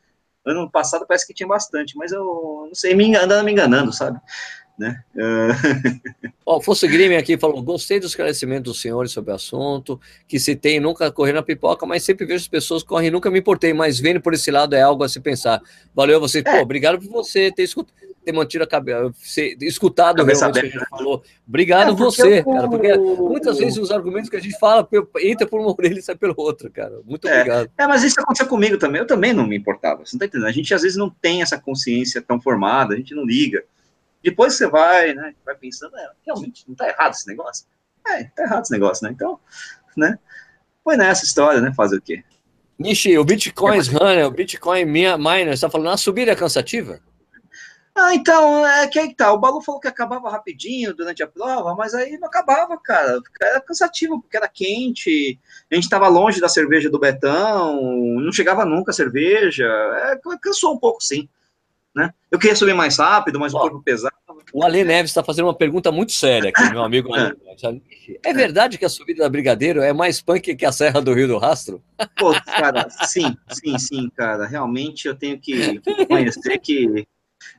Ano 0.45 0.71
passado 0.71 1.07
parece 1.07 1.27
que 1.27 1.35
tinha 1.35 1.49
bastante, 1.49 1.97
mas 1.97 2.13
eu 2.13 2.65
não 2.67 2.75
sei, 2.75 2.95
me 2.95 3.15
andando 3.17 3.45
me 3.45 3.53
enganando, 3.53 3.93
sabe? 3.93 4.21
né? 4.79 5.03
Uh... 5.15 6.33
Ó, 6.45 6.57
o 6.57 6.61
Fosse 6.61 6.89
Grime 6.89 7.17
aqui 7.17 7.39
falou: 7.39 7.63
gostei 7.63 8.01
do 8.01 8.07
esclarecimento 8.07 8.65
dos 8.65 8.81
senhores 8.81 9.13
sobre 9.13 9.31
o 9.33 9.35
assunto, 9.35 10.01
que 10.27 10.39
se 10.39 10.57
tem 10.57 10.81
nunca 10.81 11.11
correr 11.11 11.33
na 11.33 11.43
pipoca, 11.43 11.87
mas 11.87 12.03
sempre 12.03 12.27
vejo 12.27 12.43
as 12.43 12.49
pessoas 12.49 12.83
correm 12.83 13.11
nunca 13.11 13.31
me 13.31 13.39
importei, 13.39 13.73
mas 13.73 14.01
vendo 14.01 14.21
por 14.21 14.35
esse 14.35 14.51
lado 14.51 14.75
é 14.75 14.83
algo 14.83 15.05
a 15.05 15.09
se 15.09 15.21
pensar. 15.21 15.61
Valeu 15.95 16.21
você, 16.21 16.41
é. 16.41 16.43
pô, 16.43 16.63
obrigado 16.63 16.99
por 16.99 17.09
você 17.09 17.51
ter 17.53 17.63
escutado. 17.63 17.95
Ter 18.25 18.33
mantido 18.33 18.63
a 18.63 18.67
cabeça, 18.69 19.13
escutado 19.61 20.19
cabeça 20.19 20.47
realmente 20.47 20.59
o 20.59 20.71
que 20.71 20.77
a 20.77 20.81
gente 20.81 20.89
falou. 20.89 21.25
Obrigado 21.47 21.93
é, 21.93 21.95
você, 21.97 22.39
eu... 22.39 22.45
cara, 22.45 22.69
porque 22.69 22.97
muitas 22.97 23.59
vezes 23.59 23.79
os 23.79 23.91
argumentos 23.91 24.31
que 24.31 24.37
a 24.37 24.41
gente 24.41 24.57
fala 24.61 24.89
entra 25.21 25.45
por 25.47 25.59
uma 25.61 25.71
orelha 25.77 25.99
e 25.99 26.03
sai 26.03 26.15
pelo 26.15 26.35
outro, 26.37 26.71
cara. 26.71 27.01
Muito 27.05 27.27
é. 27.27 27.41
obrigado. 27.41 27.71
É, 27.77 27.87
mas 27.87 28.05
isso 28.05 28.21
aconteceu 28.21 28.47
comigo 28.47 28.79
também. 28.79 29.01
Eu 29.01 29.07
também 29.07 29.33
não 29.33 29.45
me 29.45 29.57
importava. 29.57 30.07
Você 30.07 30.15
não 30.15 30.21
tá 30.21 30.27
entendendo? 30.27 30.47
A 30.47 30.53
gente 30.53 30.73
às 30.73 30.83
vezes 30.83 30.97
não 30.97 31.11
tem 31.11 31.43
essa 31.43 31.59
consciência 31.59 32.23
tão 32.23 32.41
formada, 32.41 32.95
a 32.95 32.97
gente 32.97 33.13
não 33.15 33.25
liga. 33.25 33.65
Depois 34.23 34.55
você 34.55 34.69
vai, 34.69 35.13
né, 35.15 35.35
vai 35.45 35.57
pensando, 35.57 35.97
é, 35.97 36.11
realmente, 36.25 36.65
não 36.69 36.77
tá 36.77 36.89
errado 36.89 37.13
esse 37.13 37.27
negócio? 37.27 37.67
É, 38.07 38.25
tá 38.25 38.45
errado 38.45 38.63
esse 38.63 38.73
negócio, 38.73 39.05
né? 39.05 39.13
Então, 39.13 39.39
né, 39.97 40.17
foi 40.85 40.97
nessa 40.97 41.25
história, 41.25 41.61
né, 41.61 41.73
fazer 41.75 41.97
o 41.97 42.01
quê? 42.01 42.23
Nishi, 42.79 43.19
o 43.19 43.25
Bitcoin 43.25 43.81
Runner, 43.81 44.27
o 44.27 44.31
Bitcoin 44.31 44.85
Miner, 44.85 45.49
está 45.53 45.69
falando, 45.69 45.91
a 45.91 45.97
subida 45.97 46.33
é 46.33 46.37
cansativa? 46.37 47.01
Ah, 47.95 48.15
então, 48.15 48.67
é 48.67 48.89
que 48.89 48.99
aí 48.99 49.15
tá. 49.15 49.33
O 49.33 49.39
Balu 49.39 49.61
falou 49.61 49.81
que 49.81 49.89
acabava 49.89 50.31
rapidinho 50.31 50.95
durante 50.95 51.23
a 51.23 51.27
prova, 51.27 51.75
mas 51.75 51.93
aí 51.93 52.17
não 52.19 52.27
acabava, 52.27 52.79
cara. 52.79 53.21
Era 53.41 53.61
cansativo, 53.61 54.21
porque 54.21 54.37
era 54.37 54.49
quente, 54.49 55.39
a 55.71 55.75
gente 55.75 55.85
estava 55.85 56.09
longe 56.09 56.41
da 56.41 56.49
cerveja 56.49 56.89
do 56.89 56.99
Betão, 56.99 57.81
não 58.21 58.33
chegava 58.33 58.65
nunca 58.65 58.93
a 58.93 58.95
cerveja. 58.95 59.67
É, 59.67 60.19
cansou 60.41 60.75
um 60.75 60.79
pouco, 60.79 61.03
sim 61.03 61.29
né? 61.95 62.13
Eu 62.31 62.39
queria 62.39 62.57
subir 62.57 62.75
mais 62.75 62.97
rápido, 62.97 63.39
mas 63.39 63.53
o 63.53 63.59
corpo 63.59 63.83
pesado. 63.83 64.15
O 64.53 64.65
Ale 64.65 64.83
Neves 64.83 65.11
está 65.11 65.23
fazendo 65.23 65.47
uma 65.47 65.55
pergunta 65.55 65.93
muito 65.93 66.13
séria 66.13 66.51
aqui, 66.51 66.71
meu 66.71 66.83
amigo. 66.83 67.11
é 68.25 68.33
verdade 68.33 68.77
que 68.77 68.85
a 68.85 68.89
subida 68.89 69.23
da 69.23 69.29
Brigadeiro 69.29 69.81
é 69.81 69.93
mais 69.93 70.21
punk 70.21 70.55
que 70.55 70.67
a 70.67 70.73
Serra 70.73 71.01
do 71.01 71.13
Rio 71.13 71.29
do 71.29 71.39
Rastro? 71.39 71.83
Pô, 72.19 72.33
cara, 72.45 72.89
sim, 73.07 73.37
sim, 73.51 73.79
sim, 73.79 74.11
cara. 74.17 74.47
Realmente 74.47 75.07
eu 75.07 75.15
tenho 75.15 75.39
que 75.39 75.81
conhecer 76.09 76.59
que 76.59 77.07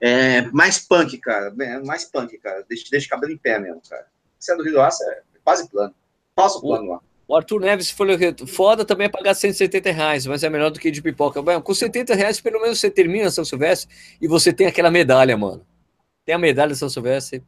é 0.01 0.41
mais 0.51 0.79
punk, 0.79 1.17
cara. 1.17 1.53
É 1.59 1.79
mais 1.79 2.05
punk, 2.05 2.37
cara. 2.37 2.65
Deixa, 2.67 2.85
deixa 2.89 3.07
o 3.07 3.09
cabelo 3.09 3.33
em 3.33 3.37
pé 3.37 3.59
mesmo, 3.59 3.81
cara. 3.89 4.07
Serra 4.39 4.57
do 4.57 4.63
Rio 4.63 4.79
Rastro 4.79 5.07
é 5.09 5.21
quase 5.43 5.69
plano. 5.69 5.93
Falso 6.35 6.61
plano 6.61 6.91
lá. 6.91 6.99
O 7.27 7.35
Arthur 7.35 7.61
Neves 7.61 7.89
falou 7.89 8.17
que 8.17 8.45
foda 8.45 8.83
também 8.83 9.05
é 9.05 9.09
pagar 9.09 9.33
170 9.33 9.91
reais, 9.91 10.25
mas 10.25 10.43
é 10.43 10.49
melhor 10.49 10.69
do 10.69 10.79
que 10.79 10.91
de 10.91 11.01
pipoca. 11.01 11.41
Bem, 11.41 11.59
com 11.61 11.73
70 11.73 12.13
reais, 12.13 12.41
pelo 12.41 12.61
menos 12.61 12.79
você 12.79 12.91
termina 12.91 13.31
São 13.31 13.45
Silvestre 13.45 13.93
e 14.21 14.27
você 14.27 14.51
tem 14.51 14.67
aquela 14.67 14.91
medalha, 14.91 15.37
mano. 15.37 15.65
Tem 16.25 16.35
a 16.35 16.39
medalha 16.39 16.73
de 16.73 16.77
São 16.77 16.89
Silvestre. 16.89 17.43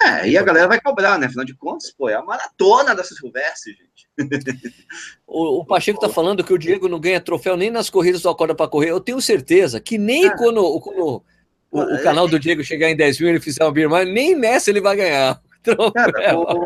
É, 0.00 0.28
e 0.28 0.38
a 0.38 0.42
galera 0.42 0.68
vai 0.68 0.80
cobrar, 0.80 1.18
né? 1.18 1.26
Afinal 1.26 1.44
de 1.44 1.54
contas, 1.54 1.90
pô, 1.90 2.08
é 2.08 2.14
a 2.14 2.22
maratona 2.22 2.94
da 2.94 3.02
São 3.02 3.16
Silvestre, 3.16 3.72
gente. 3.72 4.08
o, 5.26 5.60
o, 5.60 5.64
Pacheco 5.64 6.00
tá 6.00 6.08
falando 6.08 6.44
que 6.44 6.52
o 6.52 6.58
Diego 6.58 6.88
não 6.88 7.00
ganha 7.00 7.20
troféu 7.20 7.56
nem 7.56 7.70
nas 7.70 7.90
corridas 7.90 8.22
do 8.22 8.28
Acorda 8.28 8.54
para 8.54 8.68
Correr. 8.68 8.90
Eu 8.90 9.00
tenho 9.00 9.20
certeza 9.20 9.80
que 9.80 9.96
nem 9.96 10.26
ah, 10.26 10.36
quando, 10.36 10.80
quando 10.80 11.22
o, 11.70 11.80
o, 11.80 12.02
canal 12.02 12.26
do 12.26 12.38
Diego 12.38 12.64
chegar 12.64 12.90
em 12.90 12.96
10 12.96 13.20
mil 13.20 13.28
e 13.28 13.32
ele 13.32 13.40
fizer 13.40 13.62
uma 13.64 13.72
birma, 13.72 14.04
nem 14.04 14.34
nessa 14.34 14.70
ele 14.70 14.80
vai 14.80 14.96
ganhar. 14.96 15.40
Cara, 15.94 16.38
o, 16.38 16.64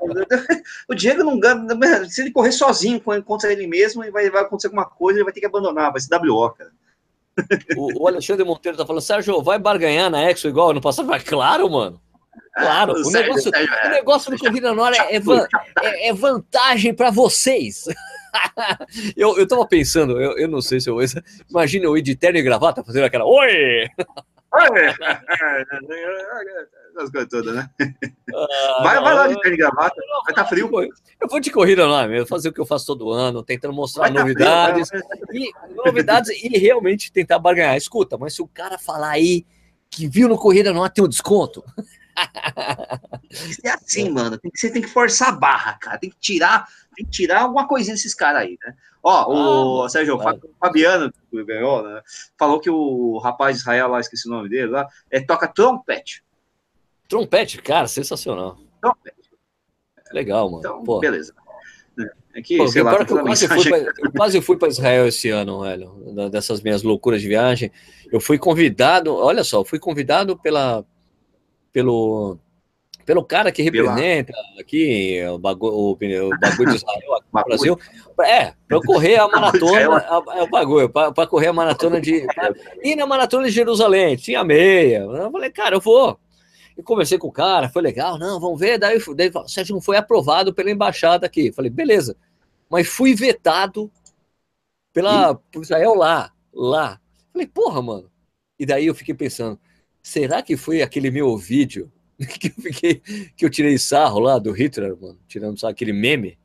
o, 0.90 0.94
Diego 0.94 1.24
não 1.24 1.38
ganha. 1.38 2.08
Se 2.08 2.22
ele 2.22 2.30
correr 2.30 2.52
sozinho 2.52 3.00
contra 3.00 3.52
ele 3.52 3.66
mesmo, 3.66 4.02
vai, 4.12 4.30
vai 4.30 4.42
acontecer 4.42 4.68
alguma 4.68 4.84
coisa, 4.84 5.18
ele 5.18 5.24
vai 5.24 5.32
ter 5.32 5.40
que 5.40 5.46
abandonar, 5.46 5.90
vai 5.90 6.00
ser 6.00 6.14
WO, 6.16 6.50
cara. 6.50 6.70
O, 7.76 8.02
o 8.02 8.06
Alexandre 8.08 8.44
Monteiro 8.44 8.76
tá 8.76 8.84
falando, 8.84 9.00
Sérgio, 9.00 9.42
vai 9.42 9.58
barganhar 9.58 10.10
na 10.10 10.30
Exo 10.30 10.48
igual 10.48 10.74
no 10.74 10.82
passado? 10.82 11.06
Vai, 11.06 11.18
claro, 11.18 11.68
mano. 11.70 11.98
Claro, 12.54 12.92
o, 12.92 13.08
o 13.08 13.10
negócio, 13.10 13.50
o 13.50 13.88
negócio 13.88 14.30
do 14.30 14.38
Corrida 14.38 14.74
na 14.74 14.82
Hora 14.82 14.96
é, 14.96 15.16
é, 15.16 16.08
é 16.08 16.12
vantagem 16.12 16.92
para 16.92 17.10
vocês. 17.10 17.86
eu, 19.16 19.38
eu 19.38 19.46
tava 19.46 19.66
pensando, 19.66 20.20
eu, 20.20 20.36
eu 20.36 20.48
não 20.48 20.60
sei 20.60 20.78
se 20.78 20.90
eu. 20.90 20.98
Imagina 21.48 21.86
eu 21.86 21.96
ir 21.96 22.02
de 22.02 22.14
terno 22.14 22.38
e 22.38 22.42
gravata 22.42 22.84
fazendo 22.84 23.04
aquela. 23.04 23.24
Oi! 23.24 23.88
As 26.98 27.10
coisas 27.10 27.28
todas, 27.30 27.54
né? 27.54 27.70
Ah, 28.34 28.82
vai, 28.82 29.00
vai 29.00 29.14
lá 29.14 29.26
de 29.28 29.40
terno 29.40 29.54
e 29.54 29.56
gravata, 29.56 29.94
vai 29.96 30.32
estar 30.32 30.44
tá 30.44 30.48
frio. 30.48 30.70
Eu 31.20 31.28
vou 31.28 31.40
de 31.40 31.50
corrida 31.50 31.86
lá 31.86 32.06
mesmo, 32.06 32.26
fazer 32.26 32.50
o 32.50 32.52
que 32.52 32.60
eu 32.60 32.66
faço 32.66 32.86
todo 32.86 33.10
ano, 33.10 33.42
tentando 33.42 33.72
mostrar 33.72 34.02
vai 34.02 34.10
novidades, 34.10 34.90
tá 34.90 34.98
frio, 35.26 35.44
e, 35.44 35.52
novidades 35.74 36.30
e 36.30 36.58
realmente 36.58 37.10
tentar 37.10 37.38
barganhar. 37.38 37.76
Escuta, 37.76 38.18
mas 38.18 38.34
se 38.34 38.42
o 38.42 38.46
cara 38.46 38.78
falar 38.78 39.10
aí 39.10 39.46
que 39.90 40.06
viu 40.06 40.28
no 40.28 40.38
Corrida 40.38 40.72
não 40.72 40.88
tem 40.88 41.04
um 41.04 41.08
desconto. 41.08 41.64
É 43.64 43.70
assim, 43.70 44.10
mano. 44.10 44.38
Tem 44.38 44.50
que, 44.50 44.58
você 44.58 44.70
tem 44.70 44.82
que 44.82 44.88
forçar 44.88 45.30
a 45.30 45.32
barra, 45.32 45.74
cara. 45.74 45.98
Tem 45.98 46.10
que 46.10 46.18
tirar, 46.20 46.66
tem 46.94 47.04
que 47.04 47.10
tirar 47.10 47.42
alguma 47.42 47.66
coisinha 47.66 47.94
desses 47.94 48.14
caras 48.14 48.42
aí, 48.42 48.58
né? 48.64 48.74
Ó, 49.02 49.32
o 49.32 49.84
ah, 49.84 49.88
Sérgio, 49.88 50.16
o 50.16 50.56
Fabiano, 50.60 51.12
que 51.30 51.44
ganhou, 51.44 51.82
né? 51.82 52.02
Falou 52.38 52.60
que 52.60 52.70
o 52.70 53.18
rapaz 53.18 53.56
de 53.56 53.62
Israel 53.62 53.88
lá, 53.88 54.00
esqueci 54.00 54.28
o 54.28 54.30
nome 54.30 54.48
dele 54.48 54.68
lá, 54.68 54.86
é, 55.10 55.20
toca 55.20 55.48
trompete. 55.48 56.22
Trompete, 57.08 57.60
cara, 57.60 57.88
sensacional. 57.88 58.58
Trompete. 58.80 59.30
Legal, 60.12 60.48
mano. 60.48 60.60
Então, 60.60 60.84
Pô. 60.84 61.00
beleza. 61.00 61.34
É 62.34 62.40
que, 62.40 62.56
Pô, 62.56 62.64
lá, 62.64 62.94
eu, 62.94 63.06
quase 63.06 63.46
fui 63.46 63.68
pra, 63.68 63.78
eu 63.78 64.12
quase 64.12 64.40
fui 64.40 64.56
para 64.56 64.68
Israel 64.68 65.06
esse 65.06 65.28
ano, 65.28 65.60
velho, 65.60 66.30
dessas 66.30 66.62
minhas 66.62 66.82
loucuras 66.82 67.20
de 67.20 67.28
viagem. 67.28 67.70
Eu 68.10 68.20
fui 68.20 68.38
convidado, 68.38 69.14
olha 69.14 69.44
só, 69.44 69.62
fui 69.64 69.78
convidado 69.78 70.38
pela, 70.38 70.84
pelo 71.72 72.38
pelo 73.04 73.24
cara 73.24 73.50
que 73.50 73.62
representa 73.62 74.32
aqui 74.60 75.20
o 75.26 75.38
bagulho, 75.38 75.72
o, 75.72 75.90
o 75.90 76.38
bagulho 76.38 76.70
de 76.70 76.76
Israel 76.76 77.14
aqui 77.14 77.26
no 77.32 77.44
Brasil. 77.44 77.78
É, 78.20 78.54
para 78.68 78.80
correr 78.80 79.16
a 79.16 79.26
maratona, 79.26 79.80
é 80.36 80.42
o 80.42 80.48
bagulho, 80.48 80.88
para 80.88 81.26
correr 81.26 81.48
a 81.48 81.52
maratona 81.52 82.00
de. 82.00 82.24
E 82.82 82.94
na 82.94 83.06
maratona 83.06 83.46
de 83.46 83.50
Jerusalém, 83.50 84.16
tinha 84.16 84.44
meia. 84.44 85.00
Eu 85.00 85.30
falei, 85.32 85.50
cara, 85.50 85.76
eu 85.76 85.80
vou. 85.80 86.18
E 86.76 86.82
conversei 86.82 87.18
com 87.18 87.28
o 87.28 87.32
cara, 87.32 87.68
foi 87.68 87.82
legal, 87.82 88.18
não, 88.18 88.40
vamos 88.40 88.58
ver. 88.58 88.78
Daí, 88.78 89.02
daí 89.14 89.30
o 89.34 89.48
Sérgio 89.48 89.80
foi 89.80 89.96
aprovado 89.96 90.54
pela 90.54 90.70
embaixada 90.70 91.26
aqui. 91.26 91.52
Falei, 91.52 91.70
beleza. 91.70 92.16
Mas 92.70 92.86
fui 92.86 93.14
vetado 93.14 93.90
pela, 94.92 95.34
por 95.34 95.62
Israel 95.62 95.94
lá, 95.94 96.32
lá. 96.52 97.00
Falei, 97.32 97.46
porra, 97.46 97.82
mano. 97.82 98.10
E 98.58 98.64
daí 98.64 98.86
eu 98.86 98.94
fiquei 98.94 99.14
pensando, 99.14 99.58
será 100.02 100.42
que 100.42 100.56
foi 100.56 100.82
aquele 100.82 101.10
meu 101.10 101.36
vídeo 101.36 101.90
que 102.18 102.48
eu 102.48 102.62
fiquei, 102.62 103.02
que 103.36 103.44
eu 103.44 103.50
tirei 103.50 103.78
sarro 103.78 104.18
lá 104.18 104.38
do 104.38 104.52
Hitler, 104.52 104.96
mano, 105.00 105.18
tirando 105.28 105.58
só 105.58 105.68
aquele 105.68 105.92
meme. 105.92 106.38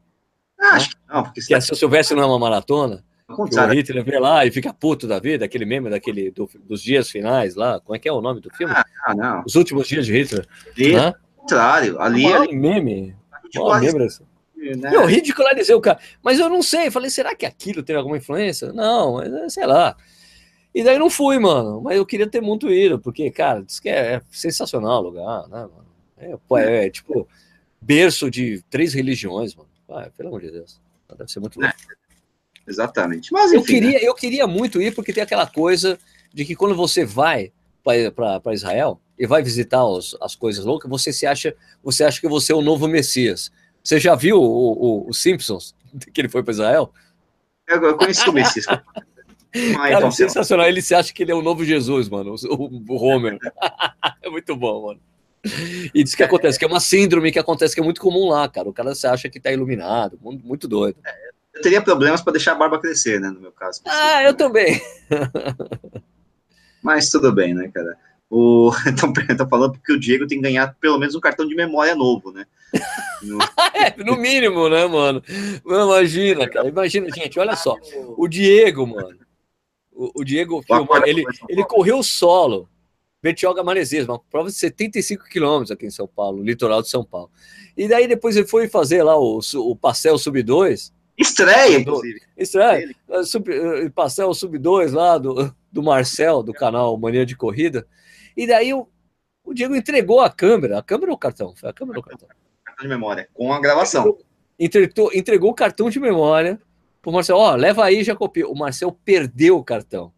Ah, 0.60 0.78
né? 0.78 0.86
não, 1.08 1.24
porque 1.24 1.41
que 1.41 1.53
tá... 1.53 1.62
se 1.62 1.72
eu 1.72 1.76
soubesse 1.76 2.14
não 2.14 2.24
é 2.24 2.26
uma 2.26 2.39
maratona, 2.39 3.03
que 3.28 3.60
o 3.60 3.74
Hitler 3.74 4.03
vê 4.03 4.20
lá 4.20 4.45
e 4.45 4.51
fica 4.51 4.74
puto 4.74 5.08
da 5.08 5.20
vida, 5.20 5.43
aquele 5.43 5.66
meme 5.66 5.89
daquele 5.89 6.32
do, 6.32 6.49
dos 6.64 6.82
dias 6.82 7.10
finais 7.10 7.55
lá, 7.55 7.80
como 7.80 7.95
é 7.95 7.99
que 7.99 8.08
é 8.08 8.12
o 8.12 8.22
nome 8.22 8.39
do 8.39 8.49
filme? 8.51 8.74
Ah, 9.05 9.14
não. 9.14 9.43
Os 9.45 9.55
últimos 9.55 9.88
dias 9.88 10.05
de 10.05 10.14
Hitler. 10.14 10.47
E, 10.78 10.93
né? 10.93 11.14
contrário, 11.36 11.99
ali, 11.99 12.26
é 12.26 12.34
ali 12.34 12.55
meme. 12.55 13.16
Oh, 13.58 13.78
meme 13.78 14.08
né? 14.76 14.91
Eu 14.93 15.05
ridicularizei 15.05 15.76
o 15.76 15.82
cara, 15.82 15.99
mas 16.22 16.39
eu 16.39 16.49
não 16.49 16.62
sei, 16.62 16.89
falei, 16.89 17.10
será 17.10 17.36
que 17.36 17.45
aquilo 17.45 17.84
teve 17.84 17.99
alguma 17.99 18.18
influência? 18.18 18.74
Não, 18.74 19.16
mas 19.16 19.53
sei 19.53 19.66
lá. 19.66 19.95
E 20.78 20.84
daí 20.84 21.00
não 21.00 21.10
fui, 21.10 21.40
mano. 21.40 21.82
Mas 21.82 21.98
eu 21.98 22.06
queria 22.06 22.30
ter 22.30 22.40
muito 22.40 22.72
ido, 22.72 23.00
porque, 23.00 23.32
cara, 23.32 23.64
diz 23.64 23.80
que 23.80 23.90
é, 23.90 24.14
é 24.14 24.22
sensacional 24.32 25.02
o 25.02 25.06
lugar, 25.08 25.48
né, 25.48 25.62
mano? 25.62 25.88
É, 26.20 26.38
é, 26.62 26.86
é, 26.86 26.90
tipo 26.92 27.28
berço 27.82 28.30
de 28.30 28.62
três 28.70 28.94
religiões, 28.94 29.56
mano. 29.56 29.68
Ah, 29.90 30.08
pelo 30.16 30.30
amor 30.30 30.42
de 30.42 30.52
Deus. 30.52 30.80
Deve 31.18 31.32
ser 31.32 31.40
muito 31.40 31.60
louco. 31.60 31.76
É, 31.76 32.70
exatamente. 32.70 33.34
Mas, 33.34 33.52
enfim, 33.52 33.58
eu, 33.58 33.64
queria, 33.64 34.00
né? 34.00 34.00
eu 34.04 34.14
queria 34.14 34.46
muito 34.46 34.80
ir, 34.80 34.94
porque 34.94 35.12
tem 35.12 35.24
aquela 35.24 35.48
coisa 35.48 35.98
de 36.32 36.46
que 36.46 36.56
quando 36.56 36.76
você 36.76 37.04
vai 37.04 37.52
para 37.84 38.54
Israel 38.54 39.02
e 39.18 39.26
vai 39.26 39.42
visitar 39.42 39.84
os, 39.84 40.16
as 40.22 40.36
coisas 40.36 40.64
loucas, 40.64 40.88
você 40.88 41.12
se 41.12 41.26
acha, 41.26 41.56
você 41.84 42.04
acha 42.04 42.22
que 42.22 42.28
você 42.28 42.52
é 42.52 42.56
o 42.56 42.62
novo 42.62 42.88
Messias. 42.88 43.52
Você 43.84 44.00
já 44.00 44.14
viu 44.14 44.40
o, 44.40 45.06
o, 45.06 45.10
o 45.10 45.14
Simpsons, 45.14 45.74
que 46.14 46.22
ele 46.22 46.30
foi 46.30 46.44
para 46.44 46.52
Israel? 46.52 46.94
Eu, 47.68 47.82
eu 47.82 47.98
conheci 47.98 48.30
o 48.30 48.34
Messias. 48.34 48.68
Cara, 49.74 50.08
é 50.08 50.12
sensacional. 50.12 50.68
Ele 50.68 50.82
se 50.82 50.93
acha 50.93 51.14
que 51.14 51.24
ele 51.24 51.32
é 51.32 51.36
o 51.36 51.41
novo 51.41 51.64
Jesus, 51.64 52.10
mano. 52.10 52.36
O, 52.50 52.93
o 52.93 52.95
Homer. 52.95 53.38
é 54.22 54.30
muito 54.30 54.56
bom, 54.56 54.88
mano. 54.88 55.00
E 55.93 56.04
diz 56.04 56.16
que 56.16 56.24
acontece, 56.24 56.58
que 56.58 56.66
é 56.66 56.68
uma 56.68 56.80
síndrome 56.80 57.32
que 57.32 57.39
acontece, 57.39 57.74
que 57.74 57.82
é 57.82 57.84
muito 57.84 58.02
comum 58.02 58.30
lá, 58.30 58.48
cara. 58.48 58.68
O 58.70 58.74
cara 58.74 58.93
se 58.93 59.08
acha 59.08 59.30
que 59.30 59.39
tá 59.39 59.52
iluminado, 59.52 60.20
muito 60.22 60.68
doido. 60.68 60.98
É, 61.06 61.30
eu 61.56 61.62
teria 61.62 61.82
problemas 61.82 62.22
para 62.22 62.34
deixar 62.34 62.54
a 62.54 62.56
barba 62.56 62.80
crescer, 62.80 63.20
né, 63.20 63.30
no 63.30 63.39
meu 63.39 63.52
caso. 63.52 63.82
Ah, 63.86 64.24
eu 64.24 64.34
também. 64.34 64.82
Mas 66.84 67.10
tudo 67.10 67.32
bem, 67.32 67.54
né, 67.54 67.70
cara? 67.74 67.98
O... 68.30 68.72
Estão 69.30 69.50
falando 69.50 69.74
porque 69.74 69.93
o 69.93 70.00
Diego 70.00 70.28
tem 70.28 70.38
que 70.38 70.43
ganhar 70.43 70.76
pelo 70.80 70.98
menos 70.98 71.16
um 71.16 71.20
cartão 71.20 71.48
de 71.48 71.56
memória 71.56 71.95
novo, 71.95 72.32
né? 72.32 72.45
No, 73.24 73.39
é, 73.74 74.04
no 74.04 74.18
mínimo, 74.18 74.68
né, 74.70 74.86
mano? 74.86 75.24
Imagina, 75.66 76.48
cara. 76.50 76.68
Imagina, 76.68 77.10
gente, 77.10 77.39
olha 77.39 77.56
só. 77.56 77.76
O 78.18 78.28
Diego, 78.28 78.86
mano. 78.86 79.18
O, 79.98 80.22
o 80.22 80.24
Diego 80.24 80.64
ele, 81.06 81.26
ele 81.50 81.66
correu 81.66 82.04
solo. 82.04 82.70
Bertioga 83.22 83.64
Maresias, 83.64 84.08
uma 84.08 84.20
prova 84.20 84.48
de 84.48 84.56
75 84.56 85.26
quilômetros 85.26 85.72
aqui 85.72 85.88
em 85.88 85.91
São 85.91 86.08
Paulo, 86.08 86.43
litoral 86.43 86.84
de 86.84 86.89
São 86.89 87.04
Paulo. 87.04 87.32
E 87.76 87.88
daí 87.88 88.08
depois 88.08 88.38
ele 88.38 88.48
foi 88.48 88.70
fazer 88.70 89.02
lá 89.02 89.18
o, 89.18 89.39
o 89.56 89.76
Pastel 89.76 90.20
Sub 90.20 90.41
2. 90.41 90.93
Estreia, 91.18 91.80
inclusive. 91.80 92.22
Estreia. 92.38 92.95
Sub, 93.26 93.52
eh, 93.52 93.89
Pastel 93.89 94.32
Sub 94.36 94.56
2 94.56 94.93
lá 94.93 95.18
do, 95.18 95.54
do 95.72 95.82
Marcel, 95.82 96.43
do 96.43 96.54
canal 96.54 96.95
Mania 96.95 97.26
de 97.26 97.36
Corrida. 97.36 97.88
E 98.36 98.45
daí 98.45 98.72
o, 98.72 98.88
o 99.43 99.52
Diego 99.52 99.76
entregou 99.76 100.22
a 100.22 100.30
câmera. 100.30 100.78
A 100.78 100.84
câmera 100.84 101.12
ou 101.12 101.16
o 101.16 101.20
cartão? 101.20 101.56
Foi 101.56 101.70
a 101.70 101.74
câmera 101.74 101.98
ou 101.98 102.04
o 102.04 102.08
cartão? 102.08 102.30
Cartão 102.64 102.84
de 102.84 102.89
memória, 102.89 103.28
com 103.34 103.52
a 103.52 103.60
gravação. 103.60 104.16
Entregou, 104.60 105.12
entregou 105.12 105.50
o 105.50 105.56
cartão 105.56 105.89
de 105.89 106.00
memória 106.00 106.62
pro 107.08 107.14
Marcel. 107.14 107.38
Ó, 107.38 107.55
leva 107.55 107.86
aí, 107.86 108.03
já 108.03 108.16
copia. 108.16 108.47
O 108.47 108.55
Marcel 108.55 108.91
perdeu 109.05 109.58
o 109.58 109.64
cartão. 109.64 110.12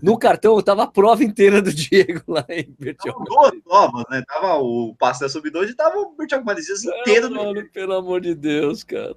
No 0.00 0.16
cartão 0.16 0.60
tava 0.62 0.84
a 0.84 0.86
prova 0.86 1.24
inteira 1.24 1.60
do 1.60 1.72
Diego 1.74 2.22
lá 2.28 2.44
em 2.48 2.72
Bertioga. 2.78 3.24
Duas 3.24 3.52
provas, 3.64 4.04
né? 4.08 4.22
Tava 4.26 4.58
o 4.58 4.94
passe 4.96 5.20
da 5.20 5.28
sub 5.28 5.50
2 5.50 5.70
e 5.70 5.74
tava 5.74 5.98
o 5.98 6.14
Bertioga 6.16 6.44
Maresias 6.44 6.84
inteiro. 6.84 7.28
Não, 7.28 7.46
mano, 7.46 7.68
pelo 7.72 7.94
amor 7.94 8.20
de 8.20 8.34
Deus, 8.34 8.84
cara. 8.84 9.16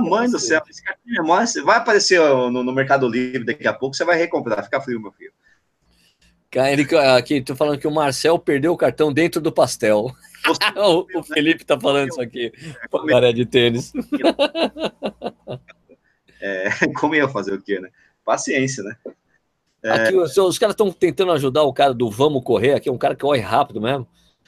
Mãe 0.00 0.30
do 0.30 0.38
céu, 0.38 0.62
esse 0.68 0.82
cartão 0.82 1.02
de 1.04 1.12
memória 1.12 1.46
vai 1.64 1.76
aparecer 1.76 2.20
no, 2.20 2.62
no, 2.62 2.72
Mercado 2.72 3.08
Livre 3.08 3.44
daqui 3.44 3.66
a 3.66 3.72
pouco, 3.72 3.96
você 3.96 4.04
vai 4.04 4.16
recomprar, 4.16 4.62
fica 4.62 4.80
frio, 4.80 5.00
meu 5.00 5.10
filho. 5.10 5.32
Cara, 6.52 6.70
ele, 6.70 6.86
aqui, 7.16 7.40
tô 7.40 7.56
falando 7.56 7.80
que 7.80 7.86
o 7.88 7.90
Marcel 7.90 8.38
perdeu 8.38 8.72
o 8.72 8.76
cartão 8.76 9.12
dentro 9.12 9.40
do 9.40 9.50
pastel. 9.50 10.12
o, 10.76 11.18
o, 11.18 11.22
Felipe 11.24 11.64
tá 11.64 11.80
falando 11.80 12.10
isso 12.10 12.20
aqui, 12.20 12.52
maré 13.10 13.32
de 13.32 13.44
tênis. 13.44 13.92
É, 16.42 16.68
como 16.98 17.14
ia 17.14 17.28
fazer 17.28 17.54
o 17.54 17.62
quê, 17.62 17.78
né? 17.78 17.88
Paciência, 18.24 18.82
né? 18.82 18.96
É... 19.82 19.90
Aqui, 19.90 20.16
os, 20.16 20.36
os 20.36 20.58
caras 20.58 20.74
estão 20.74 20.90
tentando 20.90 21.32
ajudar 21.32 21.62
o 21.62 21.72
cara 21.72 21.94
do 21.94 22.10
Vamos 22.10 22.42
Correr, 22.42 22.74
aqui 22.74 22.88
é 22.88 22.92
um 22.92 22.98
cara 22.98 23.14
que 23.14 23.22
corre 23.22 23.40
rápido 23.40 23.80
mesmo. 23.80 24.06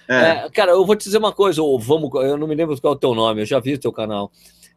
É. 0.09 0.14
É, 0.14 0.51
cara, 0.51 0.72
eu 0.72 0.84
vou 0.84 0.95
te 0.97 1.05
dizer 1.05 1.18
uma 1.18 1.32
coisa, 1.32 1.62
o 1.62 1.78
Vamos, 1.78 2.11
eu 2.22 2.36
não 2.36 2.47
me 2.47 2.55
lembro 2.55 2.78
qual 2.80 2.92
é 2.92 2.97
o 2.97 2.99
teu 2.99 3.14
nome, 3.14 3.42
eu 3.42 3.47
já 3.47 3.59
vi 3.59 3.74
o 3.74 3.78
teu 3.78 3.92
canal. 3.92 4.30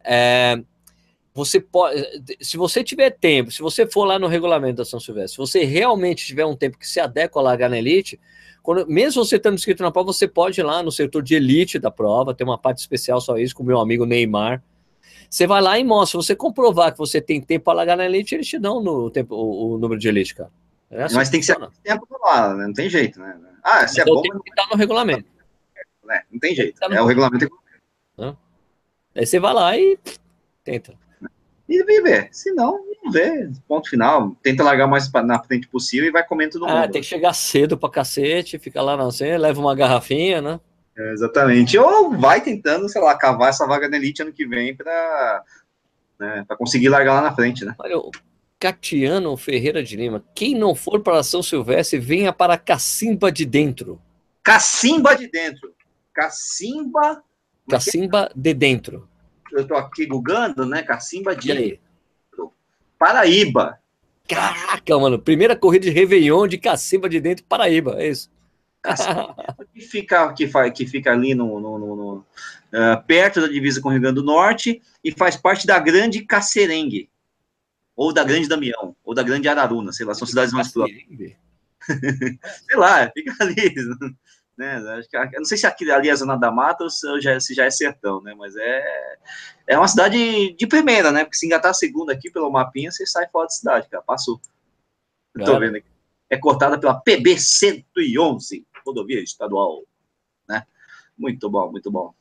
É, 0.04 0.62
você 1.34 1.60
pode, 1.60 2.04
se 2.40 2.58
você 2.58 2.84
tiver 2.84 3.12
tempo, 3.12 3.52
se 3.52 3.62
você 3.62 3.86
for 3.86 4.06
lá 4.06 4.18
no 4.18 4.28
regulamento 4.28 4.78
da 4.78 4.86
São 4.86 5.00
Silvestre, 5.00 5.34
se 5.34 5.38
você 5.38 5.66
realmente 5.66 6.26
tiver 6.26 6.46
um 6.46 6.56
tempo 6.56 6.78
que 6.78 6.88
se 6.88 7.00
adequa 7.00 7.40
a 7.40 7.44
largar 7.44 7.70
na 7.70 7.78
elite, 7.78 8.20
quando, 8.64 8.88
mesmo 8.88 9.24
você 9.24 9.36
estando 9.36 9.56
inscrito 9.56 9.84
na 9.84 9.92
prova, 9.92 10.12
você 10.12 10.28
pode 10.28 10.60
ir 10.60 10.64
lá 10.64 10.82
no 10.82 10.92
setor 10.92 11.22
de 11.22 11.36
elite 11.36 11.78
da 11.78 11.92
prova, 11.92 12.34
tem 12.34 12.46
uma 12.46 12.58
parte 12.58 12.80
especial 12.80 13.22
só 13.22 13.38
isso 13.38 13.56
com 13.56 13.64
o 13.64 13.66
meu 13.66 13.80
amigo 13.80 14.06
Neymar. 14.06 14.64
Você 15.30 15.46
vai 15.46 15.62
lá 15.62 15.78
e 15.78 15.84
mostra. 15.84 16.20
Se 16.20 16.28
você 16.28 16.36
comprovar 16.36 16.92
que 16.92 16.98
você 16.98 17.22
tem 17.22 17.42
tempo 17.42 17.66
para 17.66 17.74
largar 17.74 17.98
na 17.98 18.06
elite, 18.06 18.36
eles 18.36 18.48
te 18.48 18.58
dão 18.58 18.82
no 18.82 19.10
tempo, 19.10 19.36
o, 19.36 19.76
o 19.76 19.78
número 19.78 20.00
de 20.00 20.08
elite, 20.08 20.36
cara. 20.36 20.50
É 20.90 21.04
assim 21.04 21.16
Mas 21.16 21.30
tem 21.30 21.40
que 21.40 21.46
ser 21.46 21.58
tempo 21.84 22.08
lá, 22.24 22.54
né? 22.54 22.68
não 22.68 22.74
tem 22.74 22.90
jeito, 22.90 23.20
né? 23.20 23.38
Ah, 23.62 23.88
se 23.88 24.00
é 24.00 24.06
bom. 24.06 24.22
Tem 24.22 24.32
que 24.32 24.50
estar 24.50 24.68
no 24.70 24.78
regulamento. 24.78 25.28
É, 26.10 26.22
não 26.32 26.40
tem 26.40 26.56
jeito. 26.56 26.80
Tá 26.80 26.88
no... 26.88 26.96
É 26.96 27.02
o 27.02 27.06
regulamento. 27.06 27.48
Aí 29.18 29.26
você 29.26 29.40
vai 29.40 29.54
lá 29.54 29.76
e 29.76 29.98
tenta. 30.64 30.94
E 31.68 31.84
viver. 31.84 32.30
Se 32.32 32.52
não, 32.54 32.80
não 33.04 33.12
vê. 33.12 33.50
Ponto 33.68 33.90
final. 33.90 34.38
Tenta 34.42 34.64
largar 34.64 34.88
mais 34.88 35.12
na 35.12 35.42
frente 35.42 35.68
possível 35.68 36.08
e 36.08 36.12
vai 36.12 36.26
comendo 36.26 36.54
todo 36.54 36.66
ah, 36.66 36.82
mundo. 36.82 36.92
tem 36.92 37.02
que 37.02 37.08
chegar 37.08 37.34
cedo 37.34 37.78
pra 37.78 37.90
cacete, 37.90 38.60
fica 38.60 38.82
lá 38.82 38.96
na 38.96 39.12
cena, 39.12 39.38
leva 39.40 39.60
uma 39.60 39.76
garrafinha, 39.76 40.42
né? 40.42 40.60
É, 40.98 41.12
exatamente. 41.12 41.78
Ou 41.78 42.18
vai 42.18 42.42
tentando, 42.42 42.90
sei 42.90 43.00
lá, 43.02 43.16
cavar 43.16 43.50
essa 43.50 43.68
vaga 43.68 43.88
na 43.88 43.98
elite 43.98 44.24
ano 44.24 44.34
que 44.34 44.48
vem 44.48 44.76
para 44.76 45.44
né, 46.20 46.46
conseguir 46.58 46.90
largar 46.90 47.14
lá 47.14 47.22
na 47.22 47.36
frente, 47.36 47.64
né? 47.64 47.76
Olha, 47.78 48.00
o 48.00 48.12
Catiano 48.60 49.38
Ferreira 49.38 49.84
de 49.84 49.96
Lima, 49.96 50.24
quem 50.34 50.56
não 50.56 50.74
for 50.74 51.00
para 51.02 51.22
São 51.22 51.44
Silvestre, 51.44 52.00
venha 52.00 52.34
para 52.34 52.58
Cacimba 52.58 53.32
de 53.32 53.46
Dentro. 53.46 54.02
Cacimba 54.42 55.16
de 55.16 55.28
Dentro. 55.28 55.72
Cacimba. 56.12 57.24
Cacimba 57.70 58.32
de 58.36 58.54
Dentro. 58.56 59.08
Eu 59.52 59.62
estou 59.62 59.78
aqui 59.78 60.08
googando, 60.08 60.66
né? 60.66 60.82
Cacimba 60.82 61.36
de 61.36 61.54
Dentro. 61.54 62.52
Paraíba. 62.98 63.80
Caraca, 64.28 64.98
mano. 64.98 65.20
Primeira 65.20 65.56
corrida 65.56 65.86
de 65.86 65.92
Réveillon 65.92 66.48
de 66.48 66.58
Cacimba 66.58 67.08
de 67.08 67.22
Dentro, 67.22 67.46
Paraíba. 67.46 68.02
É 68.02 68.08
isso 68.08 68.36
que 69.74 69.82
fica, 69.82 70.34
que, 70.34 70.48
faz, 70.48 70.74
que 70.74 70.86
fica 70.86 71.12
ali 71.12 71.34
no, 71.36 71.60
no, 71.60 71.78
no, 71.78 71.96
no 71.96 72.14
uh, 72.18 73.04
perto 73.06 73.42
da 73.42 73.48
divisa 73.48 73.82
com 73.82 73.90
o 73.90 73.92
Rio 73.92 74.02
Grande 74.02 74.16
do 74.16 74.24
Norte 74.24 74.82
e 75.04 75.12
faz 75.12 75.36
parte 75.36 75.68
da 75.68 75.80
Grande 75.80 76.26
Cacerengue, 76.26 77.10
ou 77.96 78.14
da 78.14 78.24
Grande 78.24 78.48
Damião, 78.48 78.96
ou 79.04 79.14
da 79.14 79.24
Grande 79.24 79.48
Araruna, 79.48 79.92
sei 79.92 80.06
lá, 80.06 80.14
são 80.14 80.28
cidades 80.28 80.54
mais 80.54 80.72
próximas. 80.72 81.04
sei 82.68 82.78
lá, 82.78 83.10
fica 83.12 83.36
ali. 83.40 83.56
Né? 84.58 84.80
Não 85.36 85.46
sei 85.46 85.56
se 85.56 85.68
aqui, 85.68 85.90
ali 85.92 86.10
é 86.10 86.12
a 86.12 86.16
Zona 86.16 86.36
da 86.36 86.50
Mata 86.50 86.84
ou 86.84 86.90
se 86.90 87.22
já, 87.22 87.40
se 87.40 87.54
já 87.54 87.66
é 87.66 87.70
sertão, 87.70 88.24
né? 88.24 88.34
Mas 88.36 88.56
é, 88.56 89.16
é 89.68 89.78
uma 89.78 89.88
cidade 89.88 90.56
de 90.56 90.66
primeira, 90.66 91.12
né? 91.12 91.24
Porque 91.24 91.38
se 91.38 91.46
engatar 91.46 91.70
a 91.70 91.76
segunda 91.76 92.12
aqui 92.12 92.32
pelo 92.32 92.50
mapinha, 92.50 92.92
você 92.92 93.06
sai 93.06 93.28
fora 93.30 93.46
da 93.46 93.52
cidade, 93.52 93.88
cara. 93.88 94.02
Passou. 94.02 94.42
Estou 95.38 95.60
vendo 95.60 95.78
aqui. 95.78 95.88
É 96.28 96.38
cortada 96.38 96.80
pela 96.80 97.00
PB 97.00 97.40
111 97.40 98.66
rodovia 98.88 99.22
estadual, 99.22 99.84
né? 100.48 100.64
Muito 101.18 101.50
bom, 101.50 101.72
muito 101.72 101.92
bom. 101.92 102.14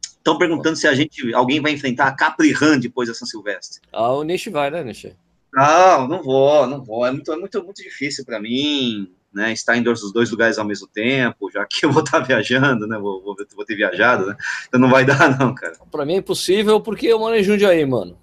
Estão 0.00 0.38
perguntando 0.38 0.76
se 0.76 0.88
a 0.88 0.94
gente, 0.94 1.32
alguém 1.34 1.60
vai 1.60 1.72
enfrentar 1.72 2.08
a 2.08 2.12
Caprihan 2.12 2.78
depois 2.80 3.08
da 3.08 3.14
São 3.14 3.28
Silvestre. 3.28 3.80
Ah, 3.92 4.12
o 4.12 4.24
Nish 4.24 4.48
vai, 4.48 4.70
né, 4.70 4.82
Nish? 4.82 5.14
Não, 5.52 6.08
não 6.08 6.22
vou, 6.22 6.66
não 6.66 6.82
vou. 6.82 7.06
É 7.06 7.12
muito, 7.12 7.32
é 7.32 7.36
muito, 7.36 7.62
muito 7.64 7.82
difícil 7.82 8.24
para 8.24 8.40
mim, 8.40 9.12
né? 9.32 9.52
Estar 9.52 9.76
em 9.76 9.82
dois, 9.82 10.02
os 10.02 10.12
dois 10.12 10.30
lugares 10.30 10.58
ao 10.58 10.64
mesmo 10.64 10.86
tempo, 10.88 11.50
já 11.50 11.64
que 11.64 11.86
eu 11.86 11.92
vou 11.92 12.02
estar 12.02 12.18
viajando, 12.26 12.86
né? 12.86 12.98
Vou, 12.98 13.22
vou, 13.22 13.36
vou 13.54 13.64
ter 13.64 13.76
viajado, 13.76 14.26
né? 14.26 14.36
Então 14.66 14.80
não 14.80 14.90
vai 14.90 15.04
dar, 15.04 15.30
não, 15.38 15.54
cara. 15.54 15.74
Para 15.90 16.04
mim 16.04 16.14
é 16.14 16.18
impossível 16.18 16.80
porque 16.80 17.06
eu 17.06 17.18
moro 17.18 17.36
em 17.36 17.44
Jundiaí, 17.44 17.86
mano. 17.86 18.18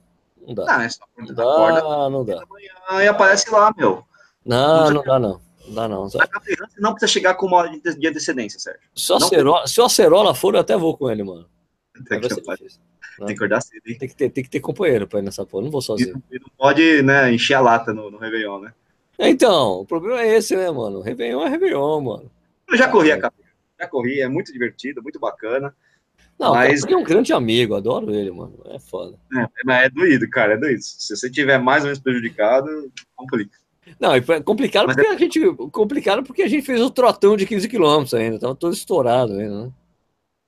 Não 0.46 0.54
dá. 0.54 0.66
Não, 0.66 0.82
é 0.82 0.90
só 0.90 1.06
não 1.18 1.34
dá, 1.34 2.10
não 2.10 2.26
dá. 2.26 2.44
E 3.02 3.08
aparece 3.08 3.50
lá, 3.50 3.74
meu. 3.78 4.04
Não, 4.46 4.86
não, 4.86 4.92
não 4.92 5.04
dá, 5.04 5.20
não. 5.20 5.42
Não 5.68 5.74
dá, 5.74 5.88
não. 5.88 6.08
Na 6.08 6.28
não 6.80 6.92
precisa 6.92 7.12
chegar 7.12 7.36
com 7.36 7.48
uma 7.48 7.58
hora 7.58 7.70
de 7.70 8.08
antecedência, 8.08 8.60
Sérgio. 8.60 8.82
Se 8.96 9.12
o, 9.12 9.16
Acerola, 9.16 9.68
se 9.68 9.82
o 9.82 9.86
Acerola 9.86 10.36
for, 10.36 10.54
eu 10.56 10.60
até 10.60 10.76
vou 10.78 10.98
com 10.98 11.10
ele, 11.10 11.24
mano. 11.24 11.46
Tem 12.08 12.20
que, 12.20 12.28
tem 12.28 13.28
que 13.28 13.34
acordar 13.34 13.62
cedo, 13.62 13.82
hein? 13.86 13.98
Tem 13.98 14.10
que 14.10 14.16
ter, 14.16 14.30
tem 14.30 14.44
que 14.44 14.50
ter 14.50 14.60
companheiro 14.60 15.08
pra 15.08 15.20
ir 15.20 15.24
nessa 15.24 15.46
porra. 15.46 15.64
Não 15.64 15.72
vou 15.72 15.82
sozinho. 15.82 16.22
E 16.32 16.40
não, 16.40 16.48
pode, 16.58 17.02
né, 17.04 17.32
encher 17.32 17.54
a 17.54 17.62
lata 17.62 17.94
no, 17.94 18.10
no 18.10 18.18
Réveillon, 18.18 18.60
né? 18.60 18.74
Então, 19.20 19.82
o 19.82 19.86
problema 19.86 20.22
é 20.22 20.36
esse, 20.38 20.56
né, 20.56 20.70
mano? 20.72 21.02
Réveillon 21.02 21.46
é 21.46 21.50
Réveillon, 21.50 22.02
mano. 22.02 22.32
Eu 22.68 22.78
já 22.78 22.90
corri 22.90 23.12
a 23.12 23.20
cadeira. 23.20 23.52
Já 23.80 23.88
corri, 23.88 24.22
é 24.22 24.28
muito 24.28 24.52
divertido, 24.52 25.04
muito 25.04 25.20
bacana. 25.20 25.76
Não, 26.40 26.54
mas 26.54 26.84
é 26.84 26.96
um 26.96 27.04
grande 27.04 27.32
amigo, 27.32 27.76
adoro 27.76 28.14
ele, 28.14 28.32
mano. 28.32 28.60
É 28.66 28.80
foda. 28.80 29.18
É, 29.70 29.86
é 29.86 29.90
doído, 29.90 30.28
cara, 30.30 30.54
é 30.54 30.58
doído. 30.58 30.82
Se 30.82 31.16
você 31.16 31.30
tiver 31.30 31.60
mais 31.60 31.84
ou 31.84 31.88
menos 31.88 32.00
prejudicado, 32.00 32.92
complica. 33.16 33.56
Não, 34.00 34.14
é 34.14 34.22
complicado 34.42 34.86
porque 34.88 35.08
é... 35.08 35.12
a 35.12 35.18
gente. 35.18 35.56
Complicado 35.72 36.24
porque 36.24 36.44
a 36.44 36.48
gente 36.48 36.66
fez 36.66 36.82
o 36.82 36.90
trotão 36.90 37.36
de 37.36 37.46
15 37.46 37.68
quilômetros 37.68 38.14
ainda, 38.14 38.40
tava 38.40 38.56
todo 38.56 38.74
estourado 38.74 39.34
ainda, 39.34 39.66
né? 39.66 39.72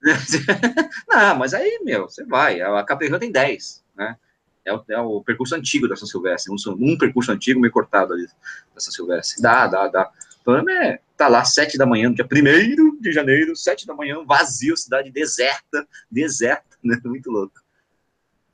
Não, 1.09 1.35
mas 1.35 1.53
aí, 1.53 1.79
meu, 1.83 2.03
você 2.03 2.23
vai. 2.25 2.61
A 2.61 2.83
Capricorn 2.83 3.19
tem 3.19 3.31
10, 3.31 3.83
né? 3.95 4.15
É 4.63 4.73
o, 4.73 4.83
é 4.89 4.99
o, 4.99 5.21
percurso 5.21 5.55
antigo 5.55 5.87
da 5.87 5.95
São 5.95 6.07
Silvestre, 6.07 6.51
um, 6.51 6.57
um, 6.79 6.97
percurso 6.97 7.31
antigo 7.31 7.59
meio 7.59 7.71
cortado 7.71 8.13
ali 8.13 8.25
da 8.73 8.79
São 8.79 8.91
Silvestre. 8.91 9.41
Dá, 9.41 9.67
dá, 9.67 9.87
dá. 9.87 10.11
O 10.41 10.43
problema 10.43 10.71
é, 10.83 10.99
tá 11.15 11.27
lá 11.27 11.45
sete 11.45 11.77
da 11.77 11.85
manhã, 11.85 12.11
dia 12.11 12.25
1 12.25 12.99
de 12.99 13.11
janeiro, 13.11 13.55
sete 13.55 13.85
da 13.85 13.93
manhã, 13.93 14.23
vazio, 14.25 14.75
cidade 14.75 15.11
deserta, 15.11 15.87
deserta, 16.09 16.77
né? 16.83 16.99
Muito 17.03 17.29
louco. 17.29 17.61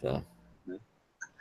Tá. 0.01 0.21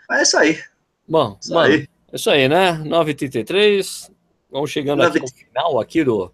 Mas 0.08 0.18
é 0.18 0.22
isso 0.22 0.38
aí. 0.38 0.62
Bom, 1.08 1.36
isso 1.40 1.52
mano, 1.52 1.74
aí. 1.74 1.88
É 2.12 2.16
isso 2.16 2.28
aí, 2.28 2.48
né? 2.48 2.72
9h33. 2.84 4.10
Vamos 4.50 4.70
chegando 4.70 5.02
aqui 5.02 5.20
no 5.20 5.28
final 5.28 5.80
aqui 5.80 6.02
do 6.02 6.32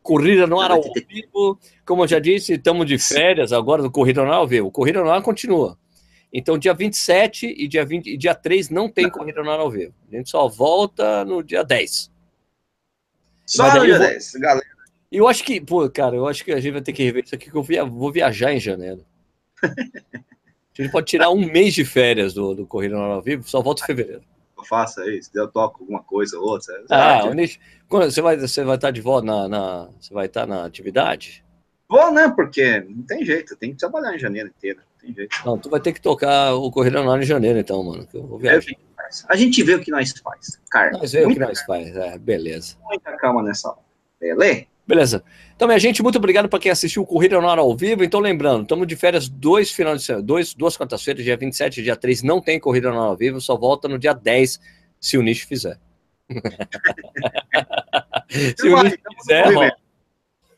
Corrida 0.00 0.46
no 0.46 0.60
Ar 0.60 0.70
ao 0.70 0.82
vivo. 0.82 1.58
Como 1.84 2.04
eu 2.04 2.08
já 2.08 2.20
disse, 2.20 2.54
estamos 2.54 2.86
de 2.86 2.96
férias 2.96 3.52
agora 3.52 3.82
do 3.82 3.90
Corrida 3.90 4.22
no 4.22 4.30
Ar 4.30 4.38
ao 4.38 4.46
vivo. 4.46 4.68
O 4.68 4.70
Corrida 4.70 5.02
no 5.02 5.10
Ar 5.10 5.20
continua. 5.22 5.76
Então, 6.32 6.56
dia 6.56 6.72
27 6.72 7.46
e 7.46 7.66
dia, 7.66 7.84
20, 7.84 8.06
e 8.06 8.16
dia 8.16 8.34
3 8.34 8.70
não 8.70 8.88
tem 8.88 9.10
Corrida 9.10 9.42
no 9.42 9.50
Ar 9.50 9.58
ao 9.58 9.70
vivo. 9.70 9.92
A 10.12 10.16
gente 10.16 10.30
só 10.30 10.46
volta 10.46 11.24
no 11.24 11.42
dia 11.42 11.64
10. 11.64 12.12
Só 13.46 13.74
no 13.74 13.84
dia 13.84 13.98
vou... 13.98 14.06
10, 14.06 14.32
galera. 14.34 14.66
E 15.10 15.16
eu 15.16 15.26
acho 15.26 15.42
que, 15.42 15.60
pô, 15.60 15.88
cara, 15.90 16.14
eu 16.14 16.26
acho 16.26 16.44
que 16.44 16.52
a 16.52 16.60
gente 16.60 16.72
vai 16.72 16.82
ter 16.82 16.92
que 16.92 17.02
rever 17.02 17.24
isso 17.24 17.34
aqui, 17.34 17.50
que 17.50 17.56
eu 17.56 17.90
vou 17.90 18.12
viajar 18.12 18.52
em 18.52 18.60
janeiro. 18.60 19.04
a 19.62 20.82
gente 20.82 20.92
pode 20.92 21.06
tirar 21.06 21.30
um 21.30 21.50
mês 21.50 21.74
de 21.74 21.84
férias 21.84 22.32
do, 22.32 22.54
do 22.54 22.66
Corrida 22.66 22.94
no 22.94 23.02
Ar 23.02 23.10
ao 23.10 23.22
vivo, 23.22 23.48
só 23.48 23.60
volta 23.60 23.82
em 23.82 23.86
fevereiro 23.86 24.22
faça 24.66 25.08
isso, 25.10 25.30
eu 25.34 25.48
toco 25.48 25.82
alguma 25.82 26.02
coisa 26.02 26.38
ou 26.38 26.44
outra. 26.44 26.84
Ah, 26.90 27.20
quando 27.88 28.10
você 28.10 28.20
vai, 28.20 28.36
você 28.36 28.64
vai 28.64 28.76
estar 28.76 28.90
de 28.90 29.00
volta 29.00 29.26
na, 29.26 29.48
na, 29.48 29.88
você 30.00 30.12
vai 30.12 30.26
estar 30.26 30.46
na 30.46 30.64
atividade? 30.64 31.44
Vou, 31.88 32.12
né? 32.12 32.28
Porque 32.34 32.80
não 32.80 33.02
tem 33.02 33.24
jeito, 33.24 33.56
tem 33.56 33.72
que 33.72 33.78
trabalhar 33.78 34.14
em 34.14 34.18
janeiro 34.18 34.48
inteiro, 34.48 34.80
não 34.80 35.00
tem 35.00 35.14
jeito. 35.14 35.36
Não, 35.44 35.56
tu 35.56 35.70
vai 35.70 35.80
ter 35.80 35.92
que 35.92 36.00
tocar 36.00 36.54
o 36.54 36.70
Correio 36.70 36.98
Anual 36.98 37.18
em 37.18 37.24
janeiro, 37.24 37.58
então, 37.58 37.82
mano. 37.82 38.06
Que 38.06 38.16
eu 38.16 38.26
vou 38.26 38.38
viajar. 38.38 38.72
A 39.28 39.36
gente 39.36 39.62
vê 39.62 39.74
o 39.74 39.80
que 39.80 39.90
nós 39.90 40.12
faz, 40.18 40.60
cara. 40.68 40.90
Nós 40.90 41.12
vê 41.12 41.24
o 41.24 41.28
que 41.28 41.38
nós 41.38 41.62
faz, 41.62 41.94
é, 41.94 42.18
beleza. 42.18 42.76
Muita 42.82 43.16
calma 43.16 43.42
nessa 43.42 43.68
hora. 43.68 43.78
Beleza? 44.18 44.66
Beleza. 44.86 45.24
Então, 45.54 45.66
minha 45.66 45.80
gente, 45.80 46.02
muito 46.02 46.16
obrigado 46.16 46.48
para 46.48 46.60
quem 46.60 46.70
assistiu 46.70 47.02
o 47.02 47.06
Corrida 47.06 47.40
no 47.40 47.48
Ar 47.48 47.58
ao 47.58 47.76
vivo. 47.76 48.04
Então, 48.04 48.20
lembrando, 48.20 48.62
estamos 48.62 48.86
de 48.86 48.94
férias 48.94 49.28
dois 49.28 49.72
finais 49.72 50.00
de 50.00 50.06
semana, 50.06 50.24
dois, 50.24 50.54
duas 50.54 50.76
quartas-feiras, 50.76 51.24
dia 51.24 51.36
27 51.36 51.80
e 51.80 51.82
dia 51.82 51.96
3, 51.96 52.22
não 52.22 52.40
tem 52.40 52.60
Corrida 52.60 52.90
no 52.90 53.00
Ar 53.00 53.08
ao 53.08 53.16
vivo, 53.16 53.40
só 53.40 53.56
volta 53.56 53.88
no 53.88 53.98
dia 53.98 54.12
10, 54.12 54.60
se 55.00 55.18
o 55.18 55.22
nicho 55.22 55.48
fizer. 55.48 55.80
se 58.30 58.68
o 58.68 58.82
nicho 58.82 58.98
fizer, 59.18 59.76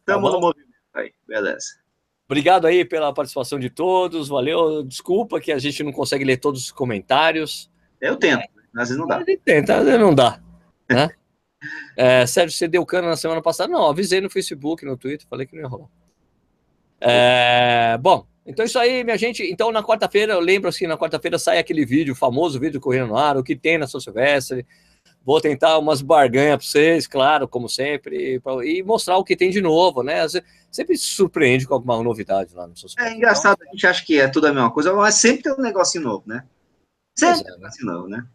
Estamos 0.08 0.30
tá 0.30 0.36
no 0.36 0.40
movimento 0.40 0.68
aí, 0.94 1.12
beleza. 1.26 1.78
Obrigado 2.26 2.66
aí 2.66 2.84
pela 2.84 3.12
participação 3.14 3.58
de 3.58 3.70
todos, 3.70 4.28
valeu. 4.28 4.82
Desculpa 4.82 5.40
que 5.40 5.50
a 5.50 5.58
gente 5.58 5.82
não 5.82 5.92
consegue 5.92 6.24
ler 6.24 6.36
todos 6.36 6.64
os 6.64 6.70
comentários. 6.70 7.70
Eu 7.98 8.16
tento, 8.16 8.46
às 8.74 8.88
vezes 8.88 8.98
não 8.98 9.06
dá. 9.06 9.20
Ele 9.20 9.38
tenta, 9.38 9.76
às 9.76 9.84
vezes 9.84 10.00
não 10.00 10.14
dá, 10.14 10.40
né? 10.90 11.08
É, 11.96 12.26
Sérgio, 12.26 12.56
você 12.56 12.68
deu 12.68 12.86
cana 12.86 13.08
na 13.08 13.16
semana 13.16 13.42
passada? 13.42 13.72
Não, 13.72 13.88
avisei 13.88 14.20
no 14.20 14.30
Facebook, 14.30 14.84
no 14.84 14.96
Twitter, 14.96 15.26
falei 15.28 15.46
que 15.46 15.54
não 15.54 15.62
ia 15.62 15.68
rolar. 15.68 15.88
É, 17.00 17.98
bom, 18.00 18.26
então 18.46 18.64
isso 18.64 18.78
aí, 18.78 19.04
minha 19.04 19.18
gente. 19.18 19.42
Então, 19.42 19.70
na 19.70 19.82
quarta-feira, 19.82 20.32
eu 20.32 20.40
lembro 20.40 20.68
assim, 20.68 20.86
na 20.86 20.96
quarta-feira 20.96 21.38
sai 21.38 21.58
aquele 21.58 21.84
vídeo, 21.84 22.14
famoso 22.14 22.58
vídeo 22.58 22.80
correndo 22.80 23.08
no 23.08 23.16
ar, 23.16 23.36
o 23.36 23.42
que 23.42 23.54
tem 23.54 23.78
na 23.78 23.86
São 23.86 24.00
Silvestre. 24.00 24.66
Vou 25.24 25.40
tentar 25.40 25.76
umas 25.78 26.00
barganhas 26.00 26.56
para 26.56 26.66
vocês, 26.66 27.06
claro, 27.06 27.46
como 27.46 27.68
sempre, 27.68 28.40
pra, 28.40 28.64
e 28.64 28.82
mostrar 28.82 29.18
o 29.18 29.24
que 29.24 29.36
tem 29.36 29.50
de 29.50 29.60
novo, 29.60 30.02
né? 30.02 30.26
Sempre 30.70 30.96
se 30.96 31.08
surpreende 31.08 31.66
com 31.66 31.74
alguma 31.74 32.02
novidade 32.02 32.54
lá 32.54 32.66
no 32.66 32.76
São 32.76 32.88
Silvestre. 32.88 33.14
É 33.14 33.16
engraçado, 33.16 33.58
a 33.60 33.70
gente 33.70 33.86
acha 33.86 34.04
que 34.04 34.18
é 34.18 34.28
tudo 34.28 34.46
a 34.46 34.52
mesma 34.52 34.70
coisa, 34.70 34.94
mas 34.94 35.16
sempre 35.16 35.42
tem 35.42 35.52
um 35.52 35.60
negocinho 35.60 36.04
novo, 36.04 36.22
né? 36.26 36.44
Sempre 37.14 37.40
é, 37.40 37.44
tem 37.44 37.54
um 37.54 37.58
negocinho 37.58 37.92
novo, 37.92 38.08
né? 38.08 38.26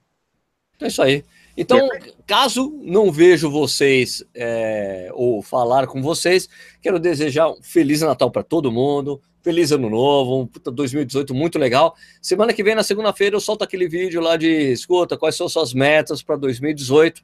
Então 0.76 0.86
é 0.86 0.90
isso 0.90 1.02
aí. 1.02 1.26
Então, 1.56 1.88
caso 2.26 2.74
não 2.82 3.12
vejo 3.12 3.50
vocês 3.50 4.24
é, 4.34 5.10
ou 5.14 5.42
falar 5.42 5.86
com 5.86 6.02
vocês, 6.02 6.50
quero 6.82 7.00
desejar 7.00 7.50
um 7.50 7.62
Feliz 7.62 8.02
Natal 8.02 8.32
para 8.32 8.42
todo 8.42 8.72
mundo, 8.72 9.22
Feliz 9.44 9.72
Ano 9.72 9.90
Novo, 9.90 10.42
um 10.42 10.48
puta 10.48 10.72
2018 10.72 11.36
muito 11.36 11.60
legal. 11.60 11.96
Semana 12.22 12.54
que 12.54 12.64
vem, 12.64 12.74
na 12.74 12.82
segunda-feira, 12.82 13.36
eu 13.36 13.42
solto 13.42 13.64
aquele 13.64 13.88
vídeo 13.88 14.22
lá 14.22 14.38
de 14.38 14.72
escuta, 14.72 15.18
quais 15.18 15.36
são 15.36 15.50
suas 15.50 15.74
metas 15.74 16.24
para 16.24 16.38
2018 16.38 17.22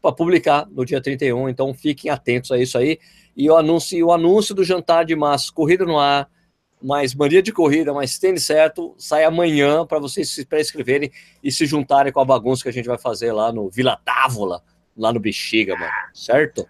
para 0.00 0.12
publicar 0.12 0.66
no 0.70 0.84
dia 0.84 1.00
31. 1.00 1.48
Então, 1.48 1.74
fiquem 1.74 2.10
atentos 2.10 2.50
a 2.50 2.58
isso 2.58 2.78
aí. 2.78 2.98
E 3.36 3.48
o 3.50 3.56
anúncio, 3.56 4.06
o 4.06 4.12
anúncio 4.12 4.54
do 4.54 4.64
jantar 4.64 5.04
de 5.04 5.14
massa, 5.14 5.52
corrida 5.52 5.84
no 5.84 5.98
ar, 5.98 6.28
mais 6.82 7.14
mania 7.14 7.42
de 7.42 7.52
corrida, 7.52 7.92
mais 7.92 8.18
tênis 8.18 8.44
certo, 8.44 8.94
sai 8.98 9.24
amanhã 9.24 9.84
para 9.84 9.98
vocês 9.98 10.30
se 10.30 10.44
pré-escreverem 10.44 11.10
e 11.42 11.50
se 11.50 11.66
juntarem 11.66 12.12
com 12.12 12.20
a 12.20 12.24
bagunça 12.24 12.62
que 12.62 12.68
a 12.68 12.72
gente 12.72 12.86
vai 12.86 12.98
fazer 12.98 13.32
lá 13.32 13.52
no 13.52 13.68
Vila 13.68 14.00
Távola, 14.04 14.62
lá 14.96 15.12
no 15.12 15.20
Bexiga, 15.20 15.76
mano. 15.76 15.92
Certo? 16.14 16.68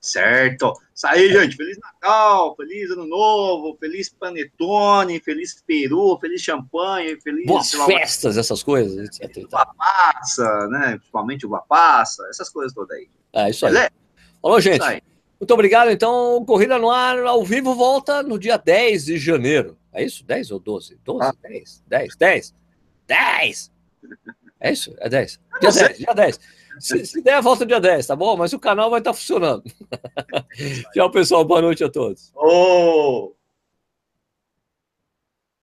Certo. 0.00 0.72
Isso 0.94 1.06
aí, 1.06 1.30
gente. 1.30 1.56
Feliz 1.56 1.78
Natal, 1.78 2.56
feliz 2.56 2.90
Ano 2.90 3.06
Novo, 3.06 3.76
feliz 3.78 4.08
Panetone, 4.08 5.20
feliz 5.20 5.62
Peru, 5.66 6.18
feliz 6.18 6.40
champanhe, 6.40 7.20
feliz. 7.20 7.44
Boas 7.44 7.70
festas, 7.72 8.38
essas 8.38 8.62
coisas, 8.62 9.20
etc. 9.20 9.44
Uva 9.44 9.66
passa, 9.76 10.68
né? 10.68 10.96
Principalmente 10.96 11.46
uva 11.46 11.62
passa, 11.68 12.26
essas 12.30 12.48
coisas 12.48 12.72
todas 12.72 12.96
aí. 12.96 13.08
É, 13.32 13.50
isso 13.50 13.66
aí. 13.66 13.72
Beleza? 13.72 13.92
Falou, 14.40 14.60
gente. 14.60 14.80
Isso 14.80 14.90
aí. 14.90 15.02
Muito 15.40 15.54
obrigado. 15.54 15.90
Então, 15.90 16.44
Corrida 16.44 16.78
no 16.78 16.90
Ar 16.90 17.18
ao 17.24 17.42
vivo 17.42 17.74
volta 17.74 18.22
no 18.22 18.38
dia 18.38 18.58
10 18.58 19.06
de 19.06 19.18
janeiro. 19.18 19.78
É 19.92 20.04
isso? 20.04 20.22
10 20.24 20.50
ou 20.50 20.60
12? 20.60 20.98
12? 21.02 21.26
Ah. 21.26 21.34
10? 21.42 21.82
10? 21.86 22.16
10? 22.16 22.54
10! 23.06 23.72
É 24.60 24.72
isso? 24.72 24.94
É 24.98 25.08
10? 25.08 25.40
Dia 25.60 25.72
10, 25.72 25.98
dia 25.98 26.14
10. 26.14 26.40
Se, 26.78 27.06
se 27.06 27.22
der, 27.22 27.42
volta 27.42 27.64
dia 27.64 27.80
10, 27.80 28.06
tá 28.06 28.14
bom? 28.14 28.36
Mas 28.36 28.52
o 28.52 28.58
canal 28.58 28.90
vai 28.90 29.00
estar 29.00 29.12
tá 29.12 29.16
funcionando. 29.16 29.64
Tchau, 30.92 31.10
pessoal. 31.10 31.44
Boa 31.44 31.62
noite 31.62 31.82
a 31.82 31.88
todos. 31.88 32.30
Oh. 32.36 33.34